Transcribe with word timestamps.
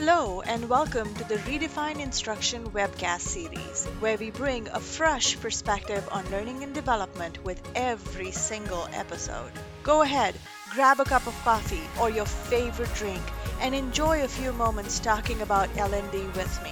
Hello, 0.00 0.42
and 0.42 0.68
welcome 0.68 1.12
to 1.16 1.24
the 1.24 1.38
Redefine 1.38 1.98
Instruction 1.98 2.64
webcast 2.70 3.22
series, 3.22 3.84
where 3.98 4.16
we 4.16 4.30
bring 4.30 4.68
a 4.68 4.78
fresh 4.78 5.36
perspective 5.40 6.08
on 6.12 6.30
learning 6.30 6.62
and 6.62 6.72
development 6.72 7.42
with 7.44 7.60
every 7.74 8.30
single 8.30 8.86
episode. 8.92 9.50
Go 9.82 10.02
ahead, 10.02 10.36
grab 10.70 11.00
a 11.00 11.04
cup 11.04 11.26
of 11.26 11.34
coffee 11.42 11.82
or 12.00 12.10
your 12.10 12.26
favorite 12.26 12.94
drink, 12.94 13.20
and 13.60 13.74
enjoy 13.74 14.22
a 14.22 14.28
few 14.28 14.52
moments 14.52 15.00
talking 15.00 15.42
about 15.42 15.76
L&D 15.76 16.18
with 16.36 16.62
me. 16.62 16.70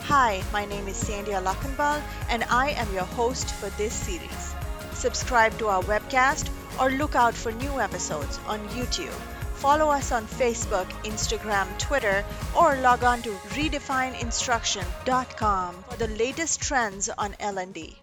Hi, 0.00 0.42
my 0.52 0.64
name 0.64 0.88
is 0.88 0.96
Sandhya 0.96 1.44
Lakhanbal, 1.44 2.02
and 2.28 2.42
I 2.50 2.70
am 2.70 2.92
your 2.92 3.04
host 3.04 3.54
for 3.54 3.70
this 3.78 3.94
series. 3.94 4.54
Subscribe 4.94 5.56
to 5.58 5.68
our 5.68 5.82
webcast 5.84 6.50
or 6.80 6.90
look 6.90 7.14
out 7.14 7.34
for 7.34 7.52
new 7.52 7.78
episodes 7.78 8.40
on 8.48 8.58
YouTube 8.70 9.14
follow 9.54 9.90
us 9.90 10.12
on 10.12 10.26
Facebook, 10.26 10.86
Instagram, 11.04 11.78
Twitter, 11.78 12.24
or 12.56 12.76
log 12.76 13.04
on 13.04 13.22
to 13.22 13.30
redefineinstruction.com 13.30 15.84
for 15.88 15.96
the 15.96 16.08
latest 16.08 16.60
trends 16.60 17.08
on 17.08 17.34
L&D. 17.40 17.98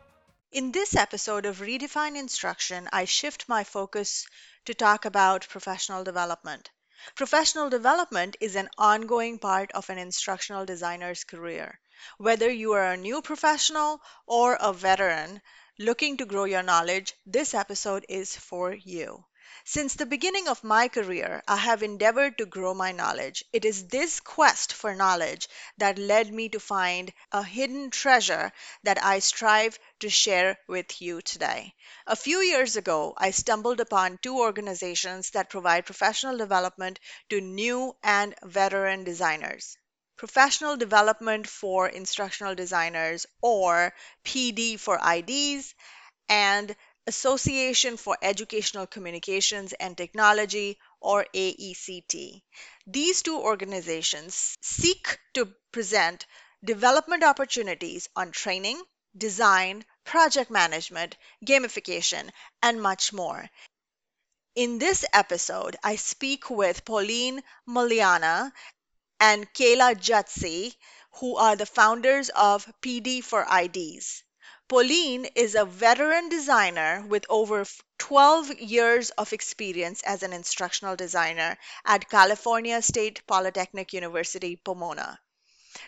In 0.52 0.72
this 0.72 0.96
episode 0.96 1.46
of 1.46 1.60
Redefine 1.60 2.18
Instruction, 2.18 2.90
I 2.92 3.06
shift 3.06 3.48
my 3.48 3.64
focus 3.64 4.26
to 4.66 4.74
talk 4.74 5.06
about 5.06 5.48
professional 5.48 6.04
development. 6.04 6.72
Professional 7.16 7.70
development 7.70 8.36
is 8.40 8.56
an 8.56 8.70
ongoing 8.78 9.40
part 9.40 9.72
of 9.72 9.90
an 9.90 9.98
instructional 9.98 10.66
designer's 10.66 11.24
career. 11.24 11.80
Whether 12.18 12.52
you 12.52 12.74
are 12.74 12.92
a 12.92 12.98
new 12.98 13.22
professional 13.22 14.02
or 14.26 14.56
a 14.56 14.74
veteran 14.74 15.42
looking 15.80 16.18
to 16.18 16.26
grow 16.26 16.44
your 16.44 16.64
knowledge, 16.64 17.14
this 17.26 17.54
episode 17.54 18.06
is 18.10 18.36
for 18.36 18.74
you. 18.74 19.24
Since 19.66 19.96
the 19.96 20.06
beginning 20.06 20.48
of 20.48 20.64
my 20.64 20.88
career, 20.88 21.44
I 21.48 21.58
have 21.58 21.84
endeavored 21.84 22.38
to 22.38 22.46
grow 22.46 22.74
my 22.74 22.92
knowledge. 22.92 23.44
It 23.54 23.66
is 23.66 23.88
this 23.88 24.20
quest 24.20 24.74
for 24.74 24.96
knowledge 24.96 25.48
that 25.78 25.98
led 25.98 26.34
me 26.34 26.50
to 26.50 26.60
find 26.60 27.14
a 27.32 27.44
hidden 27.44 27.92
treasure 27.92 28.52
that 28.84 29.04
I 29.04 29.20
strive 29.20 29.78
to 30.00 30.10
share 30.10 30.58
with 30.68 31.02
you 31.02 31.22
today. 31.22 31.76
A 32.08 32.16
few 32.16 32.40
years 32.40 32.76
ago, 32.76 33.14
I 33.18 33.32
stumbled 33.32 33.80
upon 33.80 34.18
two 34.18 34.40
organizations 34.40 35.30
that 35.32 35.50
provide 35.50 35.86
professional 35.86 36.38
development 36.38 37.00
to 37.30 37.40
new 37.40 37.96
and 38.04 38.36
veteran 38.44 39.04
designers. 39.04 39.78
Professional 40.18 40.78
Development 40.78 41.48
for 41.48 41.88
Instructional 41.88 42.54
Designers, 42.54 43.26
or 43.42 43.94
PD 44.24 44.80
for 44.80 45.00
IDs, 45.04 45.74
and 46.30 46.76
Association 47.08 47.98
for 47.98 48.18
Educational 48.22 48.86
Communications 48.86 49.74
and 49.74 49.98
Technology, 49.98 50.78
or 51.00 51.26
AECT. 51.34 52.42
These 52.86 53.24
two 53.24 53.40
organizations 53.40 54.58
seek 54.62 55.18
to 55.34 55.54
present 55.72 56.28
development 56.64 57.24
opportunities 57.24 58.08
on 58.16 58.32
training, 58.32 58.82
design, 59.18 59.84
project 60.04 60.52
management, 60.52 61.18
gamification, 61.46 62.30
and 62.62 62.82
much 62.82 63.12
more. 63.12 63.50
In 64.56 64.78
this 64.78 65.04
episode, 65.12 65.78
I 65.84 65.96
speak 65.96 66.50
with 66.50 66.86
Pauline 66.86 67.42
Muljana 67.68 68.52
and 69.20 69.52
Kayla 69.54 69.96
Jutzi, 69.96 70.76
who 71.14 71.38
are 71.38 71.56
the 71.56 71.66
founders 71.66 72.30
of 72.30 72.72
PD 72.82 73.24
for 73.24 73.46
IDs. 73.50 74.24
Pauline 74.72 75.26
is 75.36 75.56
a 75.56 75.66
veteran 75.66 76.30
designer 76.30 77.06
with 77.06 77.26
over 77.28 77.66
12 77.98 78.58
years 78.62 79.10
of 79.10 79.34
experience 79.34 80.02
as 80.04 80.24
an 80.24 80.32
instructional 80.32 80.96
designer 80.96 81.58
at 81.84 82.10
California 82.10 82.82
State 82.82 83.22
Polytechnic 83.28 83.92
University, 83.92 84.56
Pomona. 84.56 85.20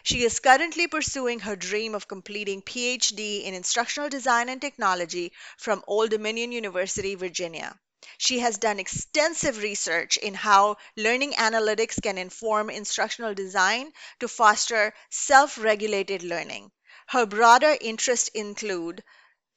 She 0.03 0.25
is 0.25 0.41
currently 0.41 0.87
pursuing 0.87 1.39
her 1.39 1.55
dream 1.55 1.95
of 1.95 2.09
completing 2.09 2.61
PhD 2.61 3.45
in 3.45 3.53
instructional 3.53 4.09
design 4.09 4.49
and 4.49 4.59
technology 4.59 5.31
from 5.57 5.81
Old 5.87 6.09
Dominion 6.09 6.51
University, 6.51 7.15
Virginia. 7.15 7.79
She 8.17 8.39
has 8.39 8.57
done 8.57 8.81
extensive 8.81 9.63
research 9.63 10.17
in 10.17 10.33
how 10.33 10.75
learning 10.97 11.31
analytics 11.35 12.03
can 12.03 12.17
inform 12.17 12.69
instructional 12.69 13.33
design 13.33 13.93
to 14.19 14.27
foster 14.27 14.93
self-regulated 15.09 16.21
learning. 16.21 16.69
Her 17.07 17.25
broader 17.25 17.77
interests 17.79 18.29
include 18.29 19.03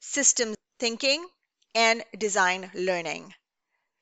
systems 0.00 0.56
thinking 0.78 1.28
and 1.74 2.04
design 2.16 2.70
learning. 2.74 3.34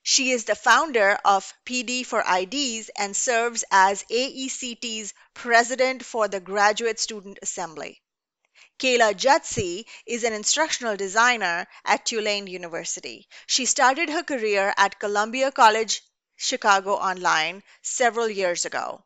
She 0.02 0.32
is 0.32 0.44
the 0.44 0.54
founder 0.54 1.18
of 1.24 1.54
PD 1.64 2.04
for 2.04 2.20
IDs 2.22 2.90
and 2.96 3.16
serves 3.16 3.64
as 3.70 4.04
AECT's 4.10 5.14
president 5.34 6.04
for 6.04 6.28
the 6.28 6.40
Graduate 6.40 7.00
Student 7.00 7.38
Assembly. 7.42 8.02
Kayla 8.78 9.14
Jutzi 9.14 9.86
is 10.04 10.24
an 10.24 10.32
instructional 10.32 10.96
designer 10.96 11.66
at 11.84 12.04
Tulane 12.04 12.46
University. 12.46 13.28
She 13.46 13.66
started 13.66 14.10
her 14.10 14.22
career 14.22 14.74
at 14.76 14.98
Columbia 14.98 15.50
College 15.52 16.02
Chicago 16.36 16.94
Online 16.94 17.62
several 17.82 18.28
years 18.28 18.64
ago. 18.64 19.04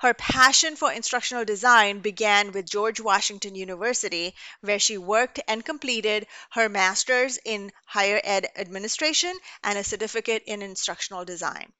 Her 0.00 0.14
passion 0.14 0.76
for 0.76 0.90
instructional 0.90 1.44
design 1.44 2.00
began 2.00 2.52
with 2.52 2.70
George 2.70 3.00
Washington 3.00 3.54
University, 3.54 4.34
where 4.62 4.78
she 4.78 4.96
worked 4.96 5.40
and 5.46 5.62
completed 5.62 6.26
her 6.52 6.70
master's 6.70 7.38
in 7.44 7.70
higher 7.84 8.18
ed 8.24 8.50
administration 8.56 9.38
and 9.62 9.78
a 9.78 9.84
certificate 9.84 10.42
in 10.46 10.62
instructional 10.62 11.26
design. 11.26 11.74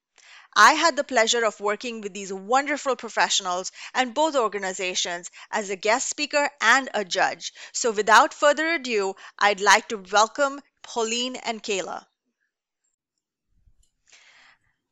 I 0.54 0.74
had 0.74 0.96
the 0.96 1.02
pleasure 1.02 1.46
of 1.46 1.60
working 1.60 2.02
with 2.02 2.12
these 2.12 2.30
wonderful 2.30 2.94
professionals 2.94 3.72
and 3.94 4.12
both 4.12 4.36
organizations 4.36 5.30
as 5.50 5.70
a 5.70 5.76
guest 5.76 6.10
speaker 6.10 6.50
and 6.60 6.90
a 6.92 7.06
judge. 7.06 7.54
So, 7.72 7.90
without 7.90 8.34
further 8.34 8.74
ado, 8.74 9.16
I'd 9.38 9.60
like 9.60 9.88
to 9.88 9.96
welcome 9.96 10.60
Pauline 10.82 11.36
and 11.36 11.62
Kayla. 11.62 12.04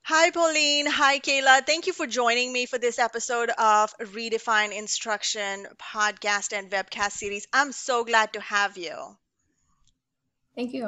Hi, 0.08 0.30
Pauline. 0.30 0.86
Hi, 0.86 1.18
Kayla. 1.18 1.66
Thank 1.66 1.86
you 1.86 1.92
for 1.92 2.06
joining 2.06 2.50
me 2.50 2.64
for 2.64 2.78
this 2.78 2.98
episode 2.98 3.50
of 3.50 3.92
Redefine 3.98 4.72
Instruction 4.72 5.66
podcast 5.76 6.56
and 6.56 6.70
webcast 6.70 7.12
series. 7.12 7.46
I'm 7.52 7.72
so 7.72 8.04
glad 8.04 8.32
to 8.32 8.40
have 8.40 8.78
you. 8.78 8.96
Thank 10.56 10.72
you. 10.72 10.86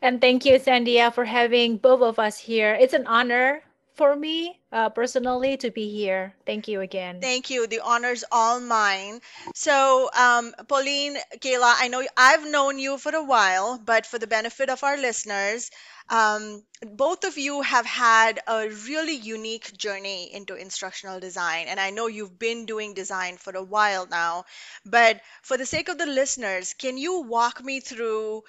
And 0.00 0.20
thank 0.20 0.44
you, 0.44 0.60
Sandhya, 0.60 1.12
for 1.12 1.24
having 1.24 1.78
both 1.78 2.00
of 2.00 2.20
us 2.20 2.38
here. 2.38 2.78
It's 2.78 2.94
an 2.94 3.08
honor 3.08 3.64
for 3.94 4.14
me 4.16 4.60
uh, 4.72 4.90
personally 4.90 5.56
to 5.58 5.70
be 5.70 5.88
here. 5.90 6.34
Thank 6.46 6.68
you 6.68 6.80
again. 6.80 7.20
Thank 7.20 7.50
you. 7.50 7.66
The 7.66 7.80
honor's 7.80 8.24
all 8.30 8.60
mine. 8.60 9.20
So, 9.54 10.10
um, 10.14 10.54
Pauline, 10.68 11.16
Kayla, 11.38 11.74
I 11.78 11.88
know 11.88 12.04
I've 12.16 12.46
known 12.46 12.78
you 12.78 12.98
for 12.98 13.14
a 13.14 13.22
while, 13.24 13.78
but 13.78 14.06
for 14.06 14.18
the 14.18 14.26
benefit 14.26 14.68
of 14.68 14.84
our 14.84 14.96
listeners, 14.98 15.70
um, 16.10 16.62
both 16.82 17.24
of 17.24 17.38
you 17.38 17.62
have 17.62 17.86
had 17.86 18.40
a 18.46 18.68
really 18.86 19.14
unique 19.14 19.76
journey 19.76 20.32
into 20.34 20.54
instructional 20.54 21.20
design, 21.20 21.66
and 21.68 21.80
I 21.80 21.90
know 21.90 22.06
you've 22.08 22.38
been 22.38 22.66
doing 22.66 22.94
design 22.94 23.36
for 23.38 23.54
a 23.56 23.62
while 23.64 24.06
now. 24.06 24.44
But 24.84 25.20
for 25.42 25.56
the 25.56 25.66
sake 25.66 25.88
of 25.88 25.98
the 25.98 26.06
listeners, 26.06 26.74
can 26.74 26.98
you 26.98 27.20
walk 27.22 27.62
me 27.64 27.80
through 27.80 28.42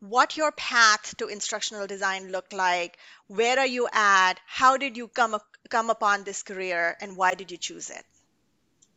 what 0.00 0.36
your 0.36 0.52
path 0.52 1.16
to 1.18 1.26
instructional 1.26 1.86
design 1.86 2.30
looked 2.30 2.52
like? 2.52 2.98
Where 3.26 3.58
are 3.58 3.66
you 3.66 3.88
at? 3.92 4.34
How 4.46 4.76
did 4.76 4.96
you 4.96 5.08
come 5.08 5.36
come 5.68 5.90
upon 5.90 6.24
this 6.24 6.42
career, 6.42 6.96
and 7.00 7.16
why 7.16 7.34
did 7.34 7.50
you 7.50 7.56
choose 7.56 7.90
it? 7.90 8.04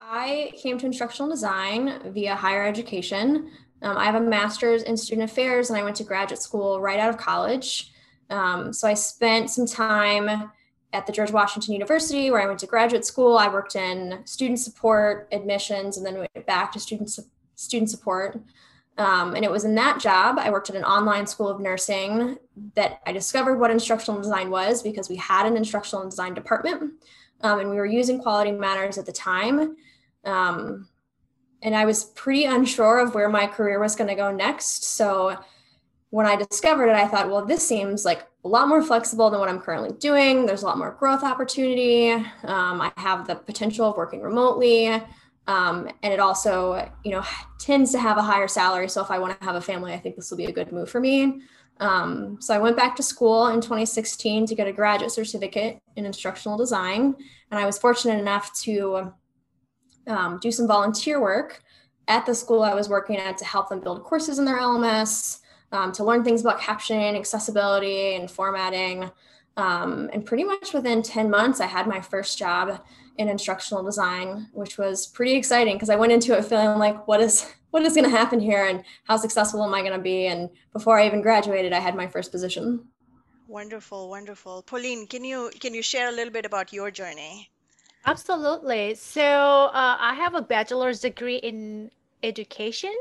I 0.01 0.53
came 0.61 0.77
to 0.79 0.85
instructional 0.85 1.29
design 1.29 2.13
via 2.13 2.35
higher 2.35 2.65
education. 2.65 3.51
Um, 3.83 3.97
I 3.97 4.05
have 4.05 4.15
a 4.15 4.21
master's 4.21 4.83
in 4.83 4.97
student 4.97 5.29
affairs 5.29 5.69
and 5.69 5.77
I 5.77 5.83
went 5.83 5.95
to 5.97 6.03
graduate 6.03 6.41
school 6.41 6.81
right 6.81 6.99
out 6.99 7.09
of 7.09 7.17
college. 7.17 7.91
Um, 8.29 8.73
so 8.73 8.87
I 8.87 8.95
spent 8.95 9.49
some 9.49 9.67
time 9.67 10.51
at 10.93 11.05
the 11.05 11.11
George 11.11 11.31
Washington 11.31 11.73
University 11.73 12.31
where 12.31 12.41
I 12.41 12.47
went 12.47 12.59
to 12.59 12.67
graduate 12.67 13.05
school. 13.05 13.37
I 13.37 13.47
worked 13.47 13.75
in 13.75 14.21
student 14.25 14.59
support, 14.59 15.27
admissions, 15.31 15.97
and 15.97 16.05
then 16.05 16.17
went 16.17 16.45
back 16.47 16.71
to 16.73 16.79
student, 16.79 17.11
student 17.55 17.89
support. 17.89 18.41
Um, 18.97 19.35
and 19.35 19.45
it 19.45 19.51
was 19.51 19.63
in 19.63 19.75
that 19.75 19.99
job, 19.99 20.37
I 20.37 20.49
worked 20.49 20.69
at 20.69 20.75
an 20.75 20.83
online 20.83 21.25
school 21.25 21.47
of 21.47 21.59
nursing 21.59 22.37
that 22.75 22.99
I 23.05 23.11
discovered 23.11 23.57
what 23.57 23.71
instructional 23.71 24.21
design 24.21 24.49
was 24.49 24.83
because 24.83 25.09
we 25.09 25.15
had 25.15 25.45
an 25.45 25.57
instructional 25.57 26.07
design 26.07 26.33
department 26.33 26.93
um, 27.41 27.59
and 27.59 27.69
we 27.69 27.77
were 27.77 27.85
using 27.85 28.21
quality 28.21 28.51
matters 28.51 28.97
at 28.97 29.05
the 29.05 29.11
time. 29.11 29.75
Um, 30.25 30.87
and 31.63 31.75
I 31.75 31.85
was 31.85 32.05
pretty 32.05 32.45
unsure 32.45 32.99
of 32.99 33.15
where 33.15 33.29
my 33.29 33.47
career 33.47 33.79
was 33.79 33.95
going 33.95 34.09
to 34.09 34.15
go 34.15 34.31
next. 34.31 34.83
So 34.83 35.37
when 36.09 36.25
I 36.25 36.35
discovered 36.35 36.87
it, 36.87 36.95
I 36.95 37.07
thought, 37.07 37.29
well, 37.29 37.45
this 37.45 37.65
seems 37.65 38.03
like 38.03 38.27
a 38.43 38.47
lot 38.47 38.67
more 38.67 38.83
flexible 38.83 39.29
than 39.29 39.39
what 39.39 39.49
I'm 39.49 39.61
currently 39.61 39.91
doing. 39.97 40.45
There's 40.45 40.63
a 40.63 40.65
lot 40.65 40.77
more 40.77 40.91
growth 40.91 41.23
opportunity. 41.23 42.11
Um, 42.11 42.81
I 42.81 42.91
have 42.97 43.27
the 43.27 43.35
potential 43.35 43.89
of 43.89 43.97
working 43.97 44.21
remotely. 44.21 45.01
Um, 45.47 45.89
and 46.03 46.13
it 46.13 46.19
also, 46.19 46.89
you 47.03 47.11
know, 47.11 47.23
tends 47.59 47.91
to 47.91 47.99
have 47.99 48.17
a 48.17 48.21
higher 48.21 48.47
salary. 48.47 48.87
So 48.89 49.01
if 49.01 49.11
I 49.11 49.19
want 49.19 49.37
to 49.39 49.45
have 49.45 49.55
a 49.55 49.61
family, 49.61 49.93
I 49.93 49.97
think 49.97 50.15
this 50.15 50.29
will 50.29 50.37
be 50.37 50.45
a 50.45 50.51
good 50.51 50.71
move 50.71 50.89
for 50.89 50.99
me. 50.99 51.41
Um, 51.79 52.37
so 52.39 52.53
I 52.53 52.59
went 52.59 52.77
back 52.77 52.95
to 52.97 53.03
school 53.03 53.47
in 53.47 53.59
2016 53.59 54.45
to 54.45 54.55
get 54.55 54.67
a 54.67 54.71
graduate 54.71 55.11
certificate 55.11 55.79
in 55.95 56.05
instructional 56.05 56.57
design. 56.57 57.15
And 57.49 57.59
I 57.59 57.65
was 57.65 57.79
fortunate 57.79 58.19
enough 58.19 58.53
to 58.61 59.11
um, 60.07 60.39
do 60.41 60.51
some 60.51 60.67
volunteer 60.67 61.19
work 61.19 61.63
at 62.07 62.25
the 62.25 62.35
school 62.35 62.61
I 62.61 62.73
was 62.73 62.89
working 62.89 63.17
at 63.17 63.37
to 63.39 63.45
help 63.45 63.69
them 63.69 63.79
build 63.79 64.03
courses 64.03 64.37
in 64.37 64.45
their 64.45 64.59
LMS, 64.59 65.39
um, 65.71 65.91
to 65.93 66.03
learn 66.03 66.23
things 66.23 66.41
about 66.41 66.59
captioning, 66.59 67.17
accessibility, 67.17 68.15
and 68.15 68.29
formatting. 68.29 69.09
Um, 69.57 70.09
and 70.13 70.25
pretty 70.25 70.43
much 70.43 70.73
within 70.73 71.01
10 71.01 71.29
months, 71.29 71.59
I 71.59 71.65
had 71.65 71.87
my 71.87 71.99
first 72.01 72.37
job 72.37 72.81
in 73.17 73.29
instructional 73.29 73.83
design, 73.83 74.47
which 74.53 74.77
was 74.77 75.07
pretty 75.07 75.33
exciting 75.33 75.75
because 75.75 75.89
I 75.89 75.95
went 75.95 76.11
into 76.11 76.37
it 76.37 76.45
feeling 76.45 76.79
like, 76.79 77.07
what 77.07 77.21
is 77.21 77.45
what 77.71 77.83
is 77.83 77.93
going 77.93 78.09
to 78.09 78.17
happen 78.17 78.39
here, 78.39 78.65
and 78.65 78.83
how 79.05 79.17
successful 79.17 79.63
am 79.63 79.73
I 79.73 79.81
going 79.81 79.93
to 79.93 79.99
be? 79.99 80.27
And 80.27 80.49
before 80.73 80.99
I 80.99 81.07
even 81.07 81.21
graduated, 81.21 81.71
I 81.71 81.79
had 81.79 81.95
my 81.95 82.07
first 82.07 82.31
position. 82.31 82.85
Wonderful, 83.47 84.09
wonderful. 84.09 84.63
Pauline, 84.63 85.07
can 85.07 85.23
you 85.23 85.51
can 85.59 85.73
you 85.73 85.81
share 85.81 86.09
a 86.09 86.11
little 86.11 86.33
bit 86.33 86.45
about 86.45 86.73
your 86.73 86.91
journey? 86.91 87.49
Absolutely. 88.05 88.95
So 88.95 89.21
uh, 89.21 89.97
I 89.99 90.13
have 90.15 90.33
a 90.33 90.41
bachelor's 90.41 91.01
degree 91.01 91.37
in 91.37 91.91
education 92.23 92.95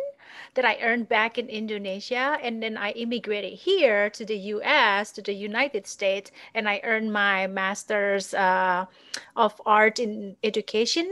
that 0.54 0.64
I 0.64 0.78
earned 0.82 1.08
back 1.08 1.38
in 1.38 1.48
Indonesia. 1.48 2.38
And 2.42 2.62
then 2.62 2.76
I 2.76 2.92
immigrated 2.92 3.54
here 3.54 4.10
to 4.10 4.24
the 4.24 4.36
US, 4.58 5.12
to 5.12 5.22
the 5.22 5.34
United 5.34 5.86
States, 5.86 6.30
and 6.54 6.68
I 6.68 6.80
earned 6.84 7.12
my 7.12 7.46
master's 7.46 8.34
uh, 8.34 8.86
of 9.36 9.60
art 9.66 9.98
in 9.98 10.36
education 10.42 11.08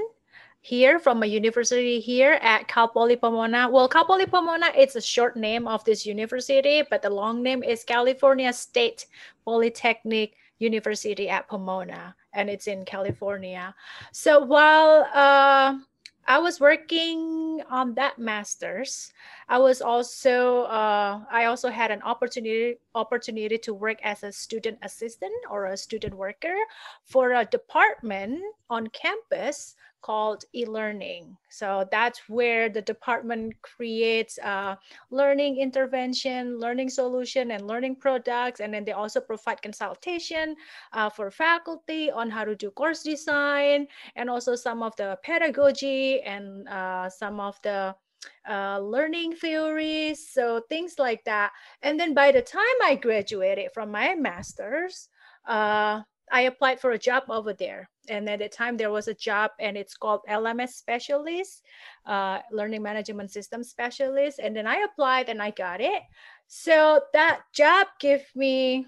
here 0.60 0.98
from 0.98 1.22
a 1.22 1.26
university 1.26 2.00
here 2.00 2.38
at 2.42 2.68
Cal 2.68 2.88
Poly 2.88 3.16
Pomona. 3.16 3.68
Well, 3.70 3.88
Cal 3.88 4.04
Poly 4.04 4.26
Pomona 4.26 4.70
it's 4.76 4.96
a 4.96 5.00
short 5.00 5.36
name 5.36 5.66
of 5.66 5.84
this 5.84 6.04
university, 6.04 6.82
but 6.90 7.02
the 7.02 7.10
long 7.10 7.42
name 7.42 7.62
is 7.62 7.84
California 7.84 8.52
State 8.52 9.06
Polytechnic 9.44 10.34
University 10.58 11.28
at 11.28 11.48
Pomona, 11.48 12.14
and 12.32 12.50
it's 12.50 12.66
in 12.66 12.84
California. 12.84 13.74
So 14.12 14.40
while 14.44 15.06
uh, 15.14 15.78
I 16.28 16.36
was 16.38 16.60
working 16.60 17.62
on 17.70 17.94
that 17.94 18.18
master's. 18.18 19.14
I 19.48 19.56
was 19.56 19.80
also 19.80 20.64
uh, 20.64 21.24
I 21.32 21.46
also 21.46 21.70
had 21.70 21.90
an 21.90 22.02
opportunity 22.02 22.76
opportunity 22.94 23.56
to 23.56 23.72
work 23.72 23.96
as 24.04 24.22
a 24.22 24.30
student 24.30 24.76
assistant 24.82 25.32
or 25.50 25.72
a 25.72 25.76
student 25.76 26.12
worker 26.12 26.54
for 27.02 27.32
a 27.32 27.46
department 27.46 28.42
on 28.68 28.88
campus 28.88 29.74
called 30.02 30.44
e-learning. 30.54 31.36
So 31.50 31.86
that's 31.90 32.28
where 32.28 32.68
the 32.68 32.82
department 32.82 33.54
creates 33.62 34.38
uh, 34.38 34.76
learning 35.10 35.58
intervention, 35.58 36.58
learning 36.58 36.90
solution, 36.90 37.50
and 37.50 37.66
learning 37.66 37.96
products. 37.96 38.60
And 38.60 38.72
then 38.72 38.84
they 38.84 38.92
also 38.92 39.20
provide 39.20 39.62
consultation 39.62 40.56
uh, 40.92 41.10
for 41.10 41.30
faculty 41.30 42.10
on 42.10 42.30
how 42.30 42.44
to 42.44 42.54
do 42.54 42.70
course 42.70 43.02
design 43.02 43.86
and 44.16 44.30
also 44.30 44.54
some 44.54 44.82
of 44.82 44.94
the 44.96 45.18
pedagogy 45.22 46.22
and 46.22 46.68
uh, 46.68 47.08
some 47.08 47.40
of 47.40 47.58
the 47.62 47.94
uh, 48.48 48.78
learning 48.80 49.34
theories, 49.34 50.28
so 50.28 50.60
things 50.68 50.98
like 50.98 51.22
that. 51.24 51.52
And 51.82 51.98
then 51.98 52.14
by 52.14 52.32
the 52.32 52.42
time 52.42 52.78
I 52.82 52.96
graduated 52.96 53.70
from 53.72 53.90
my 53.90 54.14
master's, 54.14 55.08
uh, 55.46 56.02
I 56.30 56.40
applied 56.42 56.80
for 56.80 56.92
a 56.92 56.98
job 56.98 57.24
over 57.28 57.52
there. 57.52 57.88
And 58.08 58.28
at 58.28 58.40
the 58.40 58.48
time, 58.48 58.76
there 58.76 58.90
was 58.90 59.08
a 59.08 59.14
job, 59.14 59.50
and 59.60 59.76
it's 59.76 59.94
called 59.94 60.20
LMS 60.28 60.70
specialist, 60.70 61.64
uh, 62.06 62.40
learning 62.52 62.82
management 62.82 63.30
system 63.30 63.62
specialist. 63.62 64.38
And 64.38 64.54
then 64.56 64.66
I 64.66 64.86
applied 64.90 65.28
and 65.28 65.42
I 65.42 65.50
got 65.50 65.80
it. 65.80 66.02
So 66.46 67.02
that 67.12 67.40
job 67.52 67.88
gave 68.00 68.24
me 68.34 68.86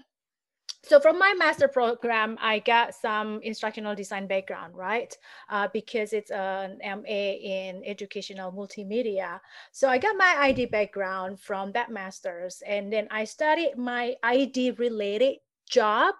so 0.83 0.99
from 0.99 1.19
my 1.19 1.33
master 1.37 1.67
program 1.67 2.37
i 2.41 2.59
got 2.59 2.93
some 2.93 3.39
instructional 3.43 3.95
design 3.95 4.25
background 4.27 4.75
right 4.75 5.15
uh, 5.49 5.67
because 5.73 6.13
it's 6.13 6.31
an 6.31 6.79
ma 6.83 7.03
in 7.07 7.83
educational 7.85 8.51
multimedia 8.51 9.39
so 9.71 9.87
i 9.87 9.97
got 9.97 10.17
my 10.17 10.35
id 10.47 10.65
background 10.67 11.39
from 11.39 11.71
that 11.71 11.91
masters 11.91 12.63
and 12.65 12.91
then 12.91 13.07
i 13.11 13.23
studied 13.23 13.77
my 13.77 14.15
id 14.23 14.71
related 14.71 15.35
job 15.69 16.15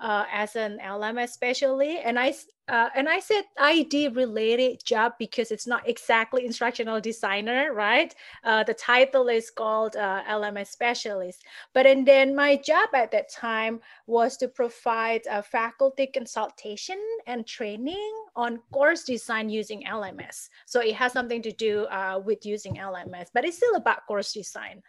uh, 0.00 0.24
as 0.32 0.56
an 0.56 0.78
LMS 0.82 1.24
especially. 1.24 1.98
and 1.98 2.18
I 2.18 2.34
uh, 2.70 2.88
and 2.94 3.08
I 3.08 3.18
said 3.18 3.44
ID 3.58 4.08
related 4.08 4.84
job 4.84 5.14
because 5.18 5.50
it's 5.50 5.66
not 5.66 5.88
exactly 5.88 6.46
instructional 6.46 7.00
designer, 7.00 7.74
right? 7.74 8.14
Uh, 8.44 8.62
the 8.62 8.74
title 8.74 9.28
is 9.28 9.50
called 9.50 9.96
uh, 9.96 10.22
LMS 10.28 10.68
specialist. 10.68 11.44
But 11.74 11.86
and 11.86 12.06
then 12.06 12.36
my 12.36 12.56
job 12.56 12.90
at 12.94 13.10
that 13.10 13.28
time 13.28 13.80
was 14.06 14.36
to 14.36 14.46
provide 14.46 15.22
a 15.28 15.42
faculty 15.42 16.06
consultation 16.06 17.00
and 17.26 17.44
training 17.44 18.12
on 18.36 18.60
course 18.72 19.02
design 19.02 19.50
using 19.50 19.82
LMS. 19.82 20.48
So 20.66 20.80
it 20.80 20.94
has 20.94 21.12
something 21.12 21.42
to 21.42 21.50
do 21.50 21.86
uh, 21.86 22.20
with 22.24 22.46
using 22.46 22.76
LMS, 22.76 23.28
but 23.34 23.44
it's 23.44 23.56
still 23.56 23.74
about 23.74 24.06
course 24.06 24.32
design. 24.32 24.80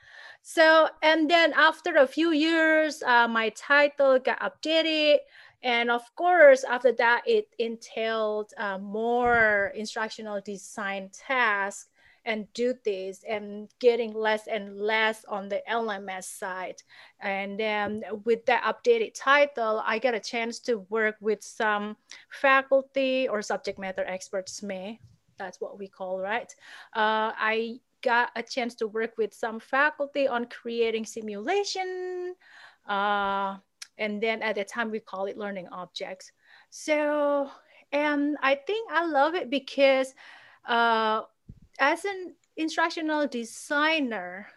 So, 0.44 0.88
and 1.02 1.30
then 1.30 1.54
after 1.54 1.96
a 1.98 2.08
few 2.08 2.32
years, 2.32 3.02
uh, 3.04 3.28
my 3.28 3.50
title 3.50 4.20
got 4.20 4.40
updated. 4.40 5.18
And 5.64 5.92
of 5.92 6.04
course, 6.16 6.64
after 6.64 6.92
that, 6.94 7.24
it 7.26 7.48
entailed 7.60 8.54
uh, 8.58 8.78
more 8.78 9.72
instructional 9.76 10.42
design 10.42 11.10
tasks 11.14 11.88
and 12.26 12.52
duties 12.54 13.24
and 13.28 13.68
getting 13.80 14.14
less 14.14 14.48
and 14.48 14.80
less 14.80 15.26
on 15.26 15.50
the 15.50 15.62
LMS 15.70 16.26
side. 16.26 16.82
And 17.20 17.60
then 17.60 18.04
with 18.26 18.46
that 18.46 18.64
updated 18.64 19.14
title, 19.16 19.82
I 19.86 19.98
got 19.98 20.14
a 20.14 20.20
chance 20.20 20.60
to 20.62 20.80
work 20.90 21.16
with 21.20 21.44
some 21.44 21.98
faculty 22.30 23.28
or 23.28 23.42
subject 23.42 23.80
matter 23.80 24.06
experts, 24.06 24.62
may 24.62 25.00
that's 25.42 25.60
what 25.60 25.80
we 25.80 25.88
call, 25.88 26.20
right? 26.20 26.54
Uh, 26.96 27.34
I 27.36 27.80
got 28.02 28.30
a 28.36 28.44
chance 28.44 28.76
to 28.76 28.88
work 28.88 29.18
with 29.18 29.34
some 29.34 29.60
faculty 29.60 30.28
on 30.28 30.46
creating 30.46 31.06
simulation. 31.06 32.36
Uh, 32.88 33.58
and 34.02 34.22
then 34.22 34.42
at 34.42 34.56
the 34.56 34.64
time 34.64 34.90
we 34.90 35.00
call 35.00 35.26
it 35.26 35.38
learning 35.38 35.68
objects. 35.72 36.32
So, 36.72 37.50
and 37.92 38.36
I 38.42 38.56
think 38.56 38.92
I 38.92 39.06
love 39.06 39.36
it 39.36 39.50
because 39.50 40.14
uh, 40.68 41.22
as 41.80 42.04
an 42.04 42.34
instructional 42.58 43.28
designer, 43.28 44.48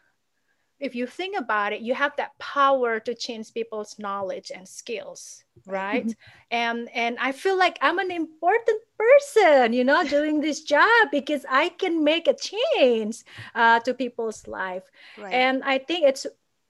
if 0.81 0.95
you 0.95 1.07
think 1.07 1.39
about 1.39 1.73
it, 1.73 1.81
you 1.81 1.95
have 1.95 2.17
that 2.17 2.37
power 2.39 2.99
to 3.01 3.15
change 3.15 3.53
people's 3.53 3.99
knowledge 3.99 4.51
and 4.55 4.67
skills, 4.67 5.45
right? 5.67 6.07
Mm-hmm. 6.07 6.51
And 6.51 6.89
and 6.95 7.17
I 7.21 7.33
feel 7.33 7.59
like 7.59 7.79
I'm 7.83 7.99
an 7.99 8.11
important 8.11 8.81
person, 8.99 9.73
you 9.73 9.85
know, 9.85 10.05
doing 10.09 10.41
this 10.41 10.63
job 10.63 11.11
because 11.13 11.45
I 11.49 11.69
can 11.69 12.03
make 12.03 12.29
a 12.29 12.35
change 12.35 13.25
uh, 13.55 13.81
to 13.81 13.93
people's 13.95 14.49
life. 14.49 14.85
Right. 15.19 15.33
And 15.33 15.63
I 15.65 15.79
think 15.79 16.09
it's 16.09 16.27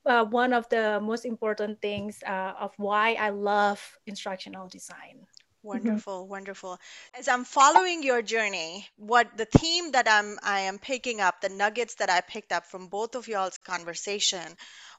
uh, 0.07 0.25
one 0.25 0.53
of 0.53 0.69
the 0.69 1.01
most 1.01 1.25
important 1.25 1.81
things 1.81 2.23
uh, 2.27 2.53
of 2.61 2.73
why 2.77 3.15
I 3.15 3.31
love 3.31 3.81
instructional 4.07 4.69
design. 4.69 5.27
Mm-hmm. 5.65 5.69
Wonderful, 5.69 6.23
mm-hmm. 6.23 6.31
wonderful. 6.31 6.79
As 7.19 7.27
I'm 7.27 7.45
following 7.45 8.03
your 8.03 8.21
journey, 8.21 8.87
what 8.97 9.37
the 9.37 9.47
theme 9.47 9.93
that 9.93 10.07
I'm 10.09 10.39
I 10.43 10.61
am 10.61 10.79
picking 10.79 11.21
up, 11.21 11.41
the 11.41 11.49
nuggets 11.49 11.95
that 11.97 12.11
I 12.11 12.21
picked 12.21 12.53
up 12.53 12.67
from 12.67 12.89
both 12.89 13.15
of 13.15 13.29
y'all's 13.29 13.59
conversation 13.59 14.47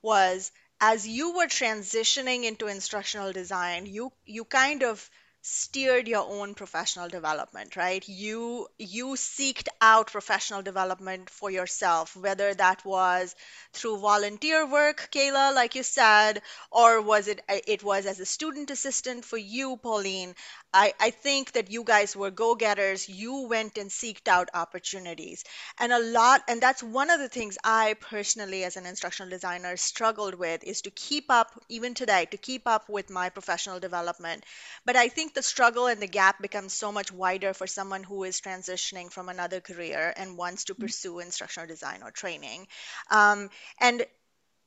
was 0.01 0.51
as 0.81 1.07
you 1.07 1.35
were 1.35 1.47
transitioning 1.47 2.45
into 2.45 2.67
instructional 2.67 3.31
design, 3.31 3.85
you 3.85 4.12
you 4.25 4.43
kind 4.43 4.83
of 4.83 5.09
steered 5.47 6.07
your 6.07 6.25
own 6.27 6.55
professional 6.55 7.07
development 7.07 7.75
right? 7.75 8.07
You 8.09 8.67
you 8.79 9.07
seeked 9.15 9.67
out 9.79 10.11
professional 10.11 10.61
development 10.61 11.29
for 11.29 11.49
yourself 11.51 12.15
whether 12.15 12.53
that 12.53 12.83
was 12.83 13.35
through 13.73 13.99
volunteer 13.99 14.65
work 14.65 15.07
kayla 15.11 15.53
like 15.53 15.75
you 15.75 15.83
said 15.83 16.41
or 16.71 17.01
was 17.01 17.27
it 17.27 17.41
it 17.49 17.83
was 17.83 18.05
as 18.05 18.19
a 18.19 18.25
student 18.25 18.71
assistant 18.71 19.23
for 19.23 19.37
you 19.37 19.77
pauline 19.77 20.35
I, 20.75 20.94
I 21.00 21.10
think 21.12 21.53
that 21.53 21.72
you 21.72 21.86
guys 21.86 22.17
were 22.17 22.32
go 22.32 22.53
getters. 22.53 23.08
You 23.08 23.48
went 23.48 23.77
and 23.77 23.89
seeked 23.89 24.27
out 24.27 24.50
opportunities. 24.53 25.46
And 25.79 25.94
a 25.94 26.00
lot, 26.00 26.44
and 26.50 26.62
that's 26.62 26.84
one 26.84 27.10
of 27.10 27.22
the 27.22 27.29
things 27.29 27.58
I 27.63 27.96
personally, 28.01 28.65
as 28.65 28.75
an 28.75 28.86
instructional 28.86 29.29
designer, 29.29 29.77
struggled 29.77 30.36
with 30.36 30.65
is 30.65 30.82
to 30.82 30.91
keep 30.91 31.27
up, 31.29 31.58
even 31.70 31.94
today, 31.94 32.25
to 32.32 32.38
keep 32.38 32.67
up 32.67 32.89
with 32.89 33.10
my 33.10 33.29
professional 33.29 33.79
development. 33.79 34.44
But 34.86 34.98
I 34.98 35.08
think 35.08 35.34
the 35.34 35.41
struggle 35.41 35.88
and 35.88 36.01
the 36.01 36.08
gap 36.08 36.41
becomes 36.41 36.74
so 36.74 36.91
much 36.91 37.10
wider 37.10 37.53
for 37.53 37.67
someone 37.67 38.03
who 38.03 38.25
is 38.25 38.41
transitioning 38.41 39.10
from 39.10 39.29
another 39.29 39.62
career 39.62 40.13
and 40.17 40.38
wants 40.38 40.65
to 40.65 40.74
mm-hmm. 40.74 40.84
pursue 40.84 41.20
instructional 41.20 41.67
design 41.67 42.01
or 42.03 42.12
training. 42.12 42.67
Um, 43.10 43.50
and 43.79 44.05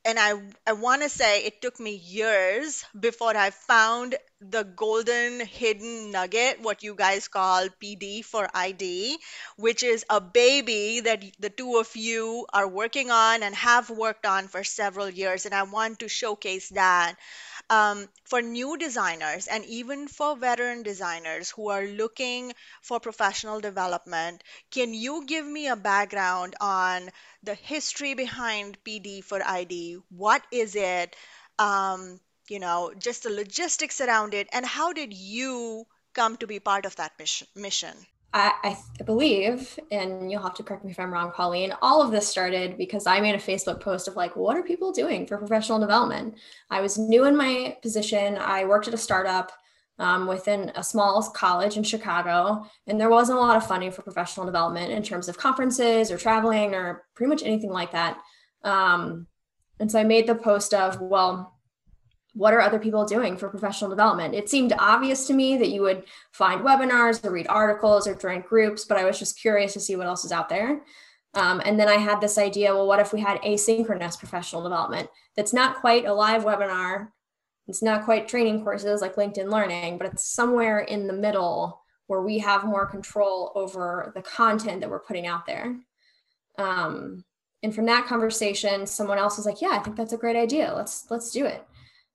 and 0.05 0.17
I, 0.19 0.33
I 0.65 0.73
want 0.73 1.01
to 1.03 1.09
say 1.09 1.43
it 1.45 1.61
took 1.61 1.79
me 1.79 1.95
years 1.95 2.83
before 2.99 3.35
I 3.35 3.49
found 3.51 4.15
the 4.41 4.63
golden 4.63 5.41
hidden 5.45 6.11
nugget, 6.11 6.61
what 6.61 6.83
you 6.83 6.95
guys 6.95 7.27
call 7.27 7.67
PD 7.81 8.23
for 8.23 8.47
ID, 8.53 9.17
which 9.57 9.83
is 9.83 10.05
a 10.09 10.21
baby 10.21 11.01
that 11.01 11.23
the 11.39 11.49
two 11.49 11.77
of 11.77 11.95
you 11.95 12.45
are 12.53 12.67
working 12.67 13.11
on 13.11 13.43
and 13.43 13.53
have 13.55 13.89
worked 13.89 14.25
on 14.25 14.47
for 14.47 14.63
several 14.63 15.09
years. 15.09 15.45
And 15.45 15.53
I 15.53 15.63
want 15.63 15.99
to 15.99 16.07
showcase 16.07 16.69
that 16.69 17.15
um, 17.69 18.07
for 18.25 18.41
new 18.41 18.77
designers 18.77 19.47
and 19.47 19.65
even 19.65 20.07
for 20.07 20.35
veteran 20.35 20.83
designers 20.83 21.49
who 21.51 21.69
are 21.69 21.85
looking 21.85 22.53
for 22.81 22.99
professional 22.99 23.59
development, 23.59 24.43
can 24.71 24.93
you 24.93 25.25
give 25.25 25.45
me 25.45 25.67
a 25.67 25.75
background 25.75 26.55
on 26.61 27.09
the 27.43 27.55
history 27.55 28.13
behind 28.13 28.83
PD 28.83 29.21
for 29.21 29.41
ID? 29.45 29.97
What 30.09 30.43
is 30.51 30.75
it? 30.75 31.15
Um, 31.57 32.19
you 32.49 32.59
know, 32.59 32.93
just 32.97 33.23
the 33.23 33.29
logistics 33.29 34.01
around 34.01 34.33
it, 34.33 34.47
and 34.51 34.65
how 34.65 34.93
did 34.93 35.13
you 35.13 35.85
come 36.13 36.37
to 36.37 36.47
be 36.47 36.59
part 36.59 36.85
of 36.85 36.95
that 36.97 37.13
mission? 37.55 38.07
I, 38.31 38.53
I, 38.63 39.03
believe, 39.03 39.79
and 39.89 40.31
you'll 40.31 40.43
have 40.43 40.53
to 40.55 40.63
correct 40.63 40.85
me 40.85 40.91
if 40.91 40.99
I'm 40.99 41.11
wrong, 41.11 41.31
Pauline, 41.31 41.73
all 41.81 42.01
of 42.01 42.11
this 42.11 42.27
started 42.27 42.77
because 42.77 43.07
I 43.07 43.19
made 43.19 43.33
a 43.33 43.39
Facebook 43.39 43.79
post 43.79 44.07
of 44.07 44.15
like, 44.15 44.35
what 44.35 44.55
are 44.55 44.61
people 44.61 44.91
doing 44.91 45.25
for 45.25 45.37
professional 45.37 45.79
development? 45.79 46.35
I 46.69 46.81
was 46.81 46.99
new 46.99 47.25
in 47.25 47.35
my 47.35 47.77
position. 47.81 48.37
I 48.37 48.65
worked 48.65 48.87
at 48.87 48.93
a 48.93 48.97
startup 48.97 49.51
um, 49.97 50.27
within 50.27 50.71
a 50.75 50.83
small 50.83 51.21
college 51.31 51.75
in 51.75 51.83
Chicago, 51.83 52.65
and 52.85 52.99
there 52.99 53.09
wasn't 53.09 53.39
a 53.39 53.41
lot 53.41 53.57
of 53.57 53.65
funding 53.65 53.91
for 53.91 54.03
professional 54.03 54.45
development 54.45 54.91
in 54.91 55.01
terms 55.01 55.27
of 55.27 55.37
conferences 55.37 56.11
or 56.11 56.17
traveling 56.17 56.75
or 56.75 57.05
pretty 57.15 57.29
much 57.29 57.43
anything 57.43 57.71
like 57.71 57.91
that. 57.93 58.19
Um, 58.63 59.25
and 59.79 59.91
so 59.91 59.99
I 59.99 60.03
made 60.03 60.27
the 60.27 60.35
post 60.35 60.73
of, 60.73 61.01
well, 61.01 61.58
what 62.33 62.53
are 62.53 62.61
other 62.61 62.79
people 62.79 63.05
doing 63.05 63.37
for 63.37 63.49
professional 63.49 63.89
development? 63.89 64.35
It 64.35 64.49
seemed 64.49 64.73
obvious 64.77 65.25
to 65.27 65.33
me 65.33 65.57
that 65.57 65.69
you 65.69 65.81
would 65.81 66.05
find 66.31 66.61
webinars 66.61 67.23
or 67.25 67.31
read 67.31 67.47
articles 67.47 68.07
or 68.07 68.15
join 68.15 68.41
groups, 68.41 68.85
but 68.85 68.97
I 68.97 69.05
was 69.05 69.19
just 69.19 69.39
curious 69.39 69.73
to 69.73 69.79
see 69.79 69.95
what 69.95 70.07
else 70.07 70.25
is 70.25 70.31
out 70.31 70.49
there. 70.49 70.81
Um, 71.33 71.61
and 71.63 71.79
then 71.79 71.87
I 71.87 71.95
had 71.95 72.21
this 72.21 72.37
idea 72.37 72.73
well, 72.73 72.87
what 72.87 72.99
if 72.99 73.13
we 73.13 73.21
had 73.21 73.41
asynchronous 73.41 74.17
professional 74.17 74.63
development 74.63 75.09
that's 75.35 75.53
not 75.53 75.79
quite 75.79 76.05
a 76.05 76.13
live 76.13 76.43
webinar? 76.43 77.09
It's 77.67 77.83
not 77.83 78.05
quite 78.05 78.27
training 78.27 78.63
courses 78.63 79.01
like 79.01 79.15
LinkedIn 79.15 79.51
Learning, 79.51 79.97
but 79.97 80.07
it's 80.07 80.25
somewhere 80.25 80.79
in 80.79 81.05
the 81.05 81.13
middle 81.13 81.83
where 82.07 82.21
we 82.21 82.39
have 82.39 82.63
more 82.63 82.87
control 82.87 83.51
over 83.53 84.11
the 84.15 84.23
content 84.23 84.81
that 84.81 84.89
we're 84.89 84.99
putting 84.99 85.27
out 85.27 85.45
there. 85.45 85.75
Um, 86.57 87.23
and 87.61 87.75
from 87.75 87.85
that 87.85 88.07
conversation, 88.07 88.87
someone 88.87 89.19
else 89.19 89.37
was 89.37 89.45
like, 89.45 89.61
"Yeah, 89.61 89.69
I 89.69 89.79
think 89.79 89.95
that's 89.95 90.13
a 90.13 90.17
great 90.17 90.35
idea. 90.35 90.73
Let's 90.75 91.05
let's 91.11 91.29
do 91.29 91.45
it." 91.45 91.63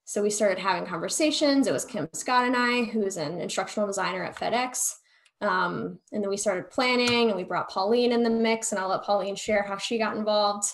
So 0.05 0.23
we 0.23 0.31
started 0.31 0.59
having 0.59 0.87
conversations. 0.87 1.67
It 1.67 1.73
was 1.73 1.85
Kim 1.85 2.09
Scott 2.13 2.47
and 2.47 2.57
I, 2.57 2.85
who's 2.85 3.17
an 3.17 3.41
instructional 3.41 3.87
designer 3.87 4.23
at 4.23 4.37
FedEx. 4.37 4.95
Um, 5.41 5.99
and 6.13 6.23
then 6.23 6.31
we 6.31 6.37
started 6.37 6.71
planning 6.71 7.29
and 7.29 7.37
we 7.37 7.45
brought 7.45 7.71
Pauline 7.71 8.13
in 8.13 8.23
the 8.23 8.31
mix 8.31 8.73
and 8.73 8.79
I'll 8.79 8.89
let 8.89 9.03
Pauline 9.03 9.37
share 9.37 9.63
how 9.63 9.79
she 9.79 9.99
got 9.99 10.17
involved. 10.17 10.69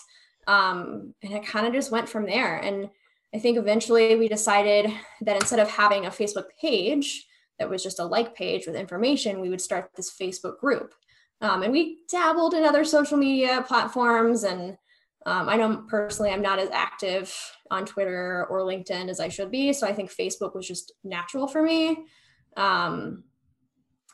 Um, 0.47 1.13
and 1.23 1.33
it 1.33 1.45
kind 1.45 1.65
of 1.65 1.73
just 1.73 1.91
went 1.91 2.09
from 2.09 2.25
there. 2.25 2.57
And 2.57 2.89
I 3.33 3.39
think 3.39 3.57
eventually 3.57 4.15
we 4.15 4.27
decided 4.27 4.91
that 5.21 5.37
instead 5.37 5.59
of 5.59 5.69
having 5.69 6.05
a 6.05 6.09
Facebook 6.09 6.45
page 6.59 7.25
that 7.57 7.69
was 7.69 7.83
just 7.83 7.99
a 7.99 8.05
like 8.05 8.35
page 8.35 8.65
with 8.65 8.75
information, 8.75 9.39
we 9.39 9.49
would 9.49 9.61
start 9.61 9.91
this 9.95 10.13
Facebook 10.13 10.59
group. 10.59 10.93
Um, 11.39 11.63
and 11.63 11.71
we 11.71 11.99
dabbled 12.09 12.53
in 12.53 12.63
other 12.63 12.83
social 12.83 13.17
media 13.17 13.63
platforms 13.67 14.43
and 14.43 14.77
um, 15.25 15.49
I 15.49 15.55
know 15.55 15.83
personally 15.87 16.31
I'm 16.31 16.41
not 16.41 16.59
as 16.59 16.69
active 16.71 17.33
on 17.69 17.85
Twitter 17.85 18.47
or 18.49 18.61
LinkedIn 18.61 19.09
as 19.09 19.19
I 19.19 19.29
should 19.29 19.51
be. 19.51 19.71
So 19.73 19.87
I 19.87 19.93
think 19.93 20.11
Facebook 20.11 20.55
was 20.55 20.67
just 20.67 20.93
natural 21.03 21.47
for 21.47 21.61
me. 21.61 22.05
Um, 22.57 23.23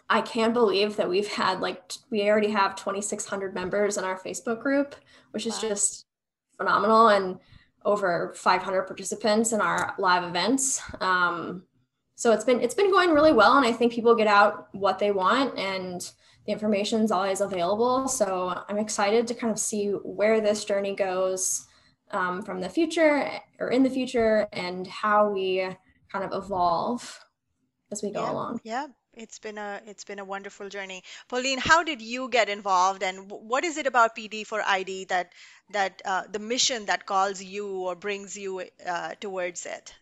I 0.09 0.21
can't 0.21 0.53
believe 0.53 0.95
that 0.97 1.09
we've 1.09 1.27
had 1.27 1.59
like, 1.59 1.81
we 2.09 2.29
already 2.29 2.49
have 2.49 2.75
2,600 2.75 3.53
members 3.53 3.97
in 3.97 4.03
our 4.03 4.19
Facebook 4.19 4.61
group, 4.61 4.95
which 5.31 5.45
is 5.45 5.61
wow. 5.61 5.69
just 5.69 6.05
phenomenal. 6.57 7.09
And 7.09 7.39
over 7.87 8.33
500 8.35 8.83
participants 8.83 9.53
in 9.53 9.61
our 9.61 9.95
live 9.97 10.23
events. 10.23 10.81
Um, 10.99 11.63
so 12.15 12.33
it's 12.33 12.43
been 12.43 12.59
it's 12.61 12.73
been 12.73 12.91
going 12.91 13.11
really 13.11 13.31
well, 13.31 13.57
and 13.57 13.65
I 13.65 13.71
think 13.71 13.93
people 13.93 14.13
get 14.15 14.27
out 14.27 14.67
what 14.73 14.99
they 14.99 15.11
want, 15.11 15.57
and 15.57 16.01
the 16.47 16.53
information 16.53 17.01
is 17.01 17.11
always 17.11 17.41
available. 17.41 18.07
So 18.07 18.63
I'm 18.67 18.77
excited 18.77 19.27
to 19.27 19.33
kind 19.33 19.51
of 19.51 19.59
see 19.59 19.89
where 19.89 20.39
this 20.39 20.63
journey 20.63 20.95
goes 20.95 21.67
um, 22.11 22.41
from 22.41 22.61
the 22.61 22.69
future 22.69 23.29
or 23.59 23.69
in 23.69 23.83
the 23.83 23.89
future 23.89 24.47
and 24.53 24.87
how 24.87 25.29
we 25.29 25.67
kind 26.11 26.23
of 26.23 26.31
evolve 26.33 27.19
as 27.91 28.01
we 28.01 28.11
go 28.11 28.23
yeah, 28.23 28.31
along. 28.31 28.61
Yeah. 28.63 28.87
It's 29.13 29.39
been 29.39 29.57
a 29.57 29.81
it's 29.87 30.03
been 30.03 30.19
a 30.19 30.23
wonderful 30.25 30.69
journey. 30.69 31.03
Pauline, 31.27 31.57
how 31.57 31.83
did 31.83 32.03
you 32.03 32.29
get 32.29 32.49
involved 32.49 33.01
and 33.01 33.31
what 33.31 33.65
is 33.65 33.77
it 33.77 33.87
about 33.87 34.15
PD 34.15 34.45
for 34.45 34.61
ID 34.61 35.05
that 35.05 35.33
that 35.71 36.03
uh, 36.05 36.23
the 36.31 36.37
mission 36.37 36.85
that 36.85 37.07
calls 37.07 37.41
you 37.41 37.67
or 37.67 37.95
brings 37.95 38.37
you 38.37 38.63
uh, 38.85 39.15
towards 39.19 39.65
it? 39.65 39.95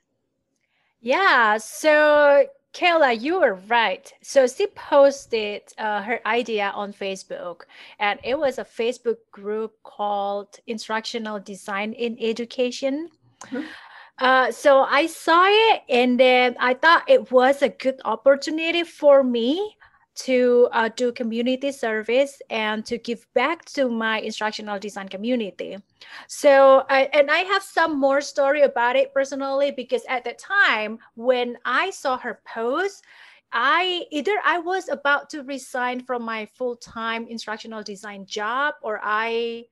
Yeah, 0.99 1.59
so 1.59 2.45
Kayla, 2.75 3.21
you 3.21 3.39
were 3.39 3.55
right. 3.69 4.11
So 4.21 4.47
she 4.47 4.67
posted 4.67 5.61
uh, 5.77 6.01
her 6.01 6.19
idea 6.27 6.73
on 6.75 6.91
Facebook, 6.91 7.61
and 7.99 8.19
it 8.21 8.37
was 8.37 8.57
a 8.57 8.65
Facebook 8.65 9.17
group 9.31 9.71
called 9.83 10.59
Instructional 10.67 11.39
Design 11.39 11.93
in 11.93 12.17
Education. 12.19 13.09
Mm-hmm. 13.45 13.61
Uh, 14.19 14.51
so 14.51 14.81
I 14.81 15.05
saw 15.05 15.45
it, 15.47 15.83
and 15.87 16.19
then 16.19 16.57
I 16.59 16.73
thought 16.73 17.09
it 17.09 17.31
was 17.31 17.61
a 17.61 17.69
good 17.69 18.01
opportunity 18.03 18.83
for 18.83 19.23
me 19.23 19.77
to 20.15 20.69
uh, 20.71 20.89
do 20.95 21.11
community 21.11 21.71
service 21.71 22.41
and 22.49 22.85
to 22.85 22.97
give 22.97 23.25
back 23.33 23.65
to 23.65 23.89
my 23.89 24.19
instructional 24.19 24.79
design 24.79 25.09
community. 25.09 25.77
So, 26.27 26.85
I, 26.89 27.09
and 27.13 27.29
I 27.29 27.39
have 27.39 27.63
some 27.63 27.99
more 27.99 28.21
story 28.21 28.61
about 28.61 28.95
it 28.95 29.13
personally 29.13 29.71
because 29.71 30.03
at 30.07 30.23
the 30.23 30.33
time 30.33 30.99
when 31.15 31.57
I 31.65 31.89
saw 31.89 32.17
her 32.17 32.39
post, 32.45 33.03
I 33.51 34.05
either 34.11 34.35
I 34.43 34.59
was 34.59 34.89
about 34.89 35.29
to 35.31 35.43
resign 35.43 36.03
from 36.03 36.23
my 36.23 36.45
full-time 36.45 37.27
instructional 37.27 37.83
design 37.83 38.25
job 38.25 38.75
or 38.81 38.99
I 39.03 39.65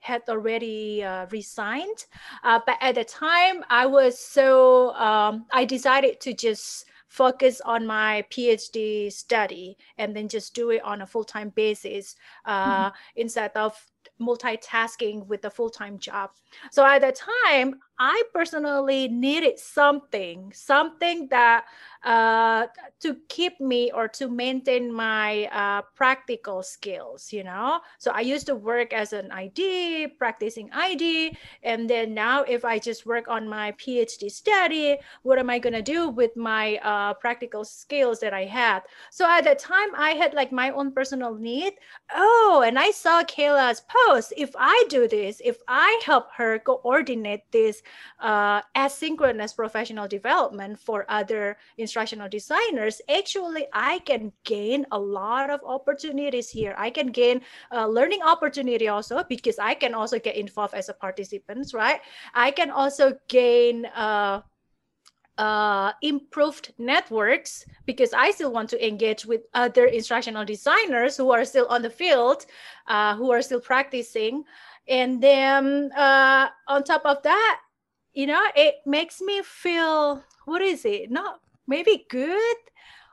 had 0.00 0.22
already 0.28 1.04
uh, 1.04 1.26
resigned. 1.30 2.06
Uh, 2.42 2.60
but 2.66 2.76
at 2.80 2.94
the 2.94 3.04
time, 3.04 3.62
I 3.68 3.86
was 3.86 4.18
so 4.18 4.94
um, 4.94 5.46
I 5.52 5.64
decided 5.64 6.20
to 6.20 6.32
just 6.32 6.86
focus 7.10 7.60
on 7.64 7.86
my 7.86 8.24
PhD 8.30 9.12
study 9.12 9.76
and 9.98 10.16
then 10.16 10.28
just 10.28 10.54
do 10.54 10.70
it 10.70 10.82
on 10.82 11.02
a 11.02 11.06
full 11.06 11.24
time 11.24 11.50
basis 11.50 12.14
uh, 12.46 12.86
mm-hmm. 12.86 12.96
instead 13.16 13.50
of 13.56 13.76
multitasking 14.20 15.26
with 15.26 15.44
a 15.44 15.50
full 15.50 15.70
time 15.70 15.98
job. 15.98 16.30
So 16.70 16.86
at 16.86 17.00
that 17.00 17.20
time, 17.46 17.80
I 18.02 18.22
personally 18.32 19.08
needed 19.08 19.58
something, 19.58 20.52
something 20.54 21.28
that 21.28 21.66
uh, 22.02 22.66
to 23.00 23.16
keep 23.28 23.60
me 23.60 23.92
or 23.92 24.08
to 24.08 24.26
maintain 24.26 24.90
my 24.90 25.44
uh, 25.52 25.82
practical 25.94 26.62
skills, 26.62 27.30
you 27.30 27.44
know. 27.44 27.80
So 27.98 28.10
I 28.12 28.20
used 28.20 28.46
to 28.46 28.54
work 28.54 28.94
as 28.94 29.12
an 29.12 29.30
ID, 29.30 30.06
practicing 30.18 30.70
ID, 30.72 31.36
and 31.62 31.90
then 31.90 32.14
now 32.14 32.42
if 32.44 32.64
I 32.64 32.78
just 32.78 33.04
work 33.04 33.28
on 33.28 33.46
my 33.46 33.72
PhD 33.72 34.30
study, 34.30 34.96
what 35.22 35.38
am 35.38 35.50
I 35.50 35.58
gonna 35.58 35.82
do 35.82 36.08
with 36.08 36.34
my 36.38 36.78
uh, 36.82 37.12
practical 37.12 37.66
skills 37.66 38.18
that 38.20 38.32
I 38.32 38.46
had? 38.46 38.80
So 39.10 39.28
at 39.28 39.44
that 39.44 39.58
time, 39.58 39.94
I 39.94 40.12
had 40.12 40.32
like 40.32 40.52
my 40.52 40.70
own 40.70 40.92
personal 40.92 41.34
need. 41.34 41.74
Oh, 42.14 42.64
and 42.66 42.78
I 42.78 42.92
saw 42.92 43.22
Kayla's 43.24 43.82
post. 44.06 44.32
If 44.38 44.52
I 44.58 44.84
do 44.88 45.06
this, 45.06 45.42
if 45.44 45.58
I 45.68 46.00
help 46.06 46.32
her 46.36 46.58
coordinate 46.60 47.42
this 47.52 47.82
uh, 48.20 48.62
asynchronous 48.76 49.54
professional 49.54 50.08
development 50.08 50.78
for 50.78 51.06
other 51.08 51.56
instructional 51.78 52.28
designers, 52.28 53.00
actually 53.08 53.66
I 53.72 54.00
can 54.00 54.32
gain 54.44 54.86
a 54.92 54.98
lot 54.98 55.50
of 55.50 55.60
opportunities 55.64 56.50
here. 56.50 56.74
I 56.76 56.90
can 56.90 57.08
gain 57.08 57.42
a 57.70 57.88
learning 57.88 58.22
opportunity 58.22 58.88
also 58.88 59.24
because 59.24 59.58
I 59.58 59.74
can 59.74 59.94
also 59.94 60.18
get 60.18 60.36
involved 60.36 60.74
as 60.74 60.88
a 60.88 60.94
participant, 60.94 61.72
right? 61.74 62.00
I 62.34 62.50
can 62.50 62.70
also 62.70 63.18
gain 63.28 63.86
uh, 63.86 64.42
uh, 65.40 65.92
improved 66.02 66.74
networks 66.76 67.64
because 67.86 68.12
I 68.12 68.30
still 68.30 68.52
want 68.52 68.68
to 68.70 68.86
engage 68.86 69.24
with 69.24 69.42
other 69.54 69.86
instructional 69.86 70.44
designers 70.44 71.16
who 71.16 71.32
are 71.32 71.46
still 71.46 71.66
on 71.68 71.80
the 71.80 71.88
field, 71.88 72.44
uh, 72.86 73.16
who 73.16 73.32
are 73.32 73.40
still 73.40 73.60
practicing. 73.60 74.44
And 74.86 75.22
then 75.22 75.92
uh, 75.96 76.48
on 76.68 76.84
top 76.84 77.06
of 77.06 77.22
that, 77.22 77.60
you 78.14 78.26
know, 78.26 78.42
it 78.56 78.76
makes 78.86 79.20
me 79.20 79.42
feel 79.42 80.22
what 80.44 80.62
is 80.62 80.84
it? 80.84 81.10
Not 81.10 81.40
maybe 81.66 82.06
good 82.08 82.56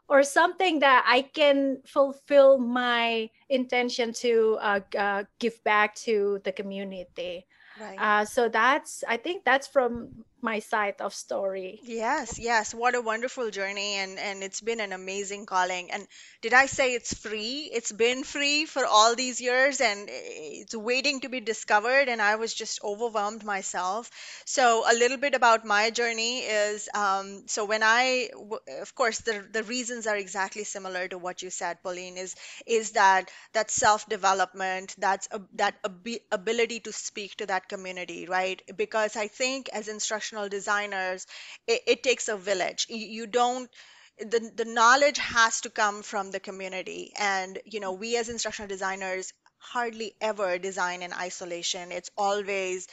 or 0.09 0.23
something 0.23 0.79
that 0.79 1.05
I 1.07 1.21
can 1.21 1.81
fulfill 1.85 2.57
my 2.57 3.29
intention 3.49 4.13
to 4.13 4.57
uh, 4.61 4.79
uh, 4.97 5.23
give 5.39 5.61
back 5.63 5.95
to 6.07 6.39
the 6.43 6.51
community. 6.51 7.45
Right. 7.79 7.99
Uh, 7.99 8.25
so 8.25 8.49
that's 8.49 9.03
I 9.07 9.17
think 9.17 9.43
that's 9.43 9.67
from 9.67 10.25
my 10.41 10.59
side 10.59 11.01
of 11.01 11.13
story. 11.13 11.83
Yes, 11.83 12.39
yes. 12.39 12.73
What 12.73 12.95
a 12.95 13.01
wonderful 13.01 13.51
journey 13.51 13.95
and 13.95 14.17
and 14.19 14.43
it's 14.43 14.61
been 14.61 14.79
an 14.79 14.91
amazing 14.93 15.45
calling. 15.45 15.91
And 15.91 16.07
did 16.41 16.53
I 16.53 16.65
say 16.65 16.93
it's 16.95 17.13
free? 17.13 17.69
It's 17.71 17.91
been 17.91 18.23
free 18.23 18.65
for 18.65 18.85
all 18.85 19.15
these 19.15 19.39
years 19.39 19.79
and 19.79 20.07
it's 20.09 20.75
waiting 20.75 21.21
to 21.21 21.29
be 21.29 21.39
discovered 21.39 22.09
and 22.09 22.21
I 22.21 22.35
was 22.35 22.53
just 22.53 22.83
overwhelmed 22.83 23.43
myself. 23.43 24.09
So 24.45 24.83
a 24.91 24.95
little 24.95 25.17
bit 25.17 25.35
about 25.35 25.65
my 25.65 25.91
journey 25.91 26.39
is 26.39 26.89
um, 26.93 27.43
so 27.47 27.65
when 27.65 27.83
i 27.83 28.29
of 28.81 28.95
course 28.95 29.19
the 29.19 29.45
the 29.51 29.63
reasons 29.63 30.07
are 30.07 30.15
exactly 30.15 30.63
similar 30.63 31.07
to 31.07 31.17
what 31.17 31.41
you 31.41 31.49
said, 31.49 31.81
Pauline, 31.83 32.17
is 32.17 32.35
is 32.65 32.91
that 32.91 33.29
that 33.53 33.69
self-development, 33.71 34.95
that's 34.97 35.27
a, 35.31 35.41
that 35.53 35.75
abi 35.83 36.19
ability 36.31 36.79
to 36.81 36.91
speak 36.93 37.35
to 37.37 37.45
that 37.47 37.67
community, 37.69 38.25
right? 38.27 38.61
Because 38.75 39.15
I 39.15 39.27
think 39.27 39.69
as 39.73 39.87
instructional 40.27 40.49
designers, 40.49 41.27
it, 41.67 41.81
it 41.87 42.03
takes 42.03 42.27
a 42.27 42.37
village. 42.37 42.85
You, 42.89 43.27
don't 43.27 43.69
the, 44.19 44.51
the 44.55 44.65
knowledge 44.65 45.17
has 45.19 45.61
to 45.61 45.69
come 45.69 46.01
from 46.01 46.31
the 46.31 46.39
community 46.39 47.13
and 47.19 47.59
you 47.65 47.79
know 47.79 47.91
we 47.93 48.17
as 48.17 48.29
instructional 48.29 48.67
designers 48.67 49.31
hardly 49.59 50.15
ever 50.21 50.57
design 50.57 51.03
in 51.03 51.13
isolation 51.13 51.91
it's 51.91 52.09
always 52.17 52.87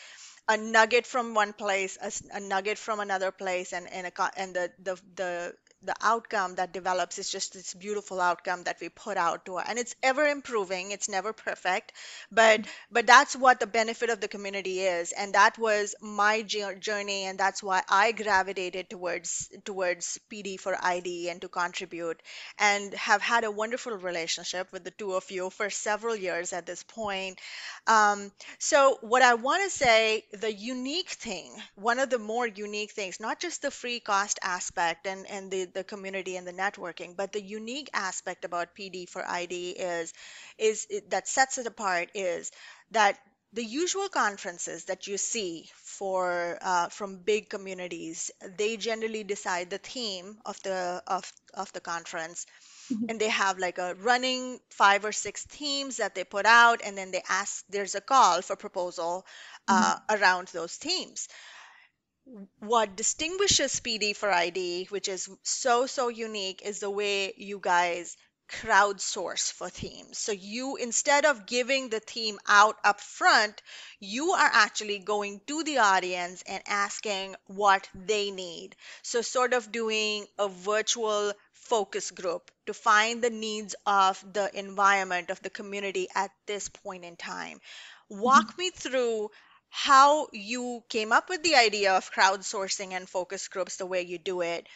a 0.49 0.57
nugget 0.57 1.07
from 1.07 1.35
one 1.35 1.53
place 1.53 1.99
a 2.33 2.41
nugget 2.41 2.79
from 2.79 3.01
another 3.01 3.31
place 3.31 3.73
and 3.73 3.91
and, 3.91 4.07
a, 4.07 4.31
and 4.37 4.55
the, 4.55 4.71
the 4.83 5.01
the 5.17 5.55
the 5.85 5.95
outcome 6.03 6.55
that 6.57 6.73
develops 6.73 7.19
is 7.19 7.31
just 7.31 7.53
this 7.55 7.75
beautiful 7.75 8.21
outcome 8.21 8.63
that 8.65 8.79
we 8.81 8.89
put 8.89 9.17
out 9.17 9.45
to 9.47 9.59
and 9.59 9.79
it's 9.79 9.95
ever 10.03 10.27
improving 10.27 10.91
it's 10.91 11.09
never 11.09 11.33
perfect 11.33 11.93
but 12.33 12.61
but 12.91 13.07
that's 13.07 13.37
what 13.37 13.61
the 13.61 13.67
benefit 13.67 14.11
of 14.11 14.21
the 14.21 14.29
community 14.29 14.81
is 14.81 15.13
and 15.13 15.35
that 15.35 15.59
was 15.59 15.95
my 16.01 16.43
journey 16.43 17.25
and 17.25 17.39
that's 17.39 17.63
why 17.63 17.83
i 17.89 18.13
gravitated 18.13 18.89
towards 18.89 19.51
towards 19.65 20.19
pd 20.33 20.59
for 20.59 20.77
id 20.83 21.29
and 21.29 21.41
to 21.41 21.49
contribute 21.49 22.21
and 22.59 22.93
have 22.95 23.23
had 23.23 23.45
a 23.45 23.51
wonderful 23.51 23.93
relationship 23.97 24.71
with 24.73 24.85
the 24.85 24.91
two 24.91 25.13
of 25.15 25.31
you 25.31 25.51
for 25.51 25.71
several 25.71 26.17
years 26.17 26.53
at 26.53 26.67
this 26.67 26.83
point. 26.83 27.39
Um, 27.87 28.33
so 28.59 28.99
what 29.01 29.23
I 29.23 29.35
want 29.35 29.65
to 29.65 29.71
say, 29.71 30.25
the 30.33 30.53
unique 30.53 31.11
thing, 31.11 31.53
one 31.75 31.99
of 31.99 32.11
the 32.11 32.19
more 32.19 32.47
unique 32.47 32.93
things, 32.93 33.21
not 33.21 33.41
just 33.41 33.63
the 33.63 33.71
free 33.71 34.01
cost 34.01 34.39
aspect 34.43 35.07
and, 35.07 35.27
and 35.29 35.51
the, 35.51 35.67
the 35.75 35.85
community 35.85 36.37
and 36.37 36.47
the 36.47 36.53
networking, 36.53 37.17
but 37.17 37.33
the 37.33 37.43
unique 37.43 37.91
aspect 37.95 38.45
about 38.45 38.75
PD 38.75 39.07
for 39.07 39.27
ID 39.29 39.71
is, 39.71 40.13
is 40.59 40.87
it, 40.91 41.11
that 41.11 41.29
sets 41.29 41.59
it 41.59 41.67
apart 41.67 42.11
is 42.15 42.53
that 42.93 43.19
the 43.53 43.65
usual 43.65 44.09
conferences 44.09 44.85
that 44.87 45.07
you 45.07 45.17
see 45.19 45.71
for 45.77 46.59
uh, 46.63 46.89
from 46.89 47.19
big 47.19 47.49
communities, 47.51 48.31
they 48.59 48.77
generally 48.77 49.25
decide 49.25 49.71
the 49.71 49.79
theme 49.79 50.39
of 50.45 50.61
the 50.63 51.03
of, 51.07 51.33
of 51.55 51.73
the 51.73 51.81
conference 51.81 52.47
Mhm. 52.91 53.09
and 53.09 53.21
they 53.21 53.29
have 53.29 53.59
like 53.59 53.79
a 53.79 53.95
running 53.95 54.61
five 54.71 55.05
or 55.05 55.13
six 55.13 55.45
themes 55.45 55.99
that 55.99 56.15
they 56.15 56.25
put 56.25 56.47
out 56.47 56.81
and 56.85 56.97
then 56.97 57.11
they 57.11 57.23
ask 57.29 57.65
there's 57.69 57.95
a 57.95 58.01
call 58.01 58.43
for 58.43 58.57
proposal 58.57 59.27
uh, 59.69 59.97
Mhm. 59.97 60.03
around 60.11 60.49
those 60.49 60.75
themes 60.77 61.29
what 62.61 62.97
distinguishes 62.97 63.81
PD 63.81 64.17
for 64.17 64.31
ID, 64.31 64.87
which 64.91 65.09
is 65.09 65.29
so, 65.43 65.87
so 65.87 66.09
unique, 66.09 66.63
is 66.65 66.81
the 66.81 66.91
way 66.91 67.35
you 67.37 67.59
guys 67.61 68.17
crowdsource 68.49 69.53
for 69.53 69.69
themes. 69.69 70.19
So 70.19 70.33
you, 70.33 70.77
instead 70.77 71.25
of 71.25 71.47
giving 71.47 71.89
the 71.89 72.01
theme 72.01 72.39
out 72.47 72.77
up 72.85 73.01
front, 73.01 73.63
you 74.01 74.31
are 74.33 74.51
actually 74.53 74.99
going 74.99 75.41
to 75.47 75.65
the 75.65 75.79
audience 75.79 76.43
and 76.47 76.63
asking 76.67 77.37
what 77.47 77.89
they 77.95 78.31
need. 78.31 78.77
So 79.03 79.23
sort 79.23 79.55
of 79.55 79.73
doing 79.73 80.27
a 80.39 80.49
virtual 80.49 81.33
focus 81.53 82.11
group 82.11 82.51
to 82.67 82.75
find 82.75 83.23
the 83.23 83.31
needs 83.31 83.75
of 83.87 84.23
the 84.33 84.51
environment 84.57 85.31
of 85.31 85.41
the 85.41 85.51
community 85.51 86.09
at 86.15 86.31
this 86.47 86.69
point 86.69 87.05
in 87.05 87.17
time. 87.17 87.61
Walk 88.11 88.53
mm-hmm. 88.53 88.61
me 88.61 88.71
through 88.71 89.31
how 89.77 90.29
you 90.33 90.85
came 90.89 91.11
up 91.11 91.29
with 91.29 91.43
the 91.43 91.57
idea 91.57 91.95
of 91.95 92.13
crowdsourcing 92.13 92.93
and 92.93 93.09
focus 93.09 93.49
groups 93.49 93.77
the 93.77 93.85
way 93.85 94.03
you 94.03 94.19
do 94.19 94.41
it 94.41 94.69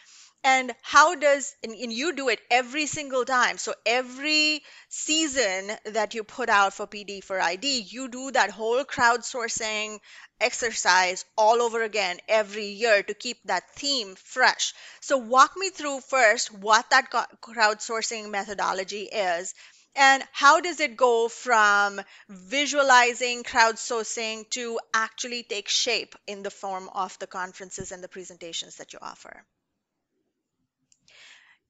and 0.43 0.75
how 0.81 1.15
does 1.15 1.55
and, 1.63 1.71
and 1.71 1.93
you 1.93 2.13
do 2.13 2.27
it 2.27 2.41
every 2.51 2.85
single 2.85 3.23
time. 3.23 3.57
So 3.57 3.73
every 3.85 4.61
season 4.89 5.71
that 5.85 6.15
you 6.15 6.25
put 6.25 6.49
out 6.49 6.73
for 6.73 6.85
pd 6.85 7.23
for 7.23 7.39
id 7.39 7.79
you 7.79 8.09
do 8.09 8.31
that 8.31 8.49
whole 8.49 8.83
crowdsourcing 8.83 9.99
exercise 10.41 11.23
all 11.37 11.61
over 11.61 11.81
again 11.81 12.17
every 12.27 12.67
year 12.67 13.01
to 13.01 13.13
keep 13.13 13.37
that 13.45 13.71
theme 13.75 14.15
fresh. 14.15 14.73
So 14.99 15.17
walk 15.17 15.55
me 15.55 15.69
through 15.69 16.01
first 16.01 16.51
what 16.51 16.89
that 16.89 17.09
crowdsourcing 17.41 18.29
methodology 18.29 19.03
is 19.03 19.53
and 19.99 20.23
how 20.31 20.61
does 20.61 20.79
it 20.79 20.95
go 20.97 21.27
from 21.27 22.01
visualizing 22.29 23.43
crowdsourcing 23.43 24.49
to 24.49 24.79
actually 24.93 25.43
take 25.43 25.67
shape 25.67 26.15
in 26.25 26.41
the 26.41 26.49
form 26.49 26.89
of 26.95 27.19
the 27.19 27.27
conferences 27.27 27.91
and 27.91 28.03
the 28.03 28.07
presentations 28.07 28.77
that 28.77 28.93
you 28.93 28.99
offer 29.01 29.43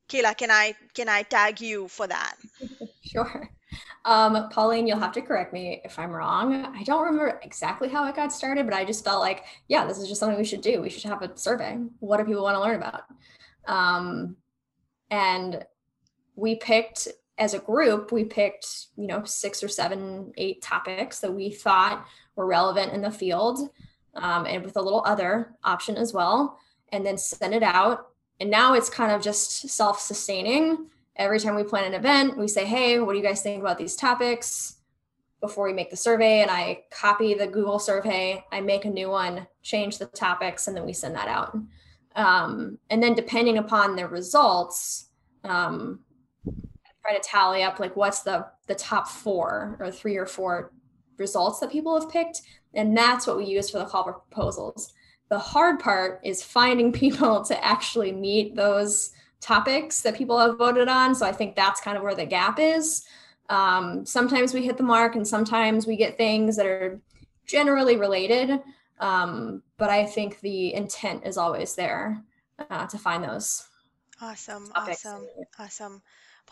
Kayla, 0.09 0.35
can 0.35 0.49
I 0.49 0.73
can 0.93 1.07
I 1.07 1.21
tag 1.21 1.61
you 1.61 1.87
for 1.87 2.07
that? 2.07 2.35
Sure. 3.01 3.49
Um, 4.05 4.49
Pauline, 4.49 4.85
you'll 4.85 4.99
have 4.99 5.13
to 5.13 5.21
correct 5.21 5.51
me 5.51 5.81
if 5.83 5.97
I'm 5.97 6.11
wrong. 6.11 6.53
I 6.53 6.83
don't 6.83 7.03
remember 7.03 7.39
exactly 7.43 7.89
how 7.89 8.07
it 8.07 8.15
got 8.15 8.31
started, 8.31 8.65
but 8.65 8.75
I 8.75 8.85
just 8.85 9.03
felt 9.03 9.19
like, 9.19 9.45
yeah, 9.67 9.85
this 9.87 9.97
is 9.97 10.07
just 10.07 10.19
something 10.19 10.37
we 10.37 10.45
should 10.45 10.61
do. 10.61 10.79
We 10.79 10.91
should 10.91 11.09
have 11.09 11.23
a 11.23 11.35
survey. 11.35 11.77
What 11.99 12.17
do 12.17 12.25
people 12.25 12.43
want 12.43 12.55
to 12.55 12.61
learn 12.61 12.75
about? 12.75 13.03
Um, 13.67 14.35
and 15.09 15.65
we 16.35 16.55
picked 16.55 17.07
as 17.39 17.53
a 17.53 17.59
group, 17.59 18.11
we 18.11 18.25
picked, 18.25 18.87
you 18.97 19.07
know, 19.07 19.23
six 19.23 19.63
or 19.63 19.69
seven, 19.69 20.33
eight 20.37 20.61
topics 20.61 21.19
that 21.21 21.33
we 21.33 21.49
thought 21.49 22.05
were 22.35 22.45
relevant 22.45 22.93
in 22.93 23.01
the 23.01 23.09
field, 23.09 23.69
um, 24.15 24.45
and 24.45 24.63
with 24.63 24.75
a 24.75 24.81
little 24.81 25.03
other 25.05 25.55
option 25.63 25.95
as 25.95 26.13
well, 26.13 26.59
and 26.89 27.05
then 27.05 27.17
send 27.17 27.53
it 27.53 27.63
out. 27.63 28.09
And 28.41 28.51
now 28.51 28.73
it's 28.73 28.89
kind 28.89 29.11
of 29.11 29.21
just 29.21 29.69
self 29.69 29.99
sustaining. 29.99 30.87
Every 31.15 31.39
time 31.39 31.55
we 31.55 31.63
plan 31.63 31.85
an 31.85 31.93
event, 31.93 32.37
we 32.37 32.47
say, 32.47 32.65
hey, 32.65 32.99
what 32.99 33.13
do 33.13 33.17
you 33.17 33.25
guys 33.25 33.41
think 33.41 33.61
about 33.61 33.77
these 33.77 33.95
topics? 33.95 34.75
Before 35.41 35.65
we 35.65 35.73
make 35.73 35.89
the 35.89 35.97
survey, 35.97 36.41
and 36.41 36.51
I 36.51 36.83
copy 36.91 37.33
the 37.33 37.47
Google 37.47 37.79
survey, 37.79 38.43
I 38.51 38.59
make 38.59 38.83
a 38.83 38.89
new 38.89 39.09
one, 39.09 39.47
change 39.61 39.97
the 39.97 40.07
topics, 40.07 40.67
and 40.67 40.75
then 40.75 40.85
we 40.85 40.91
send 40.91 41.15
that 41.15 41.29
out. 41.29 41.57
Um, 42.15 42.77
and 42.89 43.01
then 43.01 43.13
depending 43.13 43.57
upon 43.57 43.95
the 43.95 44.07
results, 44.07 45.07
um, 45.45 46.01
try 47.09 47.17
to 47.17 47.23
tally 47.27 47.63
up 47.63 47.79
like 47.79 47.95
what's 47.95 48.21
the 48.21 48.45
the 48.67 48.75
top 48.75 49.07
four 49.07 49.77
or 49.79 49.91
three 49.91 50.17
or 50.17 50.25
four 50.25 50.71
results 51.17 51.59
that 51.59 51.71
people 51.71 51.99
have 51.99 52.09
picked. 52.09 52.41
And 52.73 52.95
that's 52.95 53.27
what 53.27 53.37
we 53.37 53.45
use 53.45 53.69
for 53.69 53.79
the 53.79 53.85
call 53.85 54.03
for 54.03 54.13
proposals. 54.13 54.93
The 55.29 55.39
hard 55.39 55.79
part 55.79 56.21
is 56.23 56.43
finding 56.43 56.91
people 57.03 57.43
to 57.45 57.65
actually 57.65 58.11
meet 58.11 58.55
those 58.55 59.11
topics 59.41 60.01
that 60.01 60.15
people 60.15 60.37
have 60.37 60.57
voted 60.57 60.89
on. 60.89 61.15
So 61.15 61.25
i 61.25 61.31
think 61.31 61.55
that's 61.55 61.81
kind 61.81 61.97
of 61.97 62.03
where 62.03 62.15
the 62.15 62.25
gap 62.25 62.59
is. 62.59 63.05
Um, 63.49 64.05
sometimes 64.05 64.53
we 64.53 64.63
hit 64.63 64.77
the 64.77 64.83
mark 64.83 65.15
and 65.15 65.27
sometimes 65.27 65.87
we 65.87 65.95
get 65.95 66.17
things 66.17 66.55
that 66.57 66.65
are 66.65 66.99
generally 67.45 67.95
related. 67.97 68.61
Um, 68.99 69.63
but 69.77 69.89
i 69.89 70.05
think 70.05 70.41
the 70.41 70.73
intent 70.73 71.25
is 71.25 71.37
always 71.37 71.73
there 71.75 72.21
uh, 72.69 72.85
to 72.87 72.97
find 72.97 73.23
those 73.23 73.65
Awesome, 74.21 74.67
topics. 74.75 75.05
awesome, 75.05 75.27
awesome. 75.57 76.01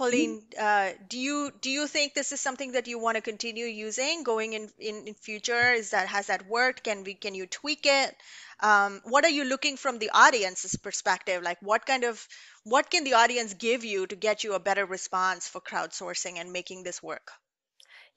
Mhm. 0.05 0.37
Pauline, 0.37 0.43
uh, 0.59 0.91
do 1.09 1.19
you 1.19 1.51
do 1.61 1.69
you 1.69 1.87
think 1.87 2.13
this 2.13 2.31
is 2.31 2.39
something 2.41 2.73
that 2.73 2.87
you 2.87 2.99
want 2.99 3.15
to 3.15 3.21
continue 3.21 3.65
using 3.65 4.23
going 4.23 4.53
in, 4.53 4.71
in 4.79 5.07
in 5.07 5.13
future? 5.15 5.73
Is 5.73 5.89
that 5.91 6.07
has 6.07 6.27
that 6.27 6.47
worked? 6.47 6.83
Can 6.83 7.03
we 7.03 7.15
can 7.15 7.35
you 7.35 7.47
tweak 7.47 7.85
it? 7.85 8.15
Um, 8.61 9.01
what 9.05 9.25
are 9.25 9.35
you 9.39 9.43
looking 9.45 9.77
from 9.77 9.99
the 9.99 10.11
audience's 10.13 10.75
perspective? 10.77 11.43
Like 11.43 11.59
what 11.61 11.85
kind 11.85 12.03
of 12.05 12.27
what 12.63 12.89
can 12.89 13.03
the 13.03 13.15
audience 13.15 13.53
give 13.53 13.83
you 13.85 14.07
to 14.07 14.15
get 14.15 14.43
you 14.43 14.53
a 14.53 14.59
better 14.59 14.85
response 14.85 15.47
for 15.47 15.61
crowdsourcing 15.61 16.37
and 16.37 16.53
making 16.53 16.83
this 16.83 17.03
work? 17.03 17.31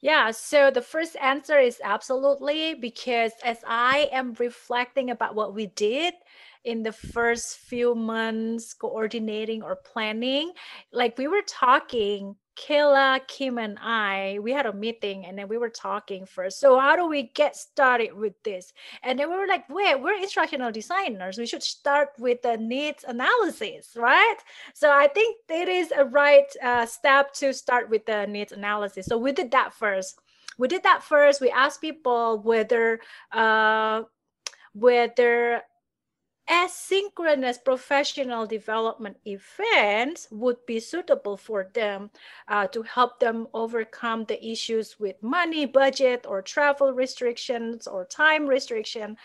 Yeah, 0.01 0.31
so 0.31 0.71
the 0.71 0.81
first 0.81 1.15
answer 1.21 1.57
is 1.59 1.79
absolutely 1.83 2.73
because 2.73 3.31
as 3.43 3.59
I 3.67 4.09
am 4.11 4.33
reflecting 4.39 5.09
about 5.09 5.35
what 5.35 5.53
we 5.53 5.67
did 5.67 6.13
in 6.63 6.83
the 6.83 6.91
first 6.91 7.57
few 7.57 7.95
months 7.95 8.73
coordinating 8.73 9.63
or 9.63 9.75
planning, 9.75 10.51
like 10.91 11.17
we 11.17 11.27
were 11.27 11.41
talking, 11.47 12.35
Kayla, 12.55 13.25
Kim, 13.27 13.57
and 13.57 13.77
I, 13.81 14.37
we 14.41 14.51
had 14.51 14.65
a 14.65 14.73
meeting 14.73 15.25
and 15.25 15.37
then 15.37 15.47
we 15.47 15.57
were 15.57 15.69
talking 15.69 16.25
first. 16.25 16.59
So, 16.59 16.79
how 16.79 16.95
do 16.95 17.07
we 17.07 17.31
get 17.33 17.55
started 17.55 18.13
with 18.13 18.33
this? 18.43 18.73
And 19.03 19.17
then 19.17 19.29
we 19.29 19.37
were 19.37 19.47
like, 19.47 19.67
wait, 19.69 19.95
we're 19.95 20.21
instructional 20.21 20.71
designers. 20.71 21.37
We 21.37 21.47
should 21.47 21.63
start 21.63 22.09
with 22.19 22.41
the 22.41 22.57
needs 22.57 23.03
analysis, 23.07 23.93
right? 23.95 24.37
So 24.73 24.91
I 24.91 25.07
think 25.07 25.37
it 25.49 25.69
is 25.69 25.91
a 25.91 26.05
right 26.05 26.45
uh, 26.61 26.85
step 26.85 27.33
to 27.35 27.53
start 27.53 27.89
with 27.89 28.05
the 28.05 28.27
needs 28.27 28.51
analysis. 28.51 29.05
So 29.07 29.17
we 29.17 29.31
did 29.31 29.51
that 29.51 29.73
first. 29.73 30.19
We 30.57 30.67
did 30.67 30.83
that 30.83 31.03
first. 31.03 31.41
We 31.41 31.49
asked 31.49 31.81
people 31.81 32.39
whether 32.43 32.99
uh, 33.31 34.03
whether 34.73 35.63
asynchronous 36.51 37.63
professional 37.63 38.45
development 38.45 39.15
events 39.25 40.27
would 40.31 40.57
be 40.65 40.81
suitable 40.81 41.37
for 41.37 41.69
them 41.73 42.11
uh, 42.49 42.67
to 42.67 42.81
help 42.83 43.19
them 43.21 43.47
overcome 43.53 44.25
the 44.25 44.45
issues 44.45 44.99
with 44.99 45.15
money, 45.23 45.65
budget, 45.65 46.25
or 46.27 46.41
travel 46.41 46.91
restrictions 46.91 47.87
or 47.87 48.03
time 48.03 48.45
restriction. 48.45 49.15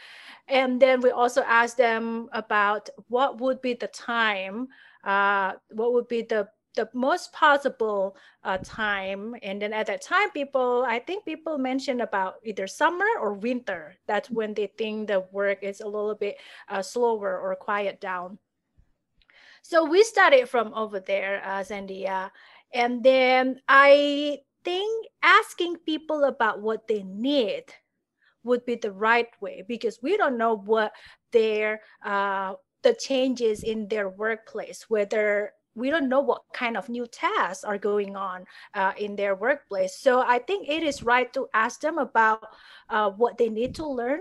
And 0.46 0.80
then 0.80 1.00
we 1.00 1.10
also 1.10 1.42
ask 1.42 1.76
them 1.76 2.28
about 2.32 2.88
what 3.08 3.40
would 3.40 3.60
be 3.60 3.74
the 3.74 3.88
time, 3.88 4.68
uh, 5.02 5.54
what 5.70 5.92
would 5.94 6.06
be 6.06 6.22
the 6.22 6.48
the 6.76 6.88
most 6.94 7.32
possible 7.32 8.16
uh, 8.44 8.58
time. 8.62 9.34
And 9.42 9.60
then 9.60 9.72
at 9.72 9.86
that 9.86 10.02
time, 10.02 10.30
people, 10.30 10.84
I 10.86 11.00
think 11.00 11.24
people 11.24 11.58
mentioned 11.58 12.00
about 12.00 12.36
either 12.44 12.66
summer 12.66 13.08
or 13.20 13.34
winter. 13.34 13.96
That's 14.06 14.30
when 14.30 14.54
they 14.54 14.68
think 14.78 15.08
the 15.08 15.26
work 15.32 15.62
is 15.62 15.80
a 15.80 15.88
little 15.88 16.14
bit 16.14 16.36
uh, 16.68 16.82
slower 16.82 17.40
or 17.40 17.56
quiet 17.56 18.00
down. 18.00 18.38
So 19.62 19.84
we 19.84 20.04
started 20.04 20.48
from 20.48 20.72
over 20.74 21.00
there, 21.00 21.42
uh, 21.44 21.64
Sandhya. 21.64 22.30
And 22.72 23.02
then 23.02 23.60
I 23.68 24.38
think 24.64 25.08
asking 25.22 25.78
people 25.86 26.24
about 26.24 26.60
what 26.60 26.86
they 26.86 27.02
need 27.02 27.64
would 28.44 28.64
be 28.64 28.76
the 28.76 28.92
right 28.92 29.28
way 29.40 29.64
because 29.66 29.98
we 30.02 30.16
don't 30.16 30.38
know 30.38 30.56
what 30.56 30.92
their 31.32 31.80
uh, 32.04 32.54
the 32.82 32.94
changes 32.94 33.64
in 33.64 33.88
their 33.88 34.08
workplace, 34.08 34.86
whether 34.88 35.52
we 35.76 35.90
don't 35.90 36.08
know 36.08 36.20
what 36.20 36.42
kind 36.52 36.76
of 36.76 36.88
new 36.88 37.06
tasks 37.06 37.62
are 37.62 37.78
going 37.78 38.16
on 38.16 38.44
uh, 38.74 38.92
in 38.98 39.14
their 39.14 39.34
workplace. 39.34 39.94
So 39.94 40.20
I 40.20 40.38
think 40.38 40.68
it 40.68 40.82
is 40.82 41.02
right 41.02 41.32
to 41.34 41.48
ask 41.54 41.80
them 41.80 41.98
about 41.98 42.48
uh, 42.88 43.10
what 43.10 43.38
they 43.38 43.50
need 43.50 43.74
to 43.76 43.86
learn, 43.86 44.20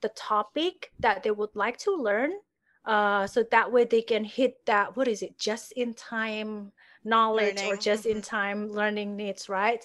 the 0.00 0.10
topic 0.10 0.92
that 1.00 1.22
they 1.22 1.32
would 1.32 1.54
like 1.54 1.76
to 1.78 1.94
learn, 1.94 2.32
uh, 2.84 3.26
so 3.26 3.44
that 3.50 3.70
way 3.70 3.84
they 3.84 4.02
can 4.02 4.24
hit 4.24 4.64
that 4.66 4.96
what 4.96 5.08
is 5.08 5.22
it, 5.22 5.38
just 5.38 5.72
in 5.72 5.94
time 5.94 6.72
knowledge 7.04 7.56
learning. 7.56 7.72
or 7.72 7.76
just 7.76 8.06
in 8.06 8.18
mm-hmm. 8.18 8.36
time 8.36 8.68
learning 8.70 9.16
needs, 9.16 9.48
right? 9.48 9.82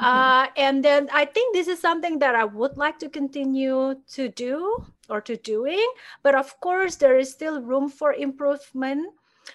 Mm-hmm. 0.00 0.04
Uh, 0.04 0.46
and 0.56 0.84
then 0.84 1.08
I 1.12 1.24
think 1.24 1.54
this 1.54 1.68
is 1.68 1.80
something 1.80 2.18
that 2.18 2.34
I 2.34 2.44
would 2.44 2.76
like 2.76 2.98
to 3.00 3.08
continue 3.08 3.94
to 4.12 4.28
do 4.28 4.84
or 5.08 5.20
to 5.20 5.36
doing, 5.36 5.86
but 6.22 6.34
of 6.34 6.58
course 6.60 6.96
there 6.96 7.16
is 7.18 7.30
still 7.30 7.62
room 7.62 7.88
for 7.88 8.12
improvement 8.12 9.14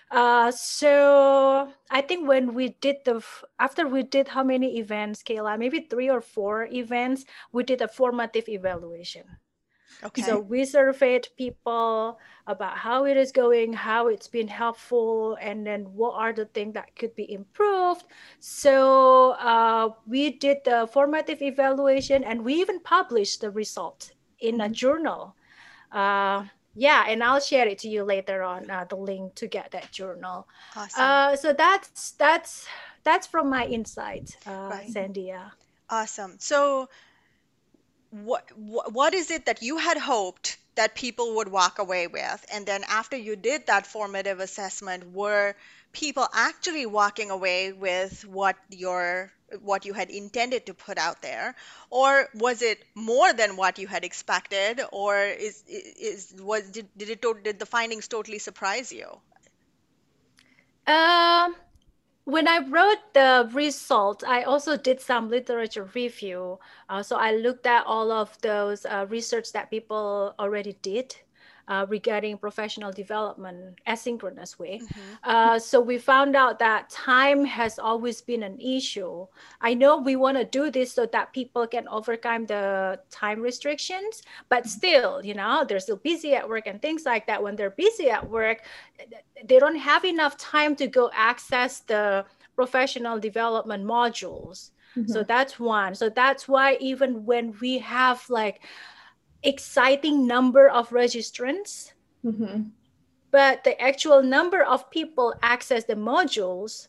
uh, 0.09 0.51
so 0.51 1.71
I 1.89 2.01
think 2.01 2.27
when 2.27 2.53
we 2.53 2.69
did 2.81 2.97
the 3.05 3.23
after 3.59 3.87
we 3.87 4.03
did 4.03 4.29
how 4.29 4.43
many 4.43 4.77
events, 4.77 5.23
Kayla? 5.23 5.57
Maybe 5.57 5.87
three 5.89 6.09
or 6.09 6.21
four 6.21 6.67
events. 6.71 7.25
We 7.51 7.63
did 7.63 7.81
a 7.81 7.87
formative 7.87 8.49
evaluation. 8.49 9.23
Okay. 10.03 10.21
So 10.23 10.39
we 10.39 10.65
surveyed 10.65 11.27
people 11.37 12.17
about 12.47 12.77
how 12.77 13.05
it 13.05 13.17
is 13.17 13.31
going, 13.31 13.73
how 13.73 14.07
it's 14.07 14.27
been 14.27 14.47
helpful, 14.47 15.37
and 15.39 15.65
then 15.65 15.83
what 15.93 16.15
are 16.15 16.33
the 16.33 16.45
things 16.45 16.73
that 16.73 16.95
could 16.95 17.13
be 17.13 17.31
improved. 17.31 18.05
So 18.39 19.31
uh, 19.31 19.89
we 20.07 20.31
did 20.31 20.59
the 20.65 20.89
formative 20.91 21.41
evaluation, 21.41 22.23
and 22.23 22.43
we 22.43 22.55
even 22.55 22.79
published 22.79 23.41
the 23.41 23.51
result 23.51 24.11
in 24.39 24.59
a 24.59 24.65
mm-hmm. 24.65 24.73
journal. 24.73 25.35
Uh, 25.91 26.45
yeah 26.75 27.05
and 27.07 27.23
i'll 27.23 27.39
share 27.39 27.67
it 27.67 27.79
to 27.79 27.89
you 27.89 28.03
later 28.03 28.43
on 28.43 28.69
uh, 28.69 28.85
the 28.89 28.95
link 28.95 29.35
to 29.35 29.47
get 29.47 29.71
that 29.71 29.91
journal 29.91 30.47
awesome. 30.75 31.01
uh, 31.03 31.35
so 31.35 31.53
that's 31.53 32.11
that's 32.11 32.67
that's 33.03 33.27
from 33.27 33.49
my 33.49 33.65
insight 33.65 34.35
uh, 34.47 34.69
right. 34.71 34.87
sandhya 34.89 35.51
awesome 35.89 36.35
so 36.39 36.87
what 38.11 38.43
what 38.57 39.13
is 39.13 39.31
it 39.31 39.45
that 39.45 39.61
you 39.61 39.77
had 39.77 39.97
hoped 39.97 40.57
that 40.75 40.95
people 40.95 41.35
would 41.35 41.49
walk 41.49 41.79
away 41.79 42.07
with 42.07 42.45
and 42.53 42.65
then 42.65 42.83
after 42.89 43.17
you 43.17 43.35
did 43.35 43.67
that 43.67 43.85
formative 43.87 44.39
assessment 44.39 45.11
were 45.11 45.55
people 45.93 46.27
actually 46.33 46.85
walking 46.85 47.31
away 47.31 47.73
with 47.73 48.25
what 48.25 48.55
your 48.69 49.31
what 49.61 49.85
you 49.85 49.93
had 49.93 50.09
intended 50.09 50.65
to 50.65 50.73
put 50.73 50.97
out 50.97 51.21
there? 51.21 51.55
Or 51.89 52.29
was 52.35 52.61
it 52.61 52.83
more 52.95 53.33
than 53.33 53.57
what 53.57 53.79
you 53.79 53.87
had 53.87 54.03
expected? 54.03 54.81
Or 54.91 55.17
is 55.17 55.63
is 55.67 56.33
was 56.39 56.69
did, 56.69 56.87
did 56.97 57.09
it 57.09 57.43
did 57.43 57.59
the 57.59 57.65
findings 57.65 58.07
totally 58.07 58.39
surprise 58.39 58.91
you? 58.91 59.19
Um 60.87 61.55
when 62.23 62.47
I 62.47 62.59
wrote 62.59 63.13
the 63.13 63.49
result, 63.51 64.23
I 64.25 64.43
also 64.43 64.77
did 64.77 65.01
some 65.01 65.29
literature 65.29 65.89
review. 65.95 66.59
Uh, 66.87 67.01
so 67.01 67.17
I 67.17 67.33
looked 67.33 67.65
at 67.65 67.85
all 67.85 68.11
of 68.11 68.39
those 68.41 68.85
uh, 68.85 69.07
research 69.09 69.51
that 69.53 69.71
people 69.71 70.35
already 70.39 70.77
did 70.81 71.15
uh, 71.71 71.85
regarding 71.87 72.37
professional 72.37 72.91
development 72.91 73.79
asynchronous 73.87 74.59
way. 74.59 74.81
Mm-hmm. 74.83 75.13
Uh, 75.23 75.57
so 75.57 75.79
we 75.79 75.97
found 75.97 76.35
out 76.35 76.59
that 76.59 76.89
time 76.89 77.45
has 77.45 77.79
always 77.79 78.21
been 78.21 78.43
an 78.43 78.59
issue. 78.59 79.25
I 79.61 79.73
know 79.73 79.97
we 79.97 80.17
want 80.17 80.37
to 80.37 80.43
do 80.43 80.69
this 80.69 80.91
so 80.91 81.05
that 81.05 81.31
people 81.31 81.65
can 81.65 81.87
overcome 81.87 82.45
the 82.45 82.99
time 83.09 83.39
restrictions, 83.39 84.21
but 84.49 84.63
mm-hmm. 84.63 84.79
still, 84.79 85.11
you 85.23 85.33
know, 85.33 85.63
they're 85.65 85.79
still 85.79 86.01
busy 86.11 86.35
at 86.35 86.47
work 86.47 86.67
and 86.67 86.81
things 86.81 87.05
like 87.05 87.25
that. 87.27 87.41
When 87.41 87.55
they're 87.55 87.77
busy 87.87 88.09
at 88.09 88.29
work, 88.29 88.63
they 89.45 89.57
don't 89.57 89.77
have 89.77 90.03
enough 90.03 90.35
time 90.37 90.75
to 90.75 90.87
go 90.87 91.09
access 91.13 91.79
the 91.79 92.25
professional 92.53 93.17
development 93.17 93.85
modules. 93.85 94.71
Mm-hmm. 94.97 95.09
So 95.09 95.23
that's 95.23 95.57
one. 95.57 95.95
So 95.95 96.09
that's 96.09 96.49
why 96.49 96.75
even 96.81 97.25
when 97.25 97.55
we 97.61 97.77
have 97.79 98.29
like 98.29 98.59
exciting 99.43 100.27
number 100.27 100.69
of 100.69 100.89
registrants, 100.89 101.93
mm-hmm. 102.25 102.63
but 103.31 103.63
the 103.63 103.79
actual 103.81 104.23
number 104.23 104.63
of 104.63 104.89
people 104.91 105.33
access 105.41 105.85
the 105.85 105.95
modules 105.95 106.87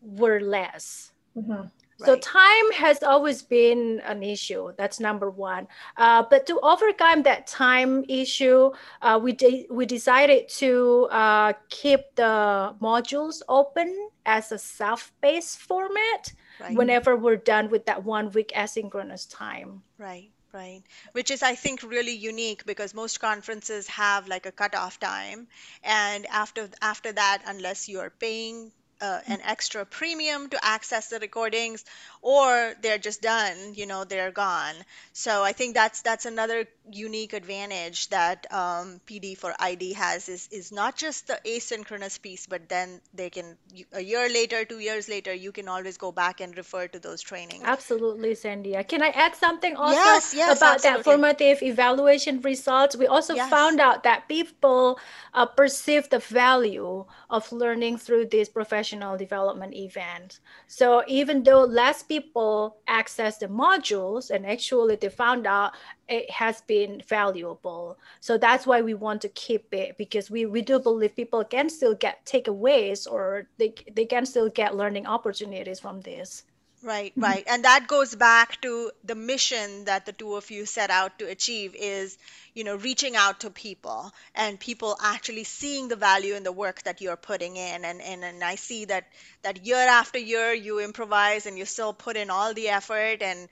were 0.00 0.40
less. 0.40 1.12
Mm-hmm. 1.36 1.68
So 2.04 2.16
time 2.16 2.72
has 2.72 3.04
always 3.04 3.42
been 3.42 4.00
an 4.04 4.24
issue. 4.24 4.72
That's 4.76 4.98
number 4.98 5.30
one. 5.30 5.68
Uh, 5.96 6.24
but 6.28 6.46
to 6.46 6.58
overcome 6.60 7.22
that 7.22 7.46
time 7.46 8.04
issue, 8.08 8.72
uh, 9.02 9.20
we 9.22 9.30
de- 9.32 9.68
we 9.70 9.86
decided 9.86 10.48
to 10.58 11.06
uh, 11.12 11.52
keep 11.68 12.00
the 12.16 12.74
modules 12.82 13.40
open 13.48 14.08
as 14.26 14.50
a 14.50 14.58
self-paced 14.58 15.60
format 15.60 16.32
right. 16.60 16.76
whenever 16.76 17.16
we're 17.16 17.36
done 17.36 17.70
with 17.70 17.86
that 17.86 18.02
one 18.02 18.32
week 18.32 18.50
asynchronous 18.56 19.30
time. 19.30 19.82
Right. 19.96 20.31
Right. 20.52 20.82
Which 21.12 21.30
is, 21.30 21.42
I 21.42 21.54
think, 21.54 21.82
really 21.82 22.12
unique 22.12 22.64
because 22.66 22.94
most 22.94 23.20
conferences 23.20 23.86
have 23.88 24.28
like 24.28 24.44
a 24.46 24.52
cutoff 24.52 24.98
time. 25.00 25.48
And 25.82 26.26
after 26.26 26.68
after 26.80 27.12
that, 27.12 27.42
unless 27.46 27.88
you 27.88 28.00
are 28.00 28.10
paying 28.10 28.72
uh, 29.02 29.20
an 29.26 29.40
extra 29.42 29.84
premium 29.84 30.48
to 30.48 30.64
access 30.64 31.08
the 31.08 31.18
recordings 31.18 31.84
or 32.22 32.72
they're 32.82 32.98
just 32.98 33.20
done 33.20 33.56
you 33.74 33.84
know 33.84 34.04
they're 34.04 34.30
gone 34.30 34.74
so 35.12 35.42
i 35.42 35.52
think 35.52 35.74
that's 35.74 36.02
that's 36.02 36.24
another 36.24 36.66
unique 36.90 37.32
advantage 37.32 38.08
that 38.10 38.46
um, 38.52 39.00
pd 39.06 39.36
for 39.36 39.52
id 39.58 39.92
has 39.94 40.28
is 40.28 40.48
is 40.52 40.70
not 40.70 40.96
just 40.96 41.26
the 41.26 41.38
asynchronous 41.44 42.22
piece 42.22 42.46
but 42.46 42.68
then 42.68 43.00
they 43.12 43.28
can 43.28 43.56
a 43.92 44.00
year 44.00 44.28
later 44.28 44.64
two 44.64 44.78
years 44.78 45.08
later 45.08 45.34
you 45.34 45.50
can 45.50 45.68
always 45.68 45.98
go 45.98 46.12
back 46.12 46.40
and 46.40 46.56
refer 46.56 46.86
to 46.86 47.00
those 47.00 47.20
trainings 47.20 47.64
absolutely 47.64 48.34
sandhya 48.34 48.86
can 48.86 49.02
i 49.02 49.08
add 49.08 49.34
something 49.34 49.74
also 49.74 49.96
yes, 49.96 50.32
yes, 50.34 50.58
about 50.58 50.76
absolutely. 50.76 50.98
that 50.98 51.04
formative 51.04 51.62
evaluation 51.62 52.40
results 52.42 52.96
we 52.96 53.08
also 53.08 53.34
yes. 53.34 53.50
found 53.50 53.80
out 53.80 54.04
that 54.04 54.28
people 54.28 54.98
uh, 55.34 55.44
perceive 55.44 56.08
the 56.10 56.20
value 56.20 57.04
of 57.28 57.50
learning 57.50 57.96
through 57.98 58.24
these 58.26 58.48
professional 58.48 58.91
development 59.16 59.74
events 59.74 60.40
so 60.66 61.02
even 61.06 61.42
though 61.42 61.64
less 61.64 62.02
people 62.02 62.76
access 62.86 63.38
the 63.38 63.46
modules 63.46 64.30
and 64.30 64.46
actually 64.46 64.96
they 64.96 65.08
found 65.08 65.46
out 65.46 65.72
it 66.12 66.30
has 66.30 66.60
been 66.62 67.02
valuable. 67.08 67.98
So 68.20 68.36
that's 68.36 68.66
why 68.66 68.82
we 68.82 68.94
want 68.94 69.22
to 69.22 69.28
keep 69.30 69.72
it 69.72 69.96
because 69.96 70.30
we, 70.30 70.44
we 70.44 70.60
do 70.60 70.78
believe 70.78 71.16
people 71.16 71.42
can 71.44 71.70
still 71.70 71.94
get 71.94 72.24
takeaways 72.26 73.10
or 73.10 73.48
they, 73.58 73.74
they 73.94 74.04
can 74.04 74.26
still 74.26 74.50
get 74.50 74.76
learning 74.76 75.06
opportunities 75.06 75.80
from 75.80 76.00
this. 76.02 76.44
Right, 76.82 77.12
mm-hmm. 77.12 77.22
right. 77.22 77.44
And 77.48 77.64
that 77.64 77.86
goes 77.86 78.14
back 78.14 78.60
to 78.62 78.90
the 79.04 79.14
mission 79.14 79.84
that 79.84 80.04
the 80.04 80.12
two 80.12 80.34
of 80.34 80.50
you 80.50 80.66
set 80.66 80.90
out 80.90 81.18
to 81.20 81.28
achieve 81.28 81.76
is, 81.78 82.18
you 82.54 82.64
know, 82.64 82.74
reaching 82.74 83.14
out 83.14 83.40
to 83.40 83.50
people 83.50 84.12
and 84.34 84.58
people 84.58 84.96
actually 85.00 85.44
seeing 85.44 85.86
the 85.86 85.94
value 85.94 86.34
in 86.34 86.42
the 86.42 86.50
work 86.50 86.82
that 86.82 87.00
you're 87.00 87.16
putting 87.16 87.56
in. 87.56 87.84
And, 87.84 88.02
and, 88.02 88.24
and 88.24 88.42
I 88.42 88.56
see 88.56 88.86
that, 88.86 89.06
that 89.42 89.64
year 89.64 89.76
after 89.76 90.18
year 90.18 90.52
you 90.52 90.80
improvise 90.80 91.46
and 91.46 91.56
you 91.56 91.66
still 91.66 91.92
put 91.92 92.16
in 92.16 92.30
all 92.30 92.52
the 92.52 92.68
effort 92.70 93.22
and, 93.22 93.48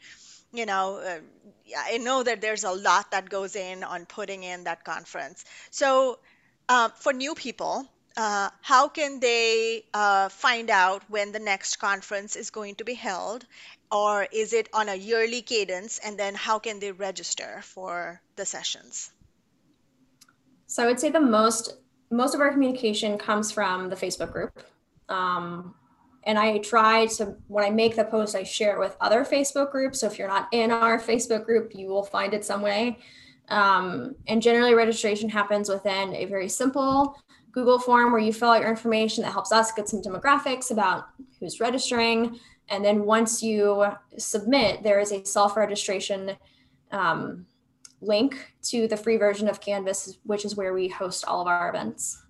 you 0.52 0.66
know, 0.66 0.96
uh, 0.96 1.20
I 1.78 1.98
know 1.98 2.24
that 2.24 2.40
there's 2.40 2.64
a 2.64 2.72
lot 2.72 3.12
that 3.12 3.28
goes 3.28 3.54
in 3.54 3.84
on 3.84 4.06
putting 4.06 4.42
in 4.42 4.64
that 4.64 4.82
conference. 4.84 5.44
So 5.70 6.18
uh, 6.68 6.88
for 6.88 7.12
new 7.12 7.36
people, 7.36 7.86
uh, 8.16 8.50
how 8.62 8.88
can 8.88 9.20
they 9.20 9.84
uh, 9.94 10.28
find 10.28 10.70
out 10.70 11.02
when 11.08 11.32
the 11.32 11.38
next 11.38 11.76
conference 11.76 12.36
is 12.36 12.50
going 12.50 12.74
to 12.76 12.84
be 12.84 12.94
held? 12.94 13.46
Or 13.92 14.26
is 14.32 14.52
it 14.52 14.68
on 14.72 14.88
a 14.88 14.94
yearly 14.94 15.42
cadence? 15.42 15.98
And 16.04 16.18
then 16.18 16.34
how 16.34 16.58
can 16.58 16.80
they 16.80 16.92
register 16.92 17.60
for 17.62 18.20
the 18.36 18.44
sessions? 18.44 19.10
So 20.66 20.84
I 20.84 20.86
would 20.86 21.00
say 21.00 21.10
the 21.10 21.20
most 21.20 21.76
most 22.12 22.34
of 22.34 22.40
our 22.40 22.50
communication 22.50 23.18
comes 23.18 23.52
from 23.52 23.88
the 23.88 23.96
Facebook 23.96 24.32
group. 24.32 24.64
Um, 25.08 25.74
and 26.24 26.38
I 26.38 26.58
try 26.58 27.06
to 27.06 27.36
when 27.48 27.64
I 27.64 27.70
make 27.70 27.96
the 27.96 28.04
post, 28.04 28.34
I 28.34 28.42
share 28.42 28.76
it 28.76 28.78
with 28.78 28.96
other 29.00 29.24
Facebook 29.24 29.72
groups. 29.72 30.00
So 30.00 30.06
if 30.06 30.18
you're 30.18 30.28
not 30.28 30.48
in 30.52 30.70
our 30.70 31.00
Facebook 31.00 31.44
group, 31.44 31.72
you 31.74 31.88
will 31.88 32.04
find 32.04 32.34
it 32.34 32.44
some 32.44 32.62
way. 32.62 32.98
Um, 33.48 34.14
and 34.28 34.40
generally, 34.40 34.74
registration 34.74 35.28
happens 35.28 35.68
within 35.68 36.14
a 36.14 36.26
very 36.26 36.48
simple 36.48 37.18
Google 37.52 37.78
form 37.78 38.12
where 38.12 38.20
you 38.20 38.32
fill 38.32 38.50
out 38.50 38.60
your 38.60 38.70
information 38.70 39.22
that 39.24 39.32
helps 39.32 39.52
us 39.52 39.72
get 39.72 39.88
some 39.88 40.02
demographics 40.02 40.70
about 40.70 41.08
who's 41.38 41.60
registering. 41.60 42.38
And 42.68 42.84
then 42.84 43.04
once 43.04 43.42
you 43.42 43.86
submit, 44.18 44.82
there 44.82 45.00
is 45.00 45.12
a 45.12 45.24
self 45.24 45.56
registration 45.56 46.36
um, 46.92 47.46
link 48.00 48.52
to 48.62 48.86
the 48.88 48.96
free 48.96 49.16
version 49.16 49.48
of 49.48 49.60
Canvas, 49.60 50.18
which 50.24 50.44
is 50.44 50.56
where 50.56 50.72
we 50.72 50.88
host 50.88 51.24
all 51.26 51.40
of 51.40 51.48
our 51.48 51.68
events. 51.68 52.22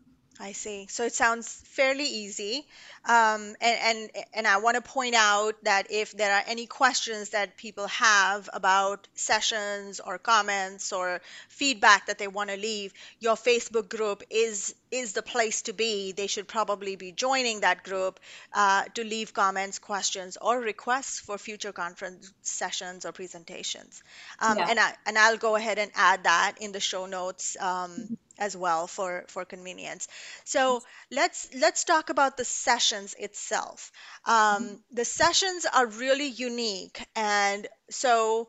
I 0.42 0.52
see. 0.52 0.86
So 0.88 1.04
it 1.04 1.14
sounds 1.14 1.62
fairly 1.66 2.04
easy. 2.06 2.66
Um, 3.04 3.54
and, 3.60 3.78
and 3.84 4.10
and 4.32 4.46
I 4.46 4.56
want 4.58 4.76
to 4.76 4.80
point 4.80 5.14
out 5.14 5.54
that 5.64 5.88
if 5.90 6.12
there 6.16 6.32
are 6.34 6.42
any 6.46 6.66
questions 6.66 7.30
that 7.30 7.58
people 7.58 7.86
have 7.88 8.48
about 8.52 9.06
sessions 9.14 10.00
or 10.00 10.18
comments 10.18 10.92
or 10.92 11.20
feedback 11.50 12.06
that 12.06 12.18
they 12.18 12.26
want 12.28 12.50
to 12.50 12.56
leave, 12.56 12.94
your 13.20 13.36
Facebook 13.36 13.88
group 13.90 14.22
is 14.30 14.74
is 14.90 15.12
the 15.12 15.22
place 15.22 15.62
to 15.62 15.74
be. 15.74 16.12
They 16.12 16.26
should 16.26 16.48
probably 16.48 16.96
be 16.96 17.12
joining 17.12 17.60
that 17.60 17.84
group 17.84 18.18
uh, 18.54 18.84
to 18.94 19.04
leave 19.04 19.34
comments, 19.34 19.78
questions, 19.78 20.38
or 20.40 20.58
requests 20.58 21.20
for 21.20 21.38
future 21.38 21.72
conference 21.72 22.32
sessions 22.42 23.04
or 23.04 23.12
presentations. 23.12 24.02
Um, 24.38 24.58
Yeah. 24.58 24.66
and 24.66 24.80
I 24.80 24.94
and 25.06 25.18
I'll 25.18 25.36
go 25.38 25.54
ahead 25.56 25.78
and 25.78 25.90
add 25.94 26.24
that 26.24 26.54
in 26.60 26.72
the 26.72 26.80
show 26.80 27.06
notes 27.06 27.56
um, 27.60 28.10
as 28.40 28.56
well 28.56 28.86
for 28.88 29.24
for 29.28 29.44
convenience. 29.44 30.08
So 30.44 30.82
let's 31.10 31.48
let's 31.54 31.84
talk 31.84 32.10
about 32.10 32.36
the 32.36 32.44
sessions 32.44 33.14
itself. 33.18 33.92
Um, 34.24 34.80
the 34.90 35.04
sessions 35.04 35.66
are 35.66 35.86
really 35.86 36.28
unique, 36.28 37.06
and 37.14 37.68
so 37.90 38.48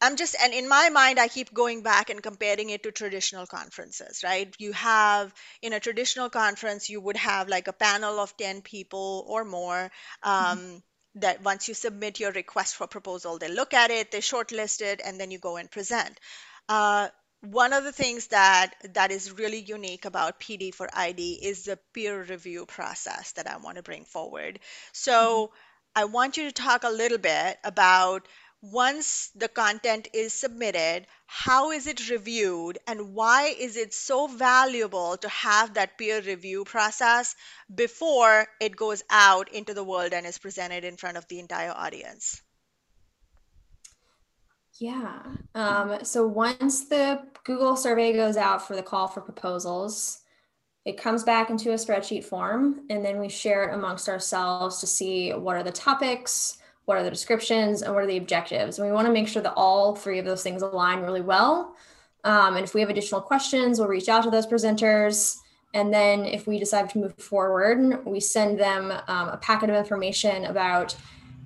I'm 0.00 0.16
just, 0.16 0.36
and 0.42 0.52
in 0.52 0.68
my 0.68 0.90
mind, 0.90 1.18
I 1.18 1.28
keep 1.28 1.54
going 1.54 1.82
back 1.82 2.10
and 2.10 2.22
comparing 2.22 2.68
it 2.70 2.82
to 2.82 2.92
traditional 2.92 3.46
conferences, 3.46 4.22
right? 4.22 4.54
You 4.58 4.72
have, 4.72 5.32
in 5.62 5.72
a 5.72 5.80
traditional 5.80 6.28
conference, 6.28 6.90
you 6.90 7.00
would 7.00 7.16
have 7.16 7.48
like 7.48 7.66
a 7.66 7.72
panel 7.72 8.20
of 8.20 8.36
10 8.36 8.60
people 8.60 9.24
or 9.26 9.44
more. 9.44 9.90
Um, 10.22 10.82
that 11.18 11.42
once 11.42 11.66
you 11.66 11.72
submit 11.72 12.20
your 12.20 12.30
request 12.32 12.76
for 12.76 12.86
proposal, 12.86 13.38
they 13.38 13.48
look 13.48 13.72
at 13.72 13.90
it, 13.90 14.10
they 14.10 14.20
shortlist 14.20 14.82
it, 14.82 15.00
and 15.02 15.18
then 15.18 15.30
you 15.30 15.38
go 15.38 15.56
and 15.56 15.70
present. 15.70 16.20
Uh, 16.68 17.08
one 17.42 17.72
of 17.72 17.84
the 17.84 17.92
things 17.92 18.28
that 18.28 18.74
that 18.94 19.10
is 19.10 19.32
really 19.32 19.60
unique 19.60 20.04
about 20.04 20.40
PD 20.40 20.74
for 20.74 20.88
ID 20.92 21.34
is 21.42 21.64
the 21.64 21.78
peer 21.92 22.22
review 22.22 22.66
process 22.66 23.32
that 23.32 23.46
I 23.46 23.58
want 23.58 23.76
to 23.76 23.82
bring 23.82 24.04
forward. 24.04 24.60
So 24.92 25.46
mm-hmm. 25.46 25.54
I 25.94 26.04
want 26.04 26.36
you 26.36 26.44
to 26.44 26.52
talk 26.52 26.84
a 26.84 26.90
little 26.90 27.18
bit 27.18 27.58
about 27.64 28.26
once 28.62 29.30
the 29.34 29.48
content 29.48 30.08
is 30.12 30.32
submitted, 30.32 31.06
how 31.26 31.70
is 31.70 31.86
it 31.86 32.10
reviewed 32.10 32.78
and 32.86 33.14
why 33.14 33.44
is 33.48 33.76
it 33.76 33.94
so 33.94 34.26
valuable 34.26 35.16
to 35.18 35.28
have 35.28 35.74
that 35.74 35.98
peer 35.98 36.20
review 36.20 36.64
process 36.64 37.36
before 37.72 38.48
it 38.60 38.74
goes 38.74 39.02
out 39.10 39.52
into 39.52 39.74
the 39.74 39.84
world 39.84 40.12
and 40.12 40.26
is 40.26 40.38
presented 40.38 40.84
in 40.84 40.96
front 40.96 41.16
of 41.16 41.28
the 41.28 41.38
entire 41.38 41.70
audience? 41.72 42.42
Yeah. 44.78 45.22
Um, 45.54 45.98
so 46.02 46.26
once 46.26 46.88
the 46.88 47.22
Google 47.44 47.76
survey 47.76 48.12
goes 48.12 48.36
out 48.36 48.66
for 48.66 48.76
the 48.76 48.82
call 48.82 49.08
for 49.08 49.20
proposals, 49.20 50.20
it 50.84 50.96
comes 50.96 51.24
back 51.24 51.50
into 51.50 51.72
a 51.72 51.74
spreadsheet 51.74 52.24
form, 52.24 52.82
and 52.90 53.04
then 53.04 53.18
we 53.18 53.28
share 53.28 53.64
it 53.64 53.74
amongst 53.74 54.08
ourselves 54.08 54.78
to 54.80 54.86
see 54.86 55.32
what 55.32 55.56
are 55.56 55.62
the 55.62 55.72
topics, 55.72 56.58
what 56.84 56.96
are 56.96 57.02
the 57.02 57.10
descriptions, 57.10 57.82
and 57.82 57.92
what 57.92 58.04
are 58.04 58.06
the 58.06 58.18
objectives. 58.18 58.78
And 58.78 58.86
we 58.86 58.94
want 58.94 59.06
to 59.06 59.12
make 59.12 59.26
sure 59.26 59.42
that 59.42 59.54
all 59.56 59.96
three 59.96 60.18
of 60.18 60.24
those 60.24 60.42
things 60.42 60.62
align 60.62 61.00
really 61.00 61.22
well. 61.22 61.74
Um, 62.22 62.56
and 62.56 62.64
if 62.64 62.74
we 62.74 62.80
have 62.80 62.90
additional 62.90 63.20
questions, 63.20 63.78
we'll 63.78 63.88
reach 63.88 64.08
out 64.08 64.24
to 64.24 64.30
those 64.30 64.46
presenters. 64.46 65.36
And 65.74 65.92
then 65.92 66.24
if 66.24 66.46
we 66.46 66.58
decide 66.58 66.88
to 66.90 66.98
move 66.98 67.16
forward, 67.16 68.04
we 68.06 68.20
send 68.20 68.58
them 68.58 68.92
um, 69.08 69.28
a 69.28 69.38
packet 69.38 69.70
of 69.70 69.76
information 69.76 70.44
about 70.44 70.94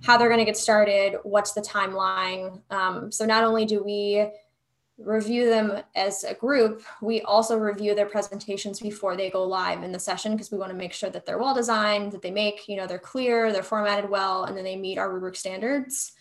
how 0.03 0.17
they're 0.17 0.29
going 0.29 0.39
to 0.39 0.45
get 0.45 0.57
started, 0.57 1.17
what's 1.23 1.53
the 1.53 1.61
timeline. 1.61 2.61
Um, 2.71 3.13
so 3.13 3.27
not 3.27 3.45
only 3.45 3.65
do 3.67 3.83
we 3.83 4.31
review 4.99 5.49
them 5.49 5.83
as 5.95 6.25
a 6.25 6.35
group, 6.35 6.83
we 7.01 7.23
also 7.23 7.57
review 7.57 7.95
their 7.95 8.07
presentations 8.07 8.81
before 8.81 9.17
they 9.17 9.31
go 9.31 9.43
live 9.45 9.83
in 9.83 9.93
the 9.93 9.99
session 9.99 10.33
because 10.33 10.51
we 10.51 10.59
want 10.59 10.71
to 10.71 10.77
make 10.77 10.93
sure 10.93 11.11
that 11.11 11.25
they're 11.25 11.39
well 11.39 11.55
designed, 11.55 12.13
that 12.13 12.23
they 12.23 12.31
make, 12.31 12.69
you 12.69 12.77
know, 12.77 12.87
they're 12.87 12.99
clear, 12.99 13.53
they're 13.53 13.63
formatted 13.63 14.11
well, 14.11 14.45
and 14.45 14.57
then 14.57 14.65
they 14.65 14.77
meet 14.77 14.99
our 14.99 15.13
rubric 15.13 15.37
standards. 15.37 16.13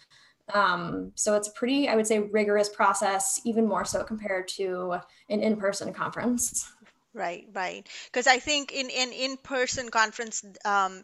Um, 0.54 1.12
so 1.16 1.36
it's 1.36 1.48
a 1.48 1.52
pretty, 1.52 1.88
I 1.90 1.96
would 1.96 2.08
say, 2.08 2.20
rigorous 2.20 2.70
process, 2.70 3.40
even 3.44 3.68
more 3.68 3.86
so 3.86 4.04
compared 4.04 4.48
to 4.50 4.98
an 5.30 5.42
in-person 5.42 5.94
conference. 5.94 6.72
Right, 7.14 7.48
right. 7.54 7.88
Because 8.06 8.28
I 8.28 8.40
think 8.40 8.72
in 8.72 8.90
in 8.90 9.12
in-person 9.12 9.90
conference, 9.90 10.44
um, 10.64 11.04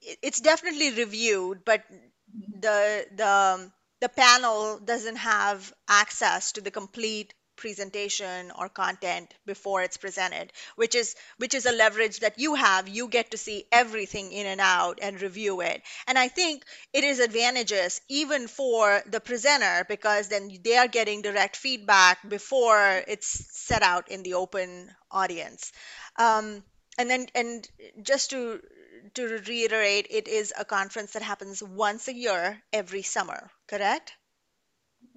it's 0.00 0.40
definitely 0.40 0.90
reviewed, 0.92 1.64
but 1.64 1.84
the 2.60 3.06
the 3.16 3.28
um, 3.28 3.72
the 4.00 4.08
panel 4.08 4.78
doesn't 4.78 5.16
have 5.16 5.72
access 5.88 6.52
to 6.52 6.60
the 6.60 6.70
complete 6.70 7.34
presentation 7.56 8.50
or 8.58 8.68
content 8.68 9.32
before 9.46 9.82
it's 9.82 9.96
presented 9.98 10.50
which 10.74 10.94
is 10.96 11.14
which 11.36 11.54
is 11.54 11.66
a 11.66 11.72
leverage 11.72 12.20
that 12.20 12.38
you 12.38 12.54
have. 12.54 12.88
You 12.88 13.08
get 13.08 13.30
to 13.32 13.36
see 13.38 13.64
everything 13.70 14.32
in 14.32 14.46
and 14.46 14.60
out 14.60 14.98
and 15.02 15.20
review 15.20 15.60
it. 15.60 15.82
And 16.08 16.18
i 16.18 16.28
think 16.28 16.64
it 16.92 17.04
is 17.04 17.20
advantageous 17.20 18.00
even 18.08 18.48
for 18.48 19.02
the 19.06 19.20
presenter 19.20 19.84
because 19.88 20.28
then 20.28 20.50
they 20.64 20.76
are 20.76 20.88
getting 20.88 21.22
direct 21.22 21.56
feedback 21.56 22.26
before 22.28 23.02
it's 23.06 23.28
set 23.56 23.82
out 23.82 24.08
in 24.10 24.22
the 24.22 24.34
open 24.34 24.90
audience. 25.10 25.72
Um, 26.18 26.64
and 26.98 27.08
then 27.08 27.26
and 27.34 27.68
just 28.02 28.30
to 28.30 28.60
to 29.14 29.38
reiterate, 29.48 30.06
it 30.10 30.28
is 30.28 30.52
a 30.58 30.64
conference 30.64 31.12
that 31.12 31.22
happens 31.22 31.62
once 31.62 32.08
a 32.08 32.14
year 32.14 32.62
every 32.72 33.02
summer, 33.02 33.50
correct? 33.68 34.12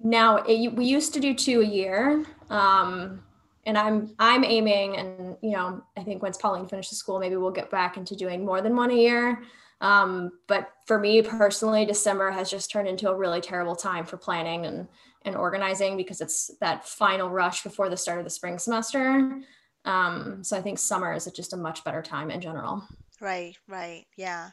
Now, 0.02 0.38
it, 0.38 0.74
we 0.74 0.84
used 0.84 1.14
to 1.14 1.20
do 1.20 1.34
two 1.34 1.60
a 1.60 1.64
year. 1.64 2.24
Um, 2.50 3.22
and 3.66 3.76
I'm 3.76 4.14
I'm 4.18 4.44
aiming, 4.44 4.96
and 4.96 5.36
you 5.42 5.50
know, 5.50 5.82
I 5.96 6.04
think 6.04 6.22
once 6.22 6.38
Pauline 6.38 6.68
finishes 6.68 6.98
school, 6.98 7.18
maybe 7.18 7.36
we'll 7.36 7.50
get 7.50 7.68
back 7.68 7.96
into 7.96 8.14
doing 8.14 8.44
more 8.44 8.62
than 8.62 8.76
one 8.76 8.90
a 8.90 8.94
year. 8.94 9.42
Um, 9.80 10.30
but 10.46 10.70
for 10.86 10.98
me 10.98 11.20
personally, 11.20 11.84
December 11.84 12.30
has 12.30 12.50
just 12.50 12.70
turned 12.70 12.88
into 12.88 13.10
a 13.10 13.14
really 13.14 13.40
terrible 13.40 13.76
time 13.76 14.06
for 14.06 14.16
planning 14.16 14.66
and 14.66 14.88
and 15.24 15.34
organizing 15.34 15.96
because 15.96 16.20
it's 16.20 16.52
that 16.60 16.88
final 16.88 17.28
rush 17.28 17.64
before 17.64 17.90
the 17.90 17.96
start 17.96 18.18
of 18.18 18.24
the 18.24 18.30
spring 18.30 18.58
semester. 18.60 19.40
Um, 19.84 20.42
so 20.44 20.56
I 20.56 20.62
think 20.62 20.78
summer 20.78 21.12
is 21.12 21.28
just 21.34 21.52
a 21.52 21.56
much 21.56 21.82
better 21.82 22.02
time 22.02 22.30
in 22.30 22.40
general. 22.40 22.84
Right, 23.20 23.56
right, 23.68 24.06
yeah. 24.16 24.50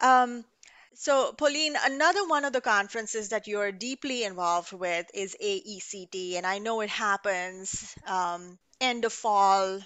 Um, 0.00 0.44
so, 0.94 1.32
Pauline, 1.34 1.76
another 1.82 2.26
one 2.28 2.44
of 2.46 2.52
the 2.54 2.60
conferences 2.62 3.30
that 3.30 3.46
you're 3.48 3.72
deeply 3.72 4.24
involved 4.24 4.72
with 4.72 5.06
is 5.14 5.36
AECT, 5.40 6.36
and 6.36 6.46
I 6.46 6.58
know 6.58 6.80
it 6.82 6.90
happens 6.90 7.94
um, 8.06 8.58
end 8.80 9.04
of 9.06 9.12
fall, 9.12 9.80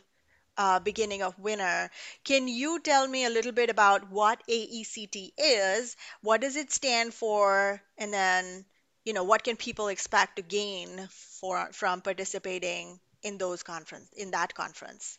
uh, 0.59 0.81
beginning 0.81 1.23
of 1.23 1.39
winter. 1.39 1.91
Can 2.25 2.49
you 2.49 2.81
tell 2.81 3.07
me 3.09 3.25
a 3.27 3.31
little 3.31 3.53
bit 3.53 3.71
about 3.71 4.11
what 4.11 4.43
AECT 4.49 5.33
is? 5.39 5.97
What 6.23 6.41
does 6.43 6.57
it 6.57 6.73
stand 6.73 7.15
for? 7.15 7.83
And 7.99 8.13
then, 8.15 8.67
you 9.05 9.13
know, 9.15 9.25
what 9.25 9.45
can 9.45 9.57
people 9.57 9.89
expect 9.89 10.37
to 10.37 10.43
gain 10.43 11.09
for 11.41 11.73
from 11.73 12.03
participating 12.03 13.01
in 13.23 13.39
those 13.39 13.63
conference 13.65 14.11
in 14.15 14.33
that 14.33 14.55
conference? 14.55 15.19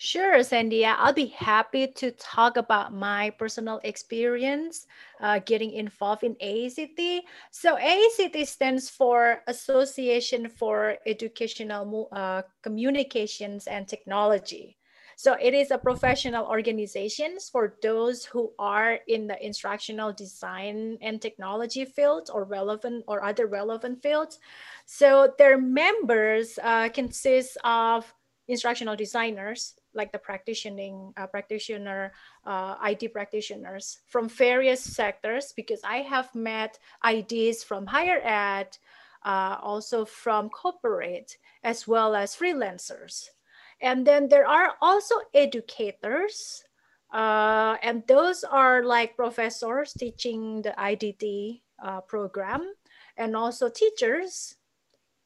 Sure, 0.00 0.44
Sandy. 0.44 0.86
I'll 0.86 1.12
be 1.12 1.26
happy 1.26 1.88
to 1.88 2.12
talk 2.12 2.56
about 2.56 2.92
my 2.94 3.30
personal 3.30 3.80
experience 3.82 4.86
uh, 5.20 5.40
getting 5.44 5.72
involved 5.72 6.22
in 6.22 6.36
AECT. 6.36 7.22
So, 7.50 7.76
AECT 7.76 8.46
stands 8.46 8.88
for 8.88 9.42
Association 9.48 10.48
for 10.50 10.98
Educational 11.04 12.08
uh, 12.12 12.42
Communications 12.62 13.66
and 13.66 13.88
Technology. 13.88 14.76
So, 15.16 15.32
it 15.40 15.52
is 15.52 15.72
a 15.72 15.78
professional 15.78 16.46
organization 16.46 17.38
for 17.50 17.74
those 17.82 18.24
who 18.24 18.52
are 18.56 19.00
in 19.08 19.26
the 19.26 19.44
instructional 19.44 20.12
design 20.12 20.98
and 21.02 21.20
technology 21.20 21.84
field 21.84 22.30
or 22.32 22.44
relevant 22.44 23.02
or 23.08 23.24
other 23.24 23.48
relevant 23.48 24.00
fields. 24.00 24.38
So, 24.86 25.34
their 25.38 25.58
members 25.58 26.56
uh, 26.62 26.88
consist 26.90 27.58
of 27.64 28.14
instructional 28.46 28.96
designers 28.96 29.74
like 29.98 30.12
the 30.12 30.18
practicing 30.18 31.12
uh, 31.18 31.26
practitioner 31.26 32.12
uh, 32.46 32.76
id 32.82 33.08
practitioners 33.08 33.98
from 34.06 34.28
various 34.28 34.80
sectors 34.82 35.52
because 35.54 35.80
i 35.84 35.98
have 35.98 36.32
met 36.34 36.78
ids 37.04 37.62
from 37.62 37.84
higher 37.84 38.20
ed 38.24 38.78
uh, 39.24 39.58
also 39.60 40.04
from 40.04 40.48
corporate 40.48 41.36
as 41.62 41.86
well 41.86 42.14
as 42.14 42.36
freelancers. 42.36 43.28
And 43.80 44.06
then 44.06 44.28
there 44.28 44.46
are 44.46 44.74
also 44.80 45.14
educators, 45.34 46.64
uh, 47.12 47.76
and 47.82 48.02
those 48.06 48.44
are 48.44 48.82
like 48.84 49.16
professors 49.16 49.92
teaching 49.92 50.62
the 50.62 50.74
IDT 50.78 51.60
uh, 51.82 52.00
program, 52.02 52.74
and 53.16 53.36
also 53.36 53.68
teachers 53.68 54.56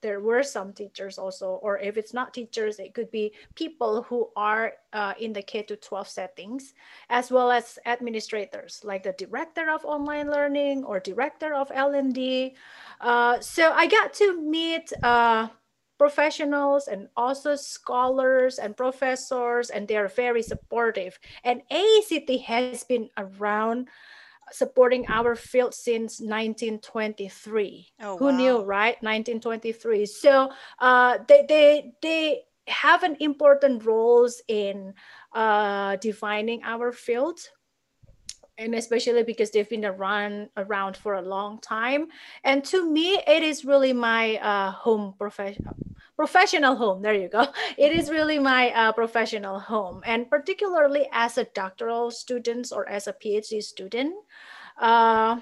there 0.03 0.21
were 0.21 0.43
some 0.43 0.73
teachers 0.73 1.17
also, 1.17 1.61
or 1.63 1.79
if 1.79 1.97
it's 1.97 2.13
not 2.13 2.35
teachers, 2.35 2.79
it 2.79 2.93
could 2.93 3.11
be 3.11 3.33
people 3.55 4.03
who 4.03 4.29
are 4.37 4.75
uh, 4.93 5.15
in 5.19 5.33
the 5.33 5.43
K 5.43 5.63
to 5.63 5.77
12 5.77 6.09
settings, 6.09 6.75
as 7.09 7.31
well 7.31 7.51
as 7.51 7.79
administrators, 7.87 8.81
like 8.85 9.05
the 9.05 9.13
director 9.13 9.71
of 9.71 9.85
online 9.85 10.31
learning 10.31 10.85
or 10.85 11.01
director 11.01 11.55
of 11.55 11.71
L&D. 11.73 12.55
Uh, 13.01 13.41
so 13.41 13.73
I 13.73 13.87
got 13.87 14.13
to 14.15 14.41
meet 14.41 14.93
uh, 15.03 15.49
professionals 15.99 16.89
and 16.89 17.09
also 17.17 17.55
scholars 17.55 18.59
and 18.59 18.77
professors, 18.77 19.71
and 19.71 19.87
they 19.87 19.97
are 19.97 20.09
very 20.09 20.43
supportive. 20.43 21.19
And 21.45 21.63
AECT 21.71 22.43
has 22.43 22.83
been 22.83 23.09
around 23.17 23.89
supporting 24.53 25.07
our 25.09 25.35
field 25.35 25.75
since 25.75 26.21
1923. 26.21 27.89
Oh, 28.01 28.19
Who 28.19 28.27
wow. 28.27 28.37
knew, 28.37 28.63
right? 28.63 28.97
1923. 29.03 30.07
So 30.07 30.51
uh, 30.79 31.19
they, 31.29 31.45
they, 31.49 31.93
they 32.03 32.43
have 32.67 33.03
an 33.03 33.17
important 33.21 33.85
roles 33.85 34.43
in 34.49 34.95
uh, 35.33 35.97
defining 35.97 36.63
our 36.65 36.93
field 36.93 37.41
and 38.59 38.75
especially 38.75 39.23
because 39.23 39.51
they've 39.51 39.69
been 39.69 39.85
around 39.85 40.49
around 40.57 40.97
for 40.97 41.15
a 41.15 41.23
long 41.23 41.61
time. 41.61 42.09
And 42.45 42.65
to 42.67 42.91
me 42.91 43.19
it 43.27 43.43
is 43.43 43.65
really 43.65 43.93
my 43.93 44.37
uh, 44.37 44.71
home 44.73 45.15
profession 45.19 45.65
professional 46.17 46.77
home 46.77 47.03
there 47.03 47.15
you 47.15 47.29
go. 47.29 47.47
It 47.79 47.93
is 47.93 48.11
really 48.11 48.39
my 48.39 48.71
uh, 48.71 48.93
professional 48.93 49.59
home. 49.59 50.03
And 50.05 50.29
particularly 50.29 51.09
as 51.13 51.39
a 51.39 51.45
doctoral 51.45 52.11
student 52.11 52.73
or 52.73 52.89
as 52.89 53.07
a 53.07 53.13
phd 53.13 53.63
student 53.63 54.15
uh, 54.81 55.41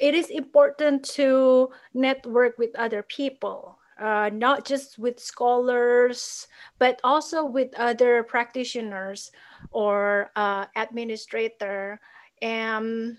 it 0.00 0.14
is 0.14 0.30
important 0.30 1.04
to 1.16 1.70
network 1.94 2.58
with 2.58 2.70
other 2.76 3.02
people 3.02 3.78
uh, 3.98 4.30
not 4.32 4.64
just 4.64 4.98
with 4.98 5.18
scholars, 5.18 6.46
but 6.78 7.00
also 7.02 7.44
with 7.44 7.74
other 7.76 8.22
practitioners 8.22 9.32
or 9.72 10.30
uh, 10.36 10.66
administrator 10.76 12.00
and 12.42 13.16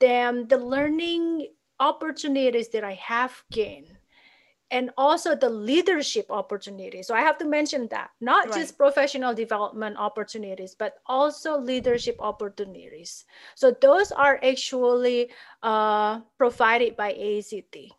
then 0.00 0.48
the 0.48 0.58
learning 0.58 1.48
opportunities 1.80 2.68
that 2.68 2.84
I 2.84 2.94
have 2.94 3.42
gained 3.50 3.88
and 4.70 4.90
also 4.96 5.36
the 5.36 5.48
leadership 5.48 6.26
opportunities. 6.30 7.06
So 7.06 7.14
I 7.14 7.20
have 7.20 7.38
to 7.38 7.44
mention 7.44 7.86
that 7.88 8.10
not 8.20 8.46
right. 8.46 8.54
just 8.54 8.76
professional 8.76 9.34
development 9.34 9.96
opportunities, 9.98 10.74
but 10.76 10.94
also 11.06 11.58
leadership 11.58 12.16
opportunities. 12.18 13.24
So 13.54 13.70
those 13.80 14.10
are 14.10 14.40
actually 14.42 15.30
uh, 15.62 16.20
provided 16.38 16.96
by 16.96 17.12
AECT. 17.12 17.90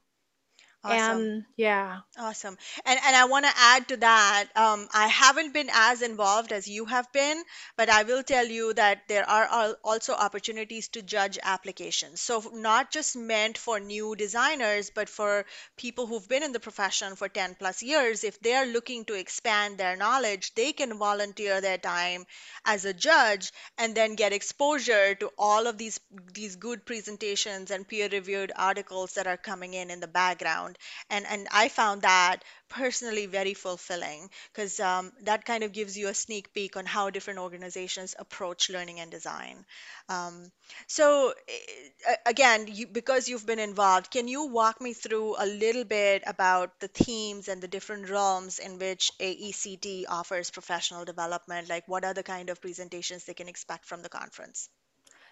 Awesome. 0.85 1.27
And 1.29 1.45
yeah. 1.57 2.01
Awesome. 2.17 2.57
And 2.85 2.99
and 3.05 3.15
I 3.15 3.25
want 3.25 3.45
to 3.45 3.51
add 3.55 3.87
to 3.89 3.97
that. 3.97 4.47
Um, 4.55 4.87
I 4.93 5.07
haven't 5.07 5.53
been 5.53 5.69
as 5.73 6.01
involved 6.01 6.51
as 6.51 6.67
you 6.67 6.85
have 6.85 7.11
been, 7.11 7.43
but 7.77 7.89
I 7.89 8.03
will 8.03 8.23
tell 8.23 8.45
you 8.45 8.73
that 8.73 9.07
there 9.07 9.27
are 9.29 9.75
also 9.83 10.13
opportunities 10.13 10.87
to 10.89 11.01
judge 11.01 11.39
applications. 11.43 12.21
So 12.21 12.43
not 12.53 12.91
just 12.91 13.15
meant 13.15 13.57
for 13.57 13.79
new 13.79 14.15
designers, 14.15 14.91
but 14.91 15.09
for 15.09 15.45
people 15.77 16.07
who've 16.07 16.27
been 16.29 16.43
in 16.43 16.53
the 16.53 16.59
profession 16.59 17.15
for 17.15 17.29
10 17.29 17.55
plus 17.55 17.81
years. 17.83 18.23
If 18.23 18.39
they 18.39 18.53
are 18.55 18.65
looking 18.67 19.05
to 19.05 19.15
expand 19.15 19.77
their 19.77 19.97
knowledge, 19.97 20.53
they 20.55 20.73
can 20.73 20.97
volunteer 20.97 21.61
their 21.61 21.77
time 21.79 22.25
as 22.65 22.85
a 22.85 22.93
judge 22.93 23.51
and 23.77 23.95
then 23.95 24.15
get 24.15 24.33
exposure 24.33 25.15
to 25.15 25.31
all 25.37 25.67
of 25.67 25.77
these 25.77 25.99
these 26.33 26.55
good 26.55 26.85
presentations 26.85 27.71
and 27.71 27.87
peer-reviewed 27.87 28.51
articles 28.55 29.13
that 29.13 29.27
are 29.27 29.37
coming 29.37 29.73
in 29.73 29.89
in 29.89 29.99
the 29.99 30.07
background 30.07 30.74
and 31.09 31.25
and 31.27 31.47
i 31.51 31.67
found 31.69 32.01
that 32.01 32.43
personally 32.69 33.25
very 33.25 33.53
fulfilling 33.53 34.29
because 34.51 34.79
um, 34.79 35.11
that 35.23 35.45
kind 35.45 35.63
of 35.63 35.71
gives 35.71 35.97
you 35.97 36.07
a 36.07 36.13
sneak 36.13 36.53
peek 36.53 36.75
on 36.77 36.85
how 36.85 37.09
different 37.09 37.39
organizations 37.39 38.15
approach 38.17 38.69
learning 38.69 38.99
and 38.99 39.11
design. 39.11 39.65
Um, 40.09 40.51
so 40.87 41.33
eh, 41.47 42.15
again 42.25 42.67
you, 42.71 42.87
because 42.87 43.29
you've 43.29 43.45
been 43.45 43.59
involved 43.59 44.11
can 44.11 44.27
you 44.27 44.47
walk 44.47 44.81
me 44.81 44.93
through 44.93 45.35
a 45.37 45.45
little 45.45 45.83
bit 45.83 46.23
about 46.25 46.79
the 46.79 46.87
themes 46.87 47.47
and 47.47 47.61
the 47.61 47.67
different 47.67 48.09
realms 48.09 48.59
in 48.59 48.79
which 48.79 49.11
aect 49.19 49.85
offers 50.09 50.49
professional 50.51 51.05
development? 51.05 51.69
Like 51.69 51.87
what 51.87 52.03
are 52.03 52.13
the 52.13 52.23
kind 52.23 52.49
of 52.49 52.61
presentations 52.61 53.25
they 53.25 53.33
can 53.33 53.47
expect 53.47 53.85
from 53.85 54.01
the 54.01 54.09
conference 54.09 54.69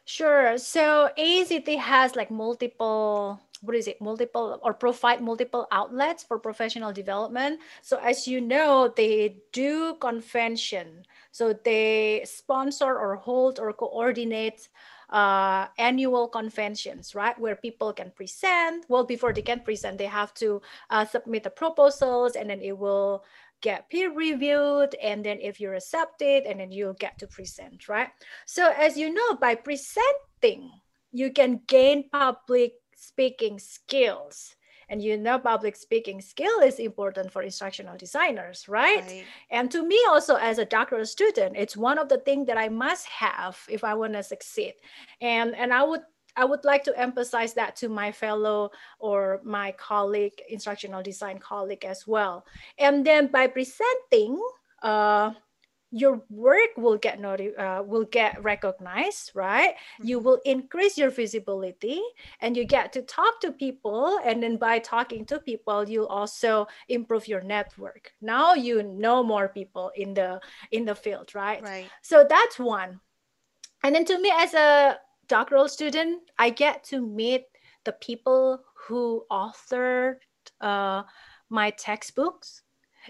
Sure. 0.06 0.58
So 0.58 1.10
AECT 1.18 1.78
has 1.80 2.16
like 2.16 2.30
multiple, 2.30 3.39
what 3.62 3.76
is 3.76 3.88
it, 3.88 4.02
multiple 4.02 4.60
or 4.62 4.74
provide 4.74 5.22
multiple 5.22 5.68
outlets 5.72 6.24
for 6.24 6.38
professional 6.38 6.92
development. 6.92 7.62
So 7.82 7.98
as 8.00 8.28
you 8.28 8.42
know, 8.42 8.92
they 8.96 9.38
do 9.54 9.96
convention. 10.02 11.06
So 11.32 11.54
they 11.54 12.24
sponsor 12.26 12.98
or 12.98 13.16
hold 13.16 13.60
or 13.60 13.72
coordinate 13.72 14.68
uh, 15.10 15.68
annual 15.78 16.28
conventions, 16.28 17.16
right? 17.16 17.38
Where 17.39 17.56
people 17.56 17.94
can 17.94 18.12
present. 18.12 18.86
Well, 18.89 19.06
before 19.06 19.32
they 19.32 19.42
can 19.42 19.62
present, 19.62 19.98
they 20.00 20.06
have 20.06 20.34
to 20.36 20.62
uh, 20.89 21.06
submit 21.06 21.44
the 21.44 21.50
proposals 21.50 22.36
and 22.36 22.50
then 22.50 22.62
it 22.62 22.78
will 22.78 23.24
get 23.63 23.89
peer 23.89 24.13
reviewed 24.13 24.93
and 25.02 25.26
then 25.26 25.39
if 25.41 25.60
you're 25.60 25.73
accepted 25.73 26.43
and 26.43 26.60
then 26.60 26.71
you'll 26.71 26.93
get 26.93 27.17
to 27.17 27.26
present 27.26 27.89
right? 27.89 28.10
So 28.45 28.71
as 28.78 28.97
you 28.97 29.12
know 29.12 29.36
by 29.36 29.56
presenting 29.56 30.69
you 31.12 31.32
can 31.32 31.62
gain 31.67 32.10
public 32.12 32.73
speaking 32.95 33.58
skills. 33.58 34.56
And 34.89 35.02
you 35.02 35.17
know 35.17 35.39
public 35.39 35.76
speaking 35.76 36.21
skill 36.21 36.60
is 36.60 36.78
important 36.78 37.32
for 37.32 37.41
instructional 37.41 37.97
designers 37.97 38.67
right? 38.67 39.02
right, 39.02 39.23
and 39.49 39.71
to 39.71 39.82
me 39.82 39.97
also 40.10 40.36
as 40.36 40.60
a 40.60 40.65
doctoral 40.65 41.06
student 41.06 41.56
it's 41.58 41.76
one 41.76 41.97
of 41.97 42.10
the 42.10 42.19
things 42.19 42.45
that 42.47 42.58
i 42.60 42.69
must 42.69 43.08
have 43.08 43.58
if 43.69 43.84
i 43.84 43.93
want 43.95 44.13
to 44.13 44.21
succeed. 44.21 44.73
And 45.21 45.56
and 45.56 45.73
i 45.73 45.82
would 45.82 46.02
I 46.36 46.46
would 46.46 46.65
like 46.65 46.84
to 46.86 47.00
emphasize 47.00 47.54
that 47.54 47.76
to 47.78 47.89
my 47.89 48.12
fellow 48.12 48.72
or 49.00 49.41
my 49.43 49.72
colleague, 49.74 50.41
instructional 50.50 51.04
design 51.04 51.39
colleague 51.39 51.86
as 51.86 52.08
well. 52.08 52.46
And 52.78 53.06
then 53.06 53.28
by 53.28 53.48
presenting, 53.48 54.41
uh, 54.82 55.34
your 55.93 56.24
work 56.32 56.74
will 56.76 56.98
get 56.98 57.19
noti- 57.19 57.56
uh, 57.56 57.84
will 57.84 58.06
get 58.06 58.43
recognized, 58.43 59.30
right? 59.36 59.76
Mm-hmm. 59.76 60.08
You 60.08 60.19
will 60.19 60.41
increase 60.43 60.98
your 60.98 61.12
visibility, 61.12 62.02
and 62.41 62.58
you 62.58 62.65
get 62.65 62.91
to 62.93 63.04
talk 63.04 63.39
to 63.41 63.52
people. 63.52 64.19
And 64.26 64.41
then 64.41 64.58
by 64.58 64.80
talking 64.80 65.24
to 65.28 65.39
people, 65.39 65.88
you'll 65.88 66.08
also 66.08 66.67
improve 66.89 67.28
your 67.28 67.41
network. 67.41 68.12
Now 68.22 68.56
you 68.56 68.82
know 68.82 69.22
more 69.24 69.50
people 69.50 69.91
in 69.96 70.15
the 70.15 70.41
in 70.72 70.84
the 70.86 70.96
field, 70.96 71.36
right? 71.36 71.62
Right. 71.62 71.86
So 72.02 72.26
that's 72.28 72.58
one. 72.58 73.00
And 73.84 73.93
then 73.93 74.06
to 74.06 74.19
me, 74.19 74.32
as 74.34 74.56
a 74.56 74.98
doctoral 75.34 75.67
student, 75.67 76.22
I 76.38 76.52
get 76.52 76.84
to 76.91 77.02
meet 77.02 77.46
the 77.86 77.93
people 77.93 78.62
who 78.76 79.26
authored 79.32 80.17
uh, 80.62 81.02
my 81.50 81.72
textbooks 81.72 82.62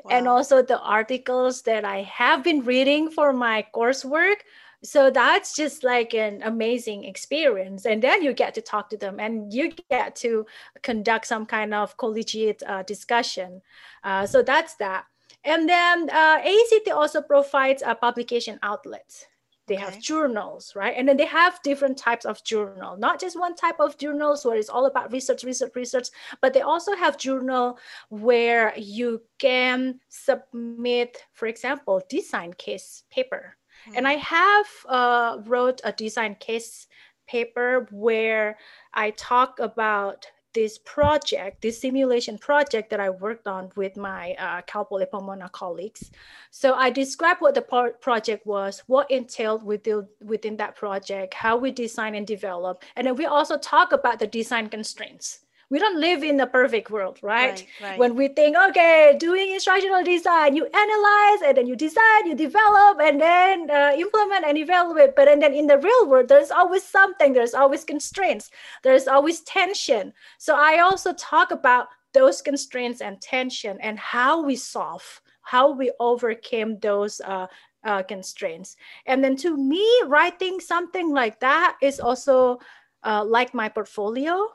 wow. 0.05 0.15
and 0.15 0.27
also 0.29 0.61
the 0.63 0.79
articles 0.79 1.63
that 1.63 1.83
I 1.83 2.03
have 2.03 2.41
been 2.41 2.63
reading 2.63 3.11
for 3.11 3.33
my 3.33 3.67
coursework. 3.75 4.39
So 4.83 5.11
that's 5.11 5.53
just 5.53 5.83
like 5.83 6.13
an 6.13 6.41
amazing 6.43 7.03
experience. 7.03 7.85
And 7.85 8.01
then 8.01 8.23
you 8.23 8.31
get 8.31 8.53
to 8.53 8.61
talk 8.61 8.89
to 8.91 8.97
them 8.97 9.19
and 9.19 9.53
you 9.53 9.73
get 9.89 10.15
to 10.23 10.45
conduct 10.81 11.27
some 11.27 11.45
kind 11.45 11.73
of 11.73 11.97
collegiate 11.97 12.63
uh, 12.65 12.83
discussion. 12.83 13.61
Uh, 14.01 14.25
so 14.25 14.41
that's 14.41 14.75
that. 14.75 15.03
And 15.43 15.67
then 15.67 16.09
uh, 16.09 16.39
AECT 16.39 16.87
also 16.95 17.21
provides 17.21 17.83
a 17.85 17.95
publication 17.95 18.59
outlet 18.63 19.27
they 19.67 19.75
okay. 19.75 19.83
have 19.83 19.99
journals 19.99 20.73
right 20.75 20.95
and 20.97 21.07
then 21.07 21.17
they 21.17 21.25
have 21.25 21.61
different 21.63 21.97
types 21.97 22.25
of 22.25 22.43
journal 22.43 22.97
not 22.97 23.19
just 23.19 23.39
one 23.39 23.55
type 23.55 23.79
of 23.79 23.97
journals 23.97 24.45
where 24.45 24.57
it's 24.57 24.69
all 24.69 24.85
about 24.85 25.11
research 25.11 25.43
research 25.43 25.71
research 25.75 26.07
but 26.41 26.53
they 26.53 26.61
also 26.61 26.95
have 26.95 27.17
journal 27.17 27.77
where 28.09 28.73
you 28.77 29.21
can 29.39 29.99
submit 30.09 31.17
for 31.33 31.47
example 31.47 32.01
design 32.09 32.53
case 32.53 33.03
paper 33.09 33.55
mm-hmm. 33.87 33.97
and 33.97 34.07
i 34.07 34.13
have 34.13 34.65
uh, 34.87 35.37
wrote 35.45 35.81
a 35.83 35.91
design 35.91 36.35
case 36.39 36.87
paper 37.27 37.87
where 37.91 38.57
i 38.93 39.11
talk 39.11 39.59
about 39.59 40.25
this 40.53 40.77
project, 40.77 41.61
this 41.61 41.79
simulation 41.79 42.37
project 42.37 42.89
that 42.89 42.99
I 42.99 43.09
worked 43.09 43.47
on 43.47 43.71
with 43.75 43.97
my 43.97 44.35
uh, 44.39 44.61
Cal 44.63 44.85
Poly 44.85 45.05
Pomona 45.05 45.49
colleagues. 45.49 46.11
So 46.51 46.73
I 46.73 46.89
described 46.89 47.41
what 47.41 47.55
the 47.55 47.93
project 47.99 48.45
was, 48.45 48.83
what 48.87 49.09
entailed 49.09 49.63
within, 49.63 50.07
within 50.21 50.57
that 50.57 50.75
project, 50.75 51.33
how 51.33 51.57
we 51.57 51.71
design 51.71 52.15
and 52.15 52.27
develop. 52.27 52.83
And 52.95 53.07
then 53.07 53.15
we 53.15 53.25
also 53.25 53.57
talk 53.57 53.91
about 53.91 54.19
the 54.19 54.27
design 54.27 54.69
constraints 54.69 55.39
we 55.69 55.79
don't 55.79 55.99
live 55.99 56.23
in 56.23 56.39
a 56.39 56.47
perfect 56.47 56.89
world 56.91 57.19
right? 57.21 57.65
Right, 57.81 57.89
right. 57.89 57.99
when 57.99 58.15
we 58.15 58.27
think 58.27 58.55
okay 58.69 59.15
doing 59.19 59.53
instructional 59.53 60.03
design 60.03 60.55
you 60.55 60.65
analyze 60.65 61.41
and 61.45 61.57
then 61.57 61.67
you 61.67 61.75
design 61.75 62.27
you 62.27 62.35
develop 62.35 62.99
and 63.01 63.19
then 63.19 63.69
uh, 63.69 63.93
implement 63.97 64.45
and 64.45 64.57
evaluate 64.57 65.15
but 65.15 65.27
and 65.27 65.41
then 65.41 65.53
in 65.53 65.67
the 65.67 65.77
real 65.77 66.07
world 66.07 66.27
there's 66.27 66.51
always 66.51 66.83
something 66.83 67.33
there's 67.33 67.53
always 67.53 67.83
constraints 67.83 68.49
there's 68.83 69.07
always 69.07 69.41
tension 69.41 70.13
so 70.37 70.55
i 70.55 70.79
also 70.79 71.13
talk 71.13 71.51
about 71.51 71.87
those 72.13 72.41
constraints 72.41 73.01
and 73.01 73.19
tension 73.21 73.77
and 73.81 73.97
how 73.97 74.43
we 74.43 74.55
solve 74.55 75.21
how 75.41 75.71
we 75.71 75.91
overcame 75.99 76.79
those 76.79 77.19
uh, 77.21 77.47
uh, 77.83 78.01
constraints 78.03 78.75
and 79.07 79.23
then 79.23 79.35
to 79.35 79.57
me 79.57 79.85
writing 80.05 80.59
something 80.59 81.11
like 81.11 81.39
that 81.39 81.75
is 81.81 81.99
also 81.99 82.59
uh, 83.03 83.23
like 83.25 83.53
my 83.53 83.67
portfolio 83.67 84.47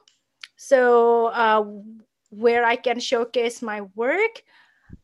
so 0.58 1.26
uh, 1.26 1.64
where 2.30 2.64
I 2.64 2.76
can 2.76 2.98
showcase 3.00 3.62
my 3.62 3.82
work. 3.94 4.42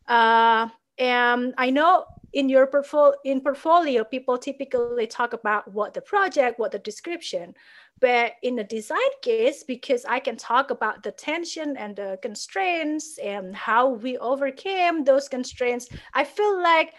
Uh, 0.06 0.68
and 0.98 1.54
I 1.56 1.70
know 1.70 2.04
in 2.32 2.48
your 2.48 2.66
portfolio, 2.66 3.14
in 3.24 3.40
portfolio, 3.40 4.02
people 4.02 4.36
typically 4.36 5.06
talk 5.06 5.32
about 5.32 5.72
what 5.72 5.94
the 5.94 6.00
project, 6.00 6.58
what 6.58 6.72
the 6.72 6.80
description, 6.80 7.54
but 8.00 8.32
in 8.42 8.56
the 8.56 8.64
design 8.64 9.14
case, 9.22 9.62
because 9.62 10.04
I 10.04 10.18
can 10.18 10.36
talk 10.36 10.70
about 10.70 11.04
the 11.04 11.12
tension 11.12 11.76
and 11.76 11.94
the 11.94 12.18
constraints 12.20 13.18
and 13.18 13.54
how 13.54 13.90
we 13.90 14.18
overcame 14.18 15.04
those 15.04 15.28
constraints, 15.28 15.88
I 16.12 16.24
feel 16.24 16.60
like 16.60 16.94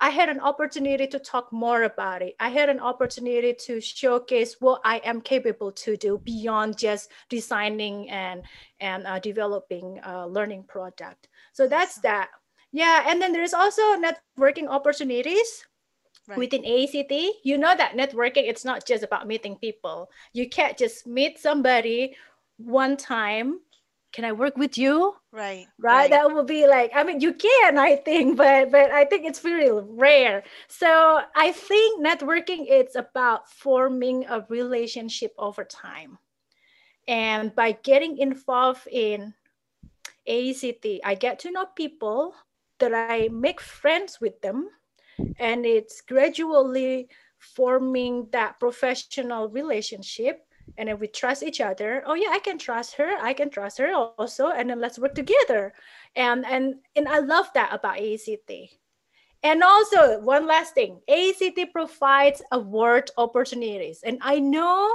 I 0.00 0.10
had 0.10 0.28
an 0.28 0.40
opportunity 0.40 1.06
to 1.08 1.18
talk 1.18 1.52
more 1.52 1.82
about 1.82 2.22
it. 2.22 2.36
I 2.38 2.50
had 2.50 2.68
an 2.68 2.78
opportunity 2.78 3.52
to 3.66 3.80
showcase 3.80 4.56
what 4.60 4.80
I 4.84 4.98
am 4.98 5.20
capable 5.20 5.72
to 5.72 5.96
do 5.96 6.18
beyond 6.18 6.78
just 6.78 7.10
designing 7.28 8.08
and 8.10 8.42
and 8.80 9.06
uh, 9.06 9.18
developing 9.18 10.00
a 10.04 10.26
learning 10.26 10.64
product. 10.64 11.28
So 11.52 11.66
that's 11.66 11.96
that. 12.00 12.30
Yeah, 12.70 13.04
and 13.08 13.20
then 13.20 13.32
there's 13.32 13.54
also 13.54 13.82
networking 13.96 14.68
opportunities 14.68 15.66
right. 16.28 16.38
within 16.38 16.62
AECT. 16.62 17.30
You 17.42 17.58
know 17.58 17.74
that 17.76 17.96
networking 17.96 18.48
it's 18.48 18.64
not 18.64 18.86
just 18.86 19.02
about 19.02 19.26
meeting 19.26 19.56
people. 19.56 20.10
You 20.32 20.48
can't 20.48 20.78
just 20.78 21.06
meet 21.06 21.38
somebody 21.38 22.16
one 22.58 22.96
time 22.96 23.60
can 24.12 24.24
I 24.24 24.32
work 24.32 24.56
with 24.56 24.78
you? 24.78 25.14
Right, 25.32 25.66
right. 25.78 25.94
Right. 25.96 26.10
That 26.10 26.32
will 26.32 26.44
be 26.44 26.66
like, 26.66 26.92
I 26.94 27.04
mean, 27.04 27.20
you 27.20 27.34
can, 27.34 27.78
I 27.78 27.96
think, 27.96 28.36
but 28.36 28.70
but 28.70 28.90
I 28.90 29.04
think 29.04 29.26
it's 29.26 29.40
very 29.40 29.70
rare. 29.70 30.44
So 30.68 31.20
I 31.36 31.52
think 31.52 32.04
networking 32.04 32.66
it's 32.68 32.96
about 32.96 33.50
forming 33.50 34.24
a 34.26 34.44
relationship 34.48 35.34
over 35.38 35.64
time. 35.64 36.18
And 37.06 37.54
by 37.54 37.72
getting 37.72 38.18
involved 38.18 38.86
in 38.90 39.34
AECT, 40.28 41.00
I 41.04 41.14
get 41.14 41.38
to 41.40 41.50
know 41.50 41.66
people 41.74 42.34
that 42.78 42.92
I 42.92 43.28
make 43.28 43.60
friends 43.60 44.20
with 44.20 44.40
them. 44.40 44.68
And 45.38 45.66
it's 45.66 46.00
gradually 46.00 47.08
forming 47.38 48.28
that 48.32 48.60
professional 48.60 49.48
relationship 49.48 50.47
and 50.76 50.88
then 50.88 50.98
we 50.98 51.06
trust 51.06 51.42
each 51.42 51.60
other. 51.60 52.02
Oh 52.06 52.14
yeah 52.14 52.30
i 52.30 52.38
can 52.38 52.58
trust 52.58 52.94
her. 52.96 53.16
I 53.20 53.32
can 53.32 53.50
trust 53.50 53.78
her 53.78 53.92
also. 53.94 54.48
And 54.48 54.70
then 54.70 54.80
let's 54.80 54.98
work 54.98 55.14
together. 55.14 55.72
And 56.16 56.44
and 56.46 56.76
and 56.96 57.08
i 57.08 57.18
love 57.18 57.46
that 57.54 57.72
about 57.72 57.98
aect 57.98 58.50
and 59.42 59.62
also 59.62 60.20
one 60.20 60.46
last 60.46 60.74
thing. 60.74 61.00
Aect 61.08 61.72
provides 61.72 62.42
award 62.52 63.10
opportunities. 63.16 64.02
And 64.04 64.18
i 64.22 64.38
know 64.38 64.90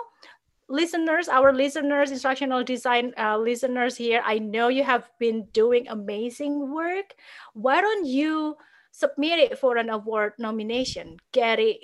listeners 0.70 1.28
our 1.28 1.52
listeners 1.54 2.10
instructional 2.10 2.64
design 2.64 3.14
uh, 3.20 3.38
listeners 3.38 3.98
here 3.98 4.24
i 4.26 4.40
know 4.40 4.70
you 4.70 4.82
have 4.82 5.12
been 5.20 5.44
doing 5.52 5.88
amazing 5.90 6.74
work. 6.74 7.14
Why 7.54 7.82
don't 7.82 8.06
you 8.06 8.56
submit 8.92 9.40
it 9.40 9.60
for 9.60 9.78
an 9.78 9.90
award 9.90 10.34
nomination? 10.40 11.18
Get 11.32 11.60
it 11.60 11.84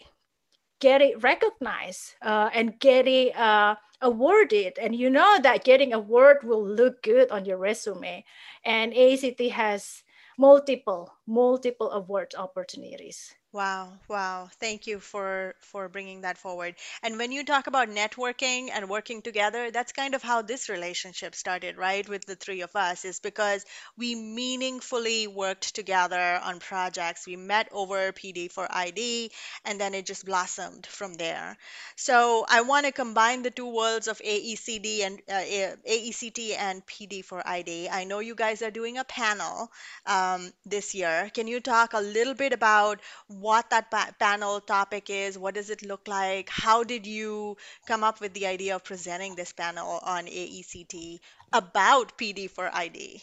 get 0.79 1.01
it 1.01 1.21
recognized 1.23 2.15
uh, 2.21 2.49
and 2.53 2.79
get 2.79 3.07
it 3.07 3.35
uh, 3.35 3.75
awarded. 4.01 4.77
And 4.79 4.95
you 4.95 5.09
know 5.09 5.39
that 5.41 5.63
getting 5.63 5.93
award 5.93 6.43
will 6.43 6.65
look 6.65 7.03
good 7.03 7.31
on 7.31 7.45
your 7.45 7.57
resume. 7.57 8.25
And 8.65 8.93
AECT 8.93 9.51
has 9.51 10.03
multiple, 10.37 11.13
multiple 11.27 11.91
award 11.91 12.33
opportunities. 12.37 13.35
Wow, 13.51 13.93
wow. 14.07 14.47
Thank 14.59 14.85
you 14.85 14.99
for 14.99 15.55
for 15.61 15.89
bringing 15.89 16.21
that 16.21 16.37
forward. 16.37 16.75
And 17.01 17.17
when 17.17 17.31
you 17.31 17.43
talk 17.43 17.65
about 17.65 17.87
networking 17.89 18.69
and 18.71 18.87
working 18.89 19.23
together, 19.23 19.71
that's 19.71 19.91
kind 19.91 20.13
of 20.13 20.21
how 20.21 20.43
this 20.43 20.69
relationship 20.69 21.33
started, 21.33 21.75
right? 21.75 22.07
With 22.07 22.25
the 22.25 22.35
three 22.35 22.61
of 22.61 22.75
us 22.75 23.05
is 23.05 23.19
because 23.19 23.65
we 23.97 24.13
meaningfully 24.13 25.25
worked 25.27 25.73
together 25.73 26.39
on 26.43 26.59
projects. 26.59 27.25
We 27.25 27.37
met 27.37 27.69
over 27.71 28.11
PD 28.11 28.49
for 28.49 28.67
ID 28.69 29.31
and 29.65 29.81
then 29.81 29.95
it 29.95 30.05
just 30.05 30.25
blossomed 30.27 30.85
from 30.85 31.15
there. 31.15 31.57
So 31.95 32.45
I 32.47 32.61
want 32.61 32.85
to 32.85 32.91
combine 32.91 33.41
the 33.43 33.51
two 33.51 33.67
worlds 33.67 34.07
of 34.07 34.19
AECD 34.23 35.01
and 35.03 35.21
uh, 35.27 35.75
AECT 35.85 36.55
and 36.57 36.85
PD 36.85 37.21
for 37.21 37.41
ID. 37.47 37.89
I 37.89 38.03
know 38.05 38.19
you 38.19 38.35
guys 38.35 38.61
are 38.61 38.71
doing 38.71 38.97
a 38.97 39.03
panel 39.03 39.71
um, 40.05 40.51
this 40.65 40.93
year. 40.95 41.29
Can 41.33 41.47
you 41.47 41.59
talk 41.59 41.93
a 41.93 41.99
little 42.01 42.33
bit 42.33 42.53
about 42.53 43.01
what 43.39 43.69
that 43.69 43.89
pa- 43.91 44.11
panel 44.19 44.59
topic 44.61 45.09
is, 45.09 45.37
what 45.37 45.55
does 45.55 45.69
it 45.69 45.81
look 45.83 46.07
like, 46.07 46.49
how 46.49 46.83
did 46.83 47.05
you 47.05 47.57
come 47.87 48.03
up 48.03 48.19
with 48.21 48.33
the 48.33 48.45
idea 48.47 48.75
of 48.75 48.83
presenting 48.83 49.35
this 49.35 49.53
panel 49.53 49.99
on 50.03 50.25
AECT 50.25 51.19
about 51.53 52.17
PD 52.17 52.49
for 52.49 52.73
ID? 52.73 53.21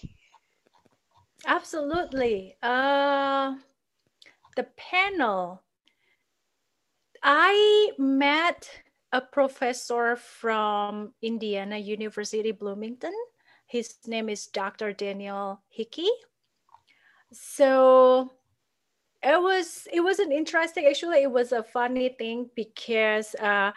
Absolutely. 1.46 2.56
Uh, 2.62 3.54
the 4.56 4.64
panel, 4.76 5.62
I 7.22 7.92
met 7.98 8.68
a 9.12 9.20
professor 9.20 10.16
from 10.16 11.12
Indiana 11.22 11.78
University 11.78 12.52
Bloomington. 12.52 13.12
His 13.66 13.94
name 14.06 14.28
is 14.28 14.46
Dr. 14.46 14.92
Daniel 14.92 15.60
Hickey. 15.68 16.08
So 17.32 18.32
it 19.22 19.40
was 19.40 19.88
it 19.92 20.00
was 20.00 20.18
an 20.18 20.32
interesting 20.32 20.86
actually 20.86 21.22
it 21.22 21.30
was 21.30 21.52
a 21.52 21.62
funny 21.62 22.10
thing 22.18 22.48
because 22.54 23.34
uh, 23.36 23.72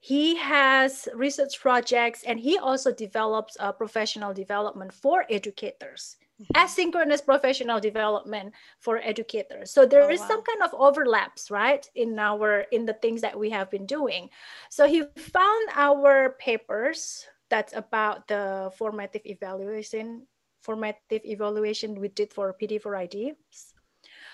he 0.00 0.36
has 0.36 1.08
research 1.14 1.60
projects 1.60 2.22
and 2.24 2.38
he 2.38 2.58
also 2.58 2.92
develops 2.92 3.56
uh, 3.60 3.72
professional 3.72 4.32
development 4.32 4.92
for 4.92 5.24
educators 5.30 6.16
mm-hmm. 6.40 6.52
asynchronous 6.54 7.24
professional 7.24 7.80
development 7.80 8.52
for 8.78 8.98
educators 9.02 9.70
so 9.70 9.84
there 9.84 10.04
oh, 10.04 10.10
is 10.10 10.20
wow. 10.20 10.28
some 10.28 10.42
kind 10.42 10.62
of 10.62 10.70
overlaps 10.74 11.50
right 11.50 11.90
in 11.94 12.18
our 12.18 12.60
in 12.72 12.86
the 12.86 12.94
things 12.94 13.20
that 13.20 13.38
we 13.38 13.50
have 13.50 13.70
been 13.70 13.86
doing 13.86 14.28
so 14.70 14.86
he 14.86 15.02
found 15.16 15.68
our 15.74 16.36
papers 16.38 17.26
that's 17.48 17.74
about 17.76 18.26
the 18.28 18.70
formative 18.76 19.22
evaluation 19.24 20.26
formative 20.62 21.22
evaluation 21.24 22.00
we 22.00 22.08
did 22.08 22.32
for 22.32 22.54
pd 22.60 22.80
for 22.80 22.96
IDs 22.96 23.75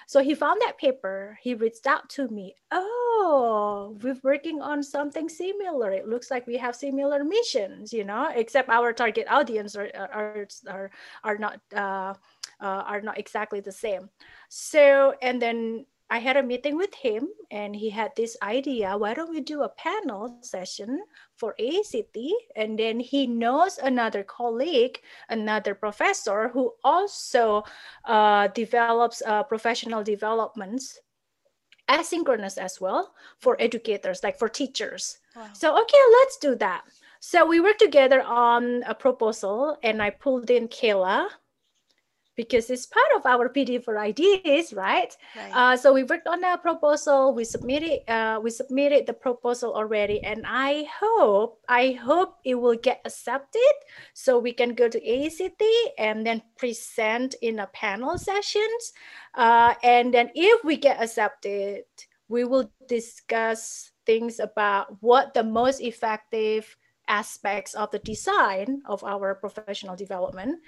so 0.06 0.22
he 0.22 0.34
found 0.34 0.60
that 0.60 0.78
paper. 0.78 1.38
He 1.42 1.54
reached 1.54 1.86
out 1.86 2.08
to 2.10 2.28
me. 2.28 2.54
Oh, 2.70 3.96
we're 4.02 4.18
working 4.22 4.60
on 4.60 4.82
something 4.82 5.28
similar. 5.28 5.90
It 5.90 6.08
looks 6.08 6.30
like 6.30 6.46
we 6.46 6.56
have 6.58 6.74
similar 6.76 7.24
missions, 7.24 7.92
you 7.92 8.04
know, 8.04 8.30
except 8.34 8.68
our 8.68 8.92
target 8.92 9.26
audience 9.28 9.76
are 9.76 9.90
are 9.94 10.46
are, 10.68 10.90
are 11.24 11.38
not 11.38 11.60
uh, 11.74 12.14
uh, 12.60 12.82
are 12.86 13.00
not 13.00 13.18
exactly 13.18 13.60
the 13.60 13.72
same. 13.72 14.08
So 14.48 15.14
and 15.22 15.40
then 15.40 15.86
I 16.12 16.18
had 16.18 16.36
a 16.36 16.42
meeting 16.42 16.76
with 16.76 16.92
him 16.92 17.30
and 17.50 17.74
he 17.74 17.88
had 17.88 18.12
this 18.14 18.36
idea 18.42 18.98
why 18.98 19.14
don't 19.14 19.30
we 19.30 19.40
do 19.40 19.62
a 19.62 19.70
panel 19.70 20.36
session 20.42 21.00
for 21.36 21.54
AECT? 21.58 22.32
And 22.54 22.78
then 22.78 23.00
he 23.00 23.26
knows 23.26 23.78
another 23.78 24.22
colleague, 24.22 25.00
another 25.30 25.74
professor 25.74 26.48
who 26.48 26.74
also 26.84 27.64
uh, 28.04 28.48
develops 28.48 29.22
uh, 29.24 29.42
professional 29.44 30.04
developments 30.04 31.00
asynchronous 31.88 32.58
as 32.58 32.78
well 32.78 33.14
for 33.38 33.56
educators, 33.58 34.22
like 34.22 34.38
for 34.38 34.50
teachers. 34.50 35.18
Wow. 35.34 35.48
So, 35.54 35.82
okay, 35.82 36.04
let's 36.20 36.36
do 36.36 36.54
that. 36.56 36.82
So 37.20 37.46
we 37.46 37.58
worked 37.60 37.80
together 37.80 38.20
on 38.20 38.82
a 38.82 38.94
proposal 38.94 39.78
and 39.82 40.02
I 40.02 40.10
pulled 40.10 40.50
in 40.50 40.68
Kayla 40.68 41.28
because 42.36 42.70
it's 42.70 42.86
part 42.86 43.12
of 43.16 43.26
our 43.26 43.48
PD 43.48 43.82
for 43.82 43.96
IDs, 43.96 44.72
right? 44.72 45.14
right. 45.36 45.52
Uh, 45.52 45.76
so 45.76 45.92
we 45.92 46.04
worked 46.04 46.26
on 46.26 46.42
a 46.44 46.56
proposal. 46.56 47.34
We 47.34 47.44
submitted. 47.44 48.08
Uh, 48.10 48.40
we 48.42 48.50
submitted 48.50 49.06
the 49.06 49.12
proposal 49.12 49.74
already, 49.74 50.22
and 50.24 50.44
I 50.46 50.88
hope 50.88 51.60
I 51.68 51.92
hope 51.92 52.38
it 52.44 52.54
will 52.54 52.76
get 52.76 53.00
accepted, 53.04 53.74
so 54.14 54.38
we 54.38 54.52
can 54.52 54.74
go 54.74 54.88
to 54.88 55.00
AECT 55.00 55.62
and 55.98 56.26
then 56.26 56.42
present 56.56 57.34
in 57.42 57.58
a 57.60 57.66
panel 57.68 58.18
sessions. 58.18 58.92
Uh, 59.34 59.74
and 59.82 60.12
then 60.12 60.30
if 60.34 60.64
we 60.64 60.76
get 60.76 61.02
accepted, 61.02 61.84
we 62.28 62.44
will 62.44 62.70
discuss 62.88 63.92
things 64.06 64.40
about 64.40 64.96
what 65.00 65.34
the 65.34 65.44
most 65.44 65.80
effective 65.80 66.76
aspects 67.08 67.74
of 67.74 67.90
the 67.90 67.98
design 68.00 68.80
of 68.86 69.04
our 69.04 69.34
professional 69.34 69.96
development. 69.96 70.60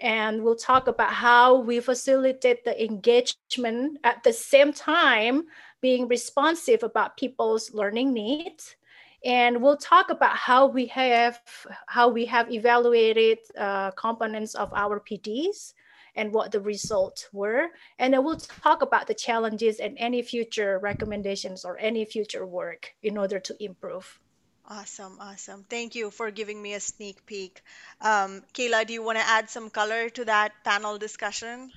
And 0.00 0.42
we'll 0.42 0.56
talk 0.56 0.86
about 0.86 1.12
how 1.12 1.60
we 1.60 1.80
facilitate 1.80 2.64
the 2.64 2.82
engagement 2.82 3.98
at 4.04 4.22
the 4.22 4.32
same 4.32 4.72
time 4.72 5.44
being 5.80 6.08
responsive 6.08 6.82
about 6.82 7.16
people's 7.16 7.72
learning 7.74 8.12
needs 8.12 8.76
and 9.24 9.60
we'll 9.60 9.76
talk 9.76 10.10
about 10.10 10.36
how 10.36 10.66
we 10.66 10.86
have 10.86 11.40
how 11.86 12.08
we 12.08 12.24
have 12.24 12.50
evaluated 12.50 13.38
uh, 13.58 13.90
components 13.90 14.54
of 14.54 14.72
our 14.72 14.98
PDs 14.98 15.74
and 16.16 16.32
what 16.32 16.50
the 16.52 16.60
results 16.60 17.28
were. 17.32 17.68
And 17.98 18.14
then 18.14 18.24
we'll 18.24 18.38
talk 18.38 18.82
about 18.82 19.06
the 19.06 19.14
challenges 19.14 19.78
and 19.78 19.96
any 19.98 20.22
future 20.22 20.78
recommendations 20.78 21.64
or 21.64 21.78
any 21.78 22.04
future 22.04 22.46
work 22.46 22.94
in 23.02 23.16
order 23.16 23.38
to 23.38 23.56
improve. 23.62 24.20
Awesome, 24.70 25.18
awesome. 25.20 25.64
Thank 25.68 25.96
you 25.96 26.12
for 26.12 26.30
giving 26.30 26.62
me 26.62 26.74
a 26.74 26.80
sneak 26.80 27.26
peek. 27.26 27.60
Um, 28.00 28.42
Kayla, 28.54 28.86
do 28.86 28.92
you 28.92 29.02
want 29.02 29.18
to 29.18 29.26
add 29.26 29.50
some 29.50 29.68
color 29.68 30.08
to 30.10 30.24
that 30.26 30.52
panel 30.62 30.96
discussion? 30.96 31.72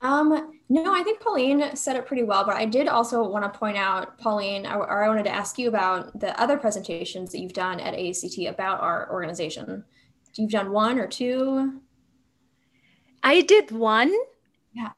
Um, 0.00 0.60
no, 0.68 0.94
I 0.94 1.02
think 1.02 1.20
Pauline 1.20 1.74
said 1.74 1.96
it 1.96 2.06
pretty 2.06 2.22
well, 2.22 2.44
but 2.44 2.54
I 2.54 2.66
did 2.66 2.86
also 2.86 3.28
want 3.28 3.52
to 3.52 3.58
point 3.58 3.76
out, 3.76 4.16
Pauline, 4.18 4.64
or 4.64 5.02
I 5.04 5.08
wanted 5.08 5.24
to 5.24 5.34
ask 5.34 5.58
you 5.58 5.68
about 5.68 6.18
the 6.20 6.40
other 6.40 6.56
presentations 6.56 7.32
that 7.32 7.40
you've 7.40 7.52
done 7.52 7.80
at 7.80 7.94
AECT 7.94 8.48
about 8.48 8.80
our 8.80 9.10
organization. 9.10 9.84
You've 10.36 10.52
done 10.52 10.70
one 10.70 11.00
or 11.00 11.08
two? 11.08 11.80
I 13.24 13.40
did 13.40 13.72
one. 13.72 14.14
Yeah. 14.72 14.90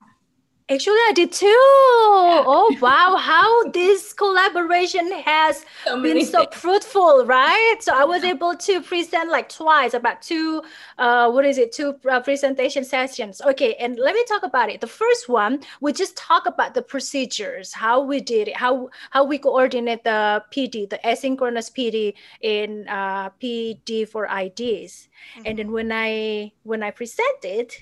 Actually, 0.68 1.02
I 1.08 1.12
did 1.14 1.32
too. 1.32 1.46
Oh 1.48 2.76
wow, 2.80 3.16
how 3.16 3.68
this 3.70 4.12
collaboration 4.12 5.10
has 5.22 5.64
so 5.84 6.00
been 6.00 6.24
so 6.24 6.44
things. 6.44 6.54
fruitful, 6.54 7.26
right? 7.26 7.76
So 7.80 7.92
I 7.94 8.04
was 8.04 8.22
able 8.22 8.54
to 8.54 8.80
present 8.80 9.30
like 9.30 9.48
twice 9.48 9.92
about 9.94 10.22
two, 10.22 10.62
uh, 10.98 11.30
what 11.30 11.44
is 11.44 11.58
it, 11.58 11.72
two 11.72 11.96
uh, 12.08 12.20
presentation 12.20 12.84
sessions. 12.84 13.42
Okay, 13.42 13.74
and 13.74 13.98
let 13.98 14.14
me 14.14 14.24
talk 14.28 14.44
about 14.44 14.70
it. 14.70 14.80
The 14.80 14.86
first 14.86 15.28
one, 15.28 15.60
we 15.80 15.92
just 15.92 16.16
talk 16.16 16.46
about 16.46 16.74
the 16.74 16.82
procedures, 16.82 17.72
how 17.72 18.00
we 18.00 18.20
did 18.20 18.48
it, 18.48 18.56
how 18.56 18.88
how 19.10 19.24
we 19.24 19.38
coordinate 19.38 20.04
the 20.04 20.44
PD, 20.54 20.88
the 20.88 21.00
asynchronous 21.04 21.72
PD 21.72 22.14
in 22.40 22.86
uh, 22.88 23.30
PD 23.42 24.08
for 24.08 24.26
IDs. 24.26 25.08
Mm-hmm. 25.36 25.42
And 25.44 25.58
then 25.58 25.72
when 25.72 25.90
I 25.90 26.52
when 26.62 26.82
I 26.82 26.92
presented, 26.92 27.74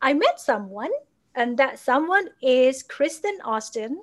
I 0.00 0.14
met 0.14 0.38
someone 0.38 0.90
and 1.34 1.58
that 1.58 1.78
someone 1.78 2.28
is 2.42 2.82
Kristen 2.82 3.38
Austin. 3.44 4.00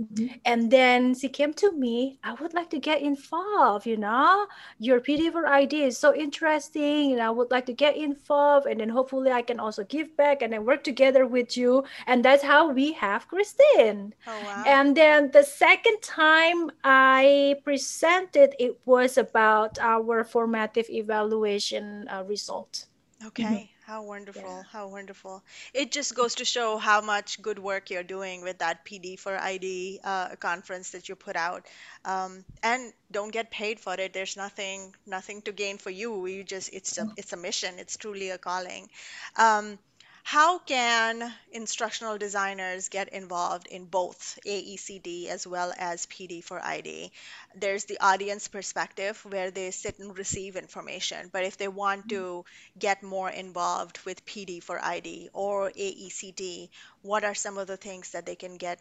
Mm-hmm. 0.00 0.26
And 0.44 0.70
then 0.72 1.14
she 1.14 1.28
came 1.28 1.54
to 1.54 1.70
me, 1.70 2.18
I 2.24 2.34
would 2.34 2.52
like 2.52 2.68
to 2.70 2.80
get 2.80 3.00
involved, 3.00 3.86
you 3.86 3.96
know. 3.96 4.46
Your 4.80 5.00
PD 5.00 5.30
for 5.30 5.46
ID 5.46 5.84
is 5.84 5.98
so 5.98 6.12
interesting, 6.12 7.12
and 7.12 7.22
I 7.22 7.30
would 7.30 7.52
like 7.52 7.66
to 7.66 7.72
get 7.72 7.96
involved. 7.96 8.66
And 8.66 8.80
then 8.80 8.88
hopefully 8.88 9.30
I 9.30 9.42
can 9.42 9.60
also 9.60 9.84
give 9.84 10.16
back 10.16 10.42
and 10.42 10.52
then 10.52 10.64
work 10.64 10.82
together 10.82 11.26
with 11.26 11.56
you. 11.56 11.84
And 12.08 12.24
that's 12.24 12.42
how 12.42 12.72
we 12.72 12.92
have 12.94 13.28
Kristen. 13.28 14.14
Oh, 14.26 14.42
wow. 14.44 14.64
And 14.66 14.96
then 14.96 15.30
the 15.30 15.44
second 15.44 16.02
time 16.02 16.72
I 16.82 17.56
presented, 17.62 18.56
it 18.58 18.76
was 18.86 19.16
about 19.16 19.78
our 19.78 20.24
formative 20.24 20.90
evaluation 20.90 22.08
uh, 22.08 22.24
result. 22.26 22.86
Okay. 23.24 23.44
Mm-hmm. 23.44 23.73
How 23.86 24.02
wonderful. 24.02 24.42
Yeah. 24.42 24.62
How 24.72 24.88
wonderful. 24.88 25.42
It 25.74 25.92
just 25.92 26.14
goes 26.14 26.36
to 26.36 26.44
show 26.44 26.78
how 26.78 27.00
much 27.02 27.40
good 27.42 27.58
work 27.58 27.90
you're 27.90 28.02
doing 28.02 28.42
with 28.42 28.58
that 28.58 28.84
PD 28.84 29.16
for 29.16 29.36
ID 29.36 30.00
uh, 30.04 30.36
conference 30.36 30.90
that 30.90 31.08
you 31.08 31.14
put 31.16 31.36
out. 31.36 31.66
Um, 32.04 32.44
and 32.62 32.92
don't 33.10 33.30
get 33.32 33.50
paid 33.50 33.80
for 33.80 33.94
it. 33.94 34.12
There's 34.12 34.36
nothing 34.36 34.94
nothing 35.06 35.42
to 35.42 35.52
gain 35.52 35.78
for 35.78 35.90
you. 35.90 36.26
You 36.26 36.44
just 36.44 36.70
it's 36.72 36.98
a 36.98 37.06
it's 37.16 37.32
a 37.32 37.36
mission. 37.36 37.78
It's 37.78 37.96
truly 37.96 38.30
a 38.30 38.38
calling. 38.38 38.88
Um, 39.36 39.78
how 40.26 40.58
can 40.58 41.34
instructional 41.52 42.16
designers 42.16 42.88
get 42.88 43.10
involved 43.10 43.66
in 43.66 43.84
both 43.84 44.38
AECD 44.46 45.28
as 45.28 45.46
well 45.46 45.70
as 45.76 46.06
PD 46.06 46.42
for 46.42 46.64
ID? 46.64 47.12
There's 47.54 47.84
the 47.84 47.98
audience 48.00 48.48
perspective 48.48 49.22
where 49.28 49.50
they 49.50 49.70
sit 49.70 49.98
and 49.98 50.16
receive 50.16 50.56
information, 50.56 51.28
but 51.30 51.44
if 51.44 51.58
they 51.58 51.68
want 51.68 52.08
mm-hmm. 52.08 52.16
to 52.16 52.44
get 52.78 53.02
more 53.02 53.28
involved 53.28 53.98
with 54.06 54.24
PD 54.24 54.62
for 54.62 54.82
ID 54.82 55.28
or 55.34 55.70
AECD, 55.70 56.70
what 57.02 57.22
are 57.22 57.34
some 57.34 57.58
of 57.58 57.66
the 57.66 57.76
things 57.76 58.12
that 58.12 58.24
they 58.24 58.34
can 58.34 58.56
get 58.56 58.80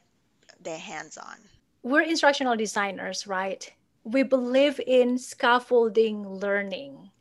their 0.62 0.80
hands 0.80 1.18
on? 1.18 1.36
We're 1.84 2.04
instructional 2.04 2.56
designers, 2.56 3.28
right? 3.28 3.70
We 4.06 4.24
believe 4.24 4.80
in 4.88 5.18
scaffolding 5.18 6.26
learning 6.40 7.12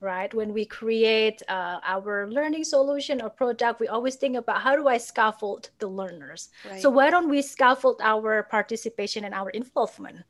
right? 0.00 0.32
When 0.32 0.52
we 0.52 0.64
create 0.64 1.42
uh, 1.48 1.80
our 1.84 2.28
learning 2.30 2.64
solution 2.64 3.22
or 3.22 3.30
product, 3.30 3.80
we 3.80 3.88
always 3.88 4.16
think 4.16 4.36
about 4.36 4.62
how 4.62 4.76
do 4.76 4.88
I 4.88 4.98
scaffold 4.98 5.70
the 5.78 5.88
learners? 5.88 6.50
Right. 6.68 6.80
So 6.80 6.90
why 6.90 7.10
don't 7.10 7.28
we 7.28 7.42
scaffold 7.42 8.00
our 8.02 8.42
participation 8.44 9.24
and 9.24 9.34
our 9.34 9.50
involvement? 9.50 10.24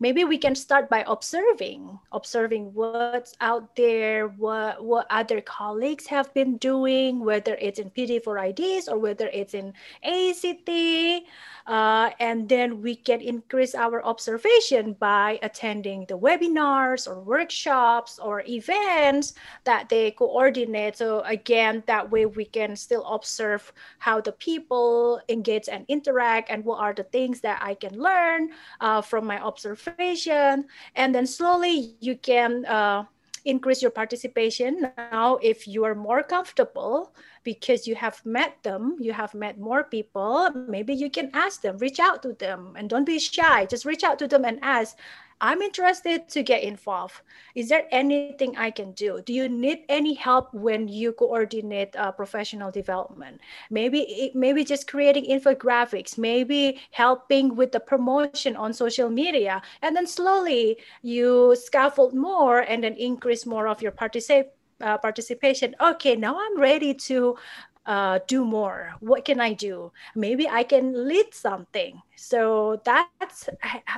Maybe 0.00 0.24
we 0.24 0.38
can 0.38 0.54
start 0.54 0.88
by 0.88 1.04
observing, 1.06 1.98
observing 2.12 2.74
what's 2.74 3.34
out 3.40 3.76
there, 3.76 4.28
what 4.28 4.84
what 4.84 5.06
other 5.10 5.40
colleagues 5.40 6.06
have 6.06 6.32
been 6.34 6.56
doing, 6.58 7.20
whether 7.20 7.54
it's 7.60 7.78
in 7.78 7.90
PD 7.90 8.22
for 8.22 8.38
IDs 8.38 8.88
or 8.88 8.98
whether 8.98 9.28
it's 9.32 9.54
in 9.54 9.72
AECT, 10.04 11.22
uh, 11.66 12.10
and 12.18 12.48
then 12.48 12.82
we 12.82 12.96
can 12.96 13.20
increase 13.20 13.74
our 13.74 14.04
observation 14.04 14.94
by 14.94 15.38
attending 15.42 16.04
the 16.06 16.18
webinars 16.18 17.06
or 17.06 17.20
workshops 17.20 18.18
or 18.18 18.42
events 18.48 19.34
that 19.64 19.88
they 19.88 20.10
coordinate. 20.10 20.96
So 20.96 21.20
again, 21.20 21.82
that 21.86 22.10
way 22.10 22.26
we 22.26 22.44
can 22.44 22.76
still 22.76 23.04
observe 23.06 23.72
how 23.98 24.20
the 24.20 24.32
people 24.32 25.20
engage 25.28 25.68
and 25.68 25.84
interact 25.88 26.50
and 26.50 26.64
what 26.64 26.80
are 26.80 26.92
the 26.92 27.04
things 27.04 27.40
that 27.40 27.62
I 27.62 27.74
can 27.74 27.98
learn 27.98 28.50
uh, 28.80 29.00
from 29.02 29.26
my 29.26 29.38
observation. 29.38 29.61
Observation, 29.64 30.66
and 30.96 31.14
then 31.14 31.26
slowly 31.26 31.94
you 32.00 32.16
can 32.16 32.64
uh, 32.66 33.04
increase 33.44 33.82
your 33.82 33.90
participation. 33.90 34.92
Now 34.96 35.38
if 35.42 35.66
you 35.66 35.84
are 35.84 35.94
more 35.94 36.22
comfortable 36.22 37.14
because 37.44 37.86
you 37.86 37.94
have 37.94 38.24
met 38.24 38.62
them 38.62 38.96
you 39.00 39.12
have 39.12 39.34
met 39.34 39.58
more 39.58 39.82
people 39.82 40.48
maybe 40.68 40.94
you 40.94 41.10
can 41.10 41.28
ask 41.34 41.60
them 41.60 41.76
reach 41.78 41.98
out 41.98 42.22
to 42.22 42.32
them 42.34 42.74
and 42.76 42.88
don't 42.88 43.04
be 43.04 43.18
shy. 43.18 43.66
Just 43.66 43.84
reach 43.84 44.04
out 44.04 44.18
to 44.20 44.28
them 44.28 44.44
and 44.44 44.58
ask 44.62 44.96
I'm 45.42 45.60
interested 45.60 46.28
to 46.28 46.42
get 46.44 46.62
involved. 46.62 47.20
Is 47.56 47.68
there 47.68 47.88
anything 47.90 48.56
I 48.56 48.70
can 48.70 48.92
do? 48.92 49.20
Do 49.26 49.32
you 49.32 49.48
need 49.48 49.84
any 49.88 50.14
help 50.14 50.54
when 50.54 50.86
you 50.86 51.12
coordinate 51.12 51.96
uh, 51.96 52.12
professional 52.12 52.70
development? 52.70 53.40
Maybe 53.68 54.30
maybe 54.34 54.62
just 54.62 54.86
creating 54.86 55.26
infographics, 55.26 56.16
maybe 56.16 56.80
helping 56.92 57.56
with 57.56 57.72
the 57.72 57.80
promotion 57.80 58.54
on 58.54 58.72
social 58.72 59.10
media, 59.10 59.60
and 59.82 59.96
then 59.96 60.06
slowly 60.06 60.78
you 61.02 61.56
scaffold 61.58 62.14
more 62.14 62.60
and 62.60 62.84
then 62.84 62.94
increase 62.94 63.44
more 63.44 63.66
of 63.66 63.82
your 63.82 63.92
participation. 63.92 64.54
Uh, 64.82 64.98
participation. 64.98 65.76
Okay, 65.80 66.16
now 66.16 66.34
I'm 66.34 66.58
ready 66.58 66.92
to 66.92 67.38
uh, 67.86 68.18
do 68.26 68.44
more? 68.44 68.94
What 69.00 69.24
can 69.24 69.40
I 69.40 69.52
do? 69.52 69.92
Maybe 70.14 70.48
I 70.48 70.62
can 70.62 71.06
lead 71.08 71.34
something. 71.34 72.00
So 72.16 72.80
that's 72.84 73.48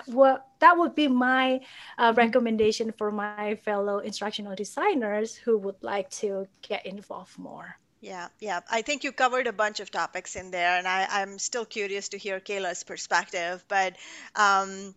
what 0.07 0.47
that 0.65 0.79
would 0.79 0.95
be 0.95 1.09
my 1.09 1.61
uh, 1.99 2.09
mm-hmm. 2.09 2.19
recommendation 2.25 2.91
for 2.97 3.11
my 3.11 3.57
fellow 3.67 3.99
instructional 3.99 4.57
designers 4.57 5.35
who 5.35 5.59
would 5.59 5.81
like 5.83 6.09
to 6.23 6.49
get 6.63 6.87
involved 6.87 7.39
more. 7.39 7.77
Yeah, 8.01 8.29
yeah. 8.41 8.61
I 8.71 8.81
think 8.83 9.05
you 9.05 9.13
covered 9.13 9.47
a 9.47 9.53
bunch 9.53 9.81
of 9.81 9.91
topics 9.91 10.37
in 10.37 10.51
there, 10.51 10.77
and 10.79 10.89
I, 10.89 11.07
I'm 11.11 11.39
still 11.39 11.65
curious 11.65 12.09
to 12.11 12.19
hear 12.19 12.41
Kayla's 12.41 12.83
perspective. 12.83 13.65
But 13.69 13.97
um, 14.37 14.95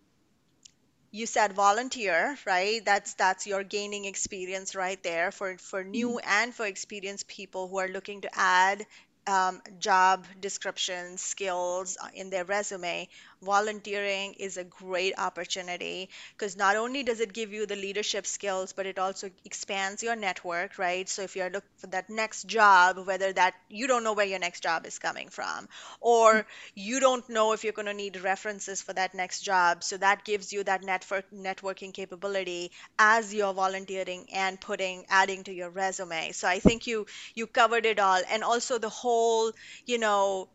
you 1.12 1.26
said 1.26 1.54
volunteer 1.54 2.38
right 2.46 2.84
that's 2.84 3.14
that's 3.14 3.48
your 3.48 3.64
gaining 3.64 4.04
experience 4.06 4.76
right 4.76 5.02
there 5.04 5.32
for 5.32 5.58
for 5.58 5.84
new 5.84 6.10
mm-hmm. 6.10 6.42
and 6.42 6.54
for 6.54 6.66
experienced 6.66 7.28
people 7.28 7.70
who 7.70 7.78
are 7.80 7.88
looking 7.88 8.22
to 8.22 8.30
add 8.34 8.86
um, 9.28 9.62
job 9.80 10.26
descriptions, 10.42 11.22
skills 11.22 11.98
uh, 12.02 12.08
in 12.14 12.30
their 12.30 12.46
resume, 12.46 13.08
volunteering 13.42 14.34
is 14.40 14.58
a 14.58 14.64
great 14.64 15.14
opportunity 15.18 16.10
because 16.38 16.56
not 16.58 16.76
only 16.76 17.04
does 17.04 17.20
it 17.20 17.34
give 17.34 17.52
you 17.54 17.66
the 17.66 17.76
leadership 17.76 18.26
skills, 18.26 18.74
but 18.74 18.86
it 18.86 18.98
also 18.98 19.30
expands 19.46 20.02
your 20.02 20.16
network, 20.16 20.78
right? 20.80 21.08
So 21.10 21.22
if 21.24 21.36
you're 21.36 21.50
looking 21.50 21.70
for 21.78 21.88
that 21.88 22.10
next 22.10 22.46
job, 22.48 23.06
whether 23.06 23.32
that 23.34 23.54
you 23.70 23.88
don't 23.88 24.04
know 24.04 24.14
where 24.14 24.26
your 24.26 24.40
next 24.40 24.64
job 24.64 24.86
is 24.86 24.98
coming 24.98 25.30
from, 25.30 25.68
or 26.00 26.46
you 26.76 27.00
don't 27.00 27.28
know 27.30 27.54
if 27.54 27.64
you're 27.64 27.74
going 27.74 27.86
to 27.88 27.94
need 27.94 28.18
references 28.22 28.82
for 28.82 28.94
that 28.94 29.14
next 29.14 29.42
job, 29.42 29.84
so 29.84 29.98
that 29.98 30.24
gives 30.26 30.52
you 30.54 30.64
that 30.64 30.84
network 30.84 31.26
networking 31.32 31.94
capability 31.94 32.72
as 32.98 33.34
you're 33.34 33.54
volunteering 33.54 34.26
and 34.34 34.60
putting 34.60 35.06
adding 35.10 35.44
to 35.44 35.54
your 35.54 35.70
resume. 35.70 36.32
So 36.32 36.48
I 36.48 36.60
think 36.60 36.88
you 36.88 37.06
you 37.36 37.48
covered 37.48 37.86
it 37.86 38.00
all, 38.00 38.22
and 38.30 38.44
also 38.44 38.78
the 38.78 38.90
whole 38.90 39.17
whole, 39.18 39.52
you 39.86 39.98
know, 39.98 40.50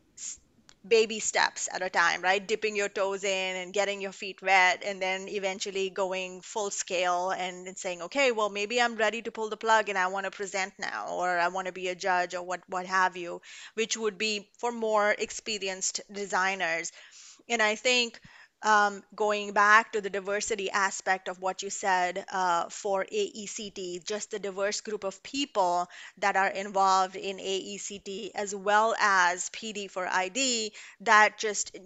baby 0.86 1.20
steps 1.20 1.68
at 1.72 1.82
a 1.82 1.90
time, 1.90 2.22
right? 2.22 2.46
Dipping 2.46 2.74
your 2.76 2.88
toes 2.88 3.22
in 3.24 3.56
and 3.56 3.72
getting 3.72 4.00
your 4.00 4.12
feet 4.12 4.42
wet, 4.42 4.82
and 4.84 5.00
then 5.00 5.28
eventually 5.28 5.90
going 5.90 6.40
full 6.40 6.70
scale 6.70 7.30
and, 7.30 7.68
and 7.68 7.78
saying, 7.78 8.02
okay, 8.02 8.32
well, 8.32 8.50
maybe 8.50 8.80
I'm 8.80 8.96
ready 8.96 9.22
to 9.22 9.30
pull 9.30 9.48
the 9.48 9.56
plug 9.56 9.88
and 9.88 9.98
I 9.98 10.08
want 10.08 10.24
to 10.24 10.30
present 10.32 10.72
now, 10.78 11.06
or 11.10 11.38
I 11.38 11.48
want 11.48 11.66
to 11.68 11.72
be 11.72 11.88
a 11.88 11.94
judge, 11.94 12.34
or 12.34 12.42
what 12.42 12.62
what 12.68 12.86
have 12.86 13.16
you, 13.16 13.40
which 13.74 13.96
would 13.96 14.18
be 14.18 14.48
for 14.58 14.72
more 14.72 15.14
experienced 15.26 16.00
designers. 16.12 16.92
And 17.48 17.62
I 17.62 17.76
think 17.76 18.20
um, 18.62 19.02
going 19.14 19.52
back 19.52 19.92
to 19.92 20.00
the 20.00 20.10
diversity 20.10 20.70
aspect 20.70 21.28
of 21.28 21.40
what 21.40 21.62
you 21.62 21.70
said 21.70 22.24
uh, 22.32 22.68
for 22.68 23.04
AECT, 23.04 24.04
just 24.04 24.30
the 24.30 24.38
diverse 24.38 24.80
group 24.80 25.04
of 25.04 25.22
people 25.22 25.88
that 26.18 26.36
are 26.36 26.48
involved 26.48 27.16
in 27.16 27.38
AECT, 27.38 28.30
as 28.34 28.54
well 28.54 28.94
as 29.00 29.50
PD 29.50 29.90
for 29.90 30.06
ID, 30.06 30.72
that 31.00 31.38
just 31.38 31.76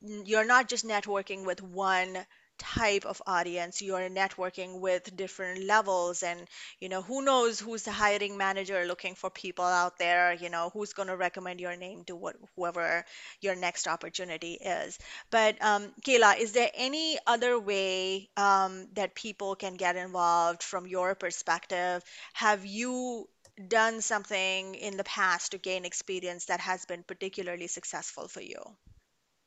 you're 0.00 0.44
not 0.44 0.68
just 0.68 0.86
networking 0.86 1.44
with 1.44 1.62
one 1.62 2.16
type 2.60 3.04
of 3.06 3.20
audience 3.26 3.82
you're 3.82 4.08
networking 4.08 4.80
with 4.80 5.16
different 5.16 5.64
levels 5.64 6.22
and 6.22 6.40
you 6.78 6.88
know 6.88 7.02
who 7.02 7.24
knows 7.24 7.58
who's 7.58 7.82
the 7.82 7.90
hiring 7.90 8.36
manager 8.36 8.84
looking 8.84 9.14
for 9.14 9.30
people 9.30 9.64
out 9.64 9.98
there 9.98 10.32
you 10.34 10.50
know 10.50 10.70
who's 10.72 10.92
going 10.92 11.08
to 11.08 11.16
recommend 11.16 11.60
your 11.60 11.76
name 11.76 12.04
to 12.04 12.14
what 12.14 12.36
whoever 12.56 13.04
your 13.40 13.56
next 13.56 13.88
opportunity 13.88 14.54
is. 14.54 14.98
But 15.30 15.62
um, 15.62 15.92
kayla 16.06 16.38
is 16.38 16.52
there 16.52 16.70
any 16.74 17.18
other 17.26 17.58
way 17.58 18.28
um, 18.36 18.88
that 18.94 19.14
people 19.14 19.54
can 19.56 19.74
get 19.74 19.96
involved 19.96 20.62
from 20.62 20.86
your 20.86 21.14
perspective? 21.14 22.02
Have 22.34 22.64
you 22.66 23.28
done 23.68 24.00
something 24.00 24.74
in 24.74 24.96
the 24.96 25.04
past 25.04 25.52
to 25.52 25.58
gain 25.58 25.84
experience 25.84 26.46
that 26.46 26.60
has 26.60 26.84
been 26.84 27.02
particularly 27.02 27.66
successful 27.66 28.28
for 28.28 28.40
you? 28.40 28.62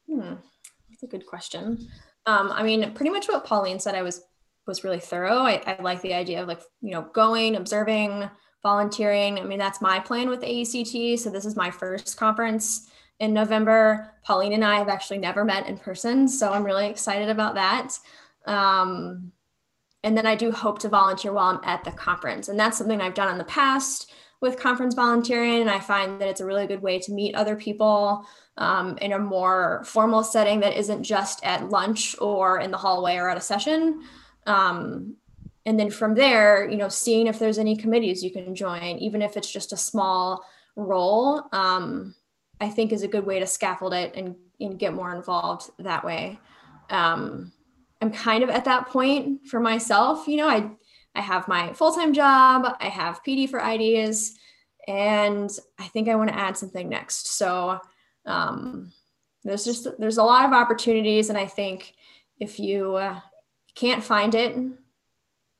Hmm, 0.07 0.35
that's 0.89 1.03
a 1.03 1.07
good 1.07 1.25
question. 1.25 1.89
Um, 2.25 2.51
I 2.51 2.63
mean, 2.63 2.93
pretty 2.93 3.11
much 3.11 3.27
what 3.27 3.45
Pauline 3.45 3.79
said, 3.79 3.95
I 3.95 4.01
was 4.01 4.21
was 4.65 4.83
really 4.83 4.99
thorough. 4.99 5.39
I, 5.39 5.61
I 5.65 5.81
like 5.81 6.01
the 6.01 6.13
idea 6.13 6.41
of 6.41 6.47
like, 6.47 6.61
you 6.81 6.91
know, 6.91 7.01
going, 7.13 7.57
observing, 7.57 8.29
volunteering. 8.61 9.37
I 9.37 9.43
mean, 9.43 9.59
that's 9.59 9.81
my 9.81 9.99
plan 9.99 10.29
with 10.29 10.41
AECT. 10.41 11.19
So 11.19 11.29
this 11.29 11.45
is 11.45 11.57
my 11.57 11.69
first 11.69 12.15
conference 12.15 12.89
in 13.19 13.33
November. 13.33 14.13
Pauline 14.23 14.53
and 14.53 14.63
I 14.63 14.77
have 14.77 14.87
actually 14.87 15.17
never 15.17 15.43
met 15.43 15.67
in 15.67 15.77
person, 15.77 16.27
so 16.27 16.51
I'm 16.53 16.63
really 16.63 16.87
excited 16.87 17.29
about 17.29 17.55
that. 17.55 17.97
Um, 18.45 19.31
and 20.03 20.17
then 20.17 20.25
I 20.25 20.35
do 20.35 20.51
hope 20.51 20.79
to 20.79 20.89
volunteer 20.89 21.31
while 21.31 21.49
I'm 21.49 21.63
at 21.63 21.83
the 21.83 21.91
conference, 21.91 22.49
and 22.49 22.59
that's 22.59 22.77
something 22.77 23.01
I've 23.01 23.13
done 23.13 23.31
in 23.31 23.37
the 23.37 23.43
past 23.45 24.11
with 24.43 24.59
conference 24.59 24.93
volunteering. 24.93 25.61
And 25.61 25.69
I 25.69 25.79
find 25.79 26.19
that 26.19 26.27
it's 26.27 26.41
a 26.41 26.45
really 26.45 26.67
good 26.67 26.81
way 26.81 26.99
to 26.99 27.13
meet 27.13 27.33
other 27.33 27.55
people 27.55 28.27
um, 28.57 28.97
in 28.97 29.13
a 29.13 29.17
more 29.17 29.81
formal 29.85 30.21
setting 30.21 30.59
that 30.59 30.77
isn't 30.77 31.01
just 31.01 31.43
at 31.43 31.69
lunch 31.69 32.15
or 32.19 32.59
in 32.59 32.69
the 32.69 32.77
hallway 32.77 33.15
or 33.15 33.29
at 33.29 33.37
a 33.37 33.41
session. 33.41 34.03
Um, 34.45 35.15
and 35.65 35.79
then 35.79 35.89
from 35.89 36.13
there, 36.13 36.69
you 36.69 36.75
know, 36.75 36.89
seeing 36.89 37.27
if 37.27 37.39
there's 37.39 37.57
any 37.57 37.77
committees 37.77 38.21
you 38.21 38.31
can 38.31 38.53
join, 38.53 38.97
even 38.97 39.21
if 39.21 39.37
it's 39.37 39.49
just 39.49 39.71
a 39.71 39.77
small 39.77 40.43
role, 40.75 41.43
um, 41.53 42.13
I 42.59 42.69
think 42.69 42.91
is 42.91 43.03
a 43.03 43.07
good 43.07 43.25
way 43.25 43.39
to 43.39 43.47
scaffold 43.47 43.93
it 43.93 44.13
and, 44.15 44.35
and 44.59 44.77
get 44.77 44.93
more 44.93 45.15
involved 45.15 45.71
that 45.79 46.03
way. 46.03 46.37
Um, 46.89 47.53
I'm 48.01 48.11
kind 48.11 48.43
of 48.43 48.49
at 48.49 48.65
that 48.65 48.89
point 48.89 49.47
for 49.47 49.61
myself. 49.61 50.27
You 50.27 50.35
know, 50.35 50.49
I 50.49 50.71
I 51.15 51.21
have 51.21 51.47
my 51.47 51.73
full 51.73 51.93
time 51.93 52.13
job, 52.13 52.75
I 52.79 52.87
have 52.87 53.23
PD 53.23 53.49
for 53.49 53.59
IDs, 53.59 54.37
and 54.87 55.49
I 55.79 55.87
think 55.87 56.07
I 56.07 56.15
want 56.15 56.29
to 56.29 56.37
add 56.37 56.57
something 56.57 56.89
next. 56.89 57.37
So 57.37 57.79
um, 58.25 58.91
there's 59.43 59.65
just 59.65 59.87
there's 59.99 60.17
a 60.17 60.23
lot 60.23 60.45
of 60.45 60.53
opportunities 60.53 61.29
and 61.29 61.37
i 61.37 61.45
think 61.45 61.93
if 62.39 62.59
you 62.59 62.95
uh, 62.95 63.19
can't 63.75 64.03
find 64.03 64.35
it 64.35 64.55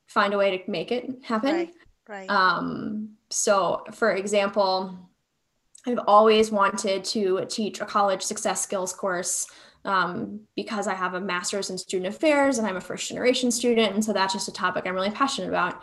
find 0.07 0.33
a 0.33 0.37
way 0.37 0.57
to 0.57 0.71
make 0.71 0.91
it 0.91 1.09
happen 1.23 1.53
right 1.53 1.73
right 2.07 2.29
um, 2.29 3.09
so 3.29 3.83
for 3.93 4.13
example 4.13 4.97
i've 5.85 5.99
always 6.07 6.51
wanted 6.51 7.03
to 7.03 7.45
teach 7.49 7.81
a 7.81 7.85
college 7.85 8.21
success 8.21 8.61
skills 8.61 8.93
course 8.93 9.47
um, 9.85 10.39
because 10.55 10.87
i 10.87 10.93
have 10.93 11.13
a 11.13 11.21
master's 11.21 11.69
in 11.69 11.77
student 11.77 12.13
affairs 12.13 12.57
and 12.57 12.67
i'm 12.67 12.77
a 12.77 12.81
first 12.81 13.07
generation 13.07 13.51
student 13.51 13.93
and 13.93 14.03
so 14.03 14.13
that's 14.13 14.33
just 14.33 14.47
a 14.47 14.53
topic 14.53 14.85
i'm 14.85 14.95
really 14.95 15.11
passionate 15.11 15.49
about 15.49 15.81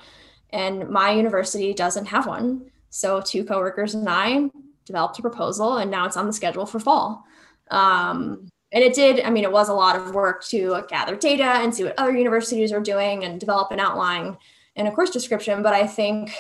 and 0.51 0.89
my 0.89 1.11
university 1.11 1.73
doesn't 1.73 2.07
have 2.07 2.27
one 2.27 2.71
so 2.89 3.21
two 3.21 3.45
coworkers 3.45 3.95
and 3.95 4.09
i 4.09 4.49
developed 4.91 5.19
a 5.19 5.23
proposal 5.23 5.77
and 5.77 5.91
now 5.91 6.05
it's 6.05 6.17
on 6.17 6.27
the 6.27 6.33
schedule 6.33 6.67
for 6.67 6.81
fall. 6.81 7.25
Um, 7.71 8.49
and 8.73 8.85
it 8.85 8.95
did, 8.95 9.21
I 9.25 9.31
mean, 9.31 9.45
it 9.45 9.53
was 9.53 9.69
a 9.69 9.75
lot 9.75 9.97
of 9.97 10.15
work 10.15 10.45
to 10.47 10.83
gather 10.89 11.17
data 11.17 11.45
and 11.45 11.75
see 11.75 11.85
what 11.85 11.99
other 11.99 12.17
universities 12.17 12.73
are 12.73 12.81
doing 12.81 13.25
and 13.25 13.39
develop 13.39 13.71
an 13.71 13.81
outline 13.81 14.37
and 14.77 14.89
a 14.89 14.93
course 14.93 15.11
description. 15.11 15.63
But 15.63 15.75
I 15.75 15.87
think 15.87 16.33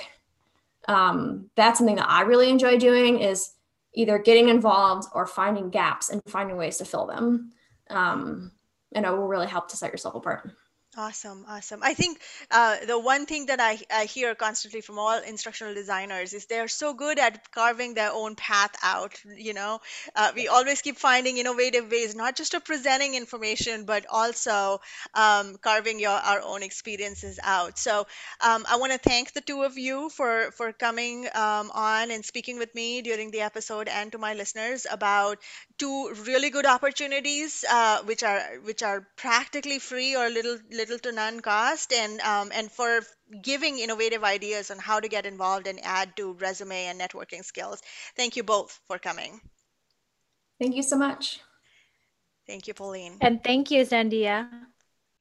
um, 0.89 1.51
that's 1.57 1.79
something 1.79 1.97
that 1.97 2.09
I 2.09 2.23
really 2.23 2.51
enjoy 2.51 2.79
doing 2.79 3.21
is 3.21 3.53
either 3.95 4.18
getting 4.18 4.49
involved 4.49 5.09
or 5.14 5.26
finding 5.26 5.70
gaps 5.70 6.11
and 6.11 6.22
finding 6.26 6.57
ways 6.57 6.78
to 6.78 6.84
fill 6.84 7.07
them. 7.07 7.53
Um, 7.88 8.53
and 8.95 9.05
it 9.05 9.11
will 9.11 9.28
really 9.28 9.47
help 9.47 9.68
to 9.68 9.76
set 9.76 9.93
yourself 9.93 10.14
apart. 10.14 10.51
Awesome, 10.97 11.45
awesome. 11.49 11.80
I 11.84 11.95
think 11.95 12.18
uh, 12.51 12.84
the 12.84 12.99
one 12.99 13.24
thing 13.24 13.47
that 13.47 13.61
I, 13.61 13.78
I 13.95 14.07
hear 14.07 14.34
constantly 14.34 14.80
from 14.80 14.99
all 14.99 15.22
instructional 15.22 15.72
designers 15.72 16.32
is 16.34 16.47
they're 16.47 16.66
so 16.66 16.95
good 16.95 17.16
at 17.20 17.49
carving 17.53 17.95
their 17.95 18.11
own 18.11 18.34
path 18.34 18.72
out. 18.82 19.14
You 19.36 19.55
know, 19.55 19.78
uh, 20.16 20.32
we 20.34 20.49
always 20.49 20.82
keep 20.82 20.97
finding 20.99 21.38
innovative 21.38 21.88
ways, 21.93 22.16
not 22.16 22.34
just 22.34 22.55
of 22.55 22.64
presenting 22.64 23.14
information, 23.14 23.84
but 23.84 24.05
also 24.11 24.80
um, 25.14 25.59
carving 25.62 26.01
your 26.01 26.11
our 26.11 26.41
own 26.43 26.64
experiences 26.64 27.38
out. 27.41 27.78
So 27.78 28.09
um, 28.41 28.66
I 28.68 28.76
want 28.76 28.91
to 28.93 28.99
thank 28.99 29.32
the 29.32 29.43
two 29.43 29.62
of 29.62 29.78
you 29.78 30.09
for 30.11 30.51
for 30.57 30.72
coming 30.72 31.26
um, 31.32 31.70
on 31.72 32.11
and 32.11 32.24
speaking 32.24 32.59
with 32.59 32.74
me 32.74 33.01
during 33.03 33.30
the 33.30 33.43
episode, 33.43 33.86
and 33.86 34.11
to 34.11 34.18
my 34.18 34.34
listeners 34.34 34.88
about 34.91 35.38
two 35.81 36.14
really 36.26 36.51
good 36.51 36.66
opportunities, 36.66 37.64
uh, 37.68 38.03
which 38.05 38.22
are 38.22 38.41
which 38.64 38.83
are 38.83 39.07
practically 39.16 39.78
free 39.78 40.14
or 40.14 40.28
little 40.28 40.59
little 40.70 40.99
to 40.99 41.12
none 41.12 41.41
cost, 41.41 41.93
and 41.93 42.20
um, 42.20 42.53
and 42.55 42.70
for 42.70 43.01
giving 43.43 43.78
innovative 43.78 44.22
ideas 44.22 44.70
on 44.70 44.78
how 44.78 45.01
to 45.01 45.09
get 45.09 45.26
involved 45.26 45.66
and 45.66 45.81
add 45.83 46.16
to 46.16 46.35
resume 46.35 46.72
and 46.72 47.01
networking 47.01 47.45
skills. 47.45 47.83
Thank 48.16 48.37
you 48.37 48.45
both 48.45 48.78
for 48.87 48.99
coming. 48.99 49.41
Thank 50.61 50.76
you 50.76 50.83
so 50.83 50.97
much. 50.97 51.41
Thank 52.47 52.68
you, 52.68 52.74
Pauline. 52.74 53.16
And 53.20 53.43
thank 53.43 53.70
you, 53.70 53.85
Sandhya. 53.85 54.70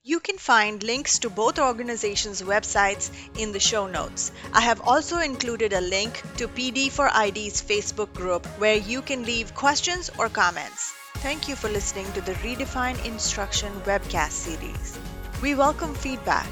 You 0.05 0.21
can 0.21 0.37
find 0.37 0.81
links 0.81 1.19
to 1.19 1.29
both 1.29 1.59
organizations' 1.59 2.41
websites 2.41 3.11
in 3.37 3.51
the 3.51 3.59
show 3.59 3.85
notes. 3.85 4.31
I 4.53 4.61
have 4.61 4.79
also 4.87 5.19
included 5.19 5.73
a 5.73 5.81
link 5.81 6.21
to 6.37 6.47
PD 6.47 6.89
for 6.89 7.07
ID's 7.07 7.61
Facebook 7.61 8.13
group 8.13 8.45
where 8.59 8.77
you 8.77 9.01
can 9.01 9.23
leave 9.23 9.53
questions 9.53 10.09
or 10.17 10.29
comments. 10.29 10.93
Thank 11.15 11.49
you 11.49 11.57
for 11.57 11.67
listening 11.67 12.09
to 12.13 12.21
the 12.21 12.31
Redefine 12.35 13.03
Instruction 13.03 13.73
webcast 13.81 14.31
series. 14.31 14.97
We 15.41 15.53
welcome 15.55 15.93
feedback. 15.93 16.47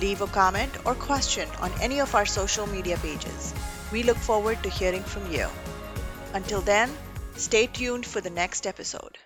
Leave 0.00 0.22
a 0.22 0.26
comment 0.26 0.72
or 0.86 0.94
question 0.94 1.50
on 1.60 1.70
any 1.82 2.00
of 2.00 2.14
our 2.14 2.24
social 2.24 2.66
media 2.66 2.96
pages. 2.96 3.52
We 3.92 4.04
look 4.04 4.16
forward 4.16 4.62
to 4.62 4.70
hearing 4.70 5.02
from 5.02 5.30
you. 5.30 5.48
Until 6.32 6.62
then, 6.62 6.90
stay 7.36 7.66
tuned 7.66 8.06
for 8.06 8.22
the 8.22 8.30
next 8.30 8.66
episode. 8.66 9.18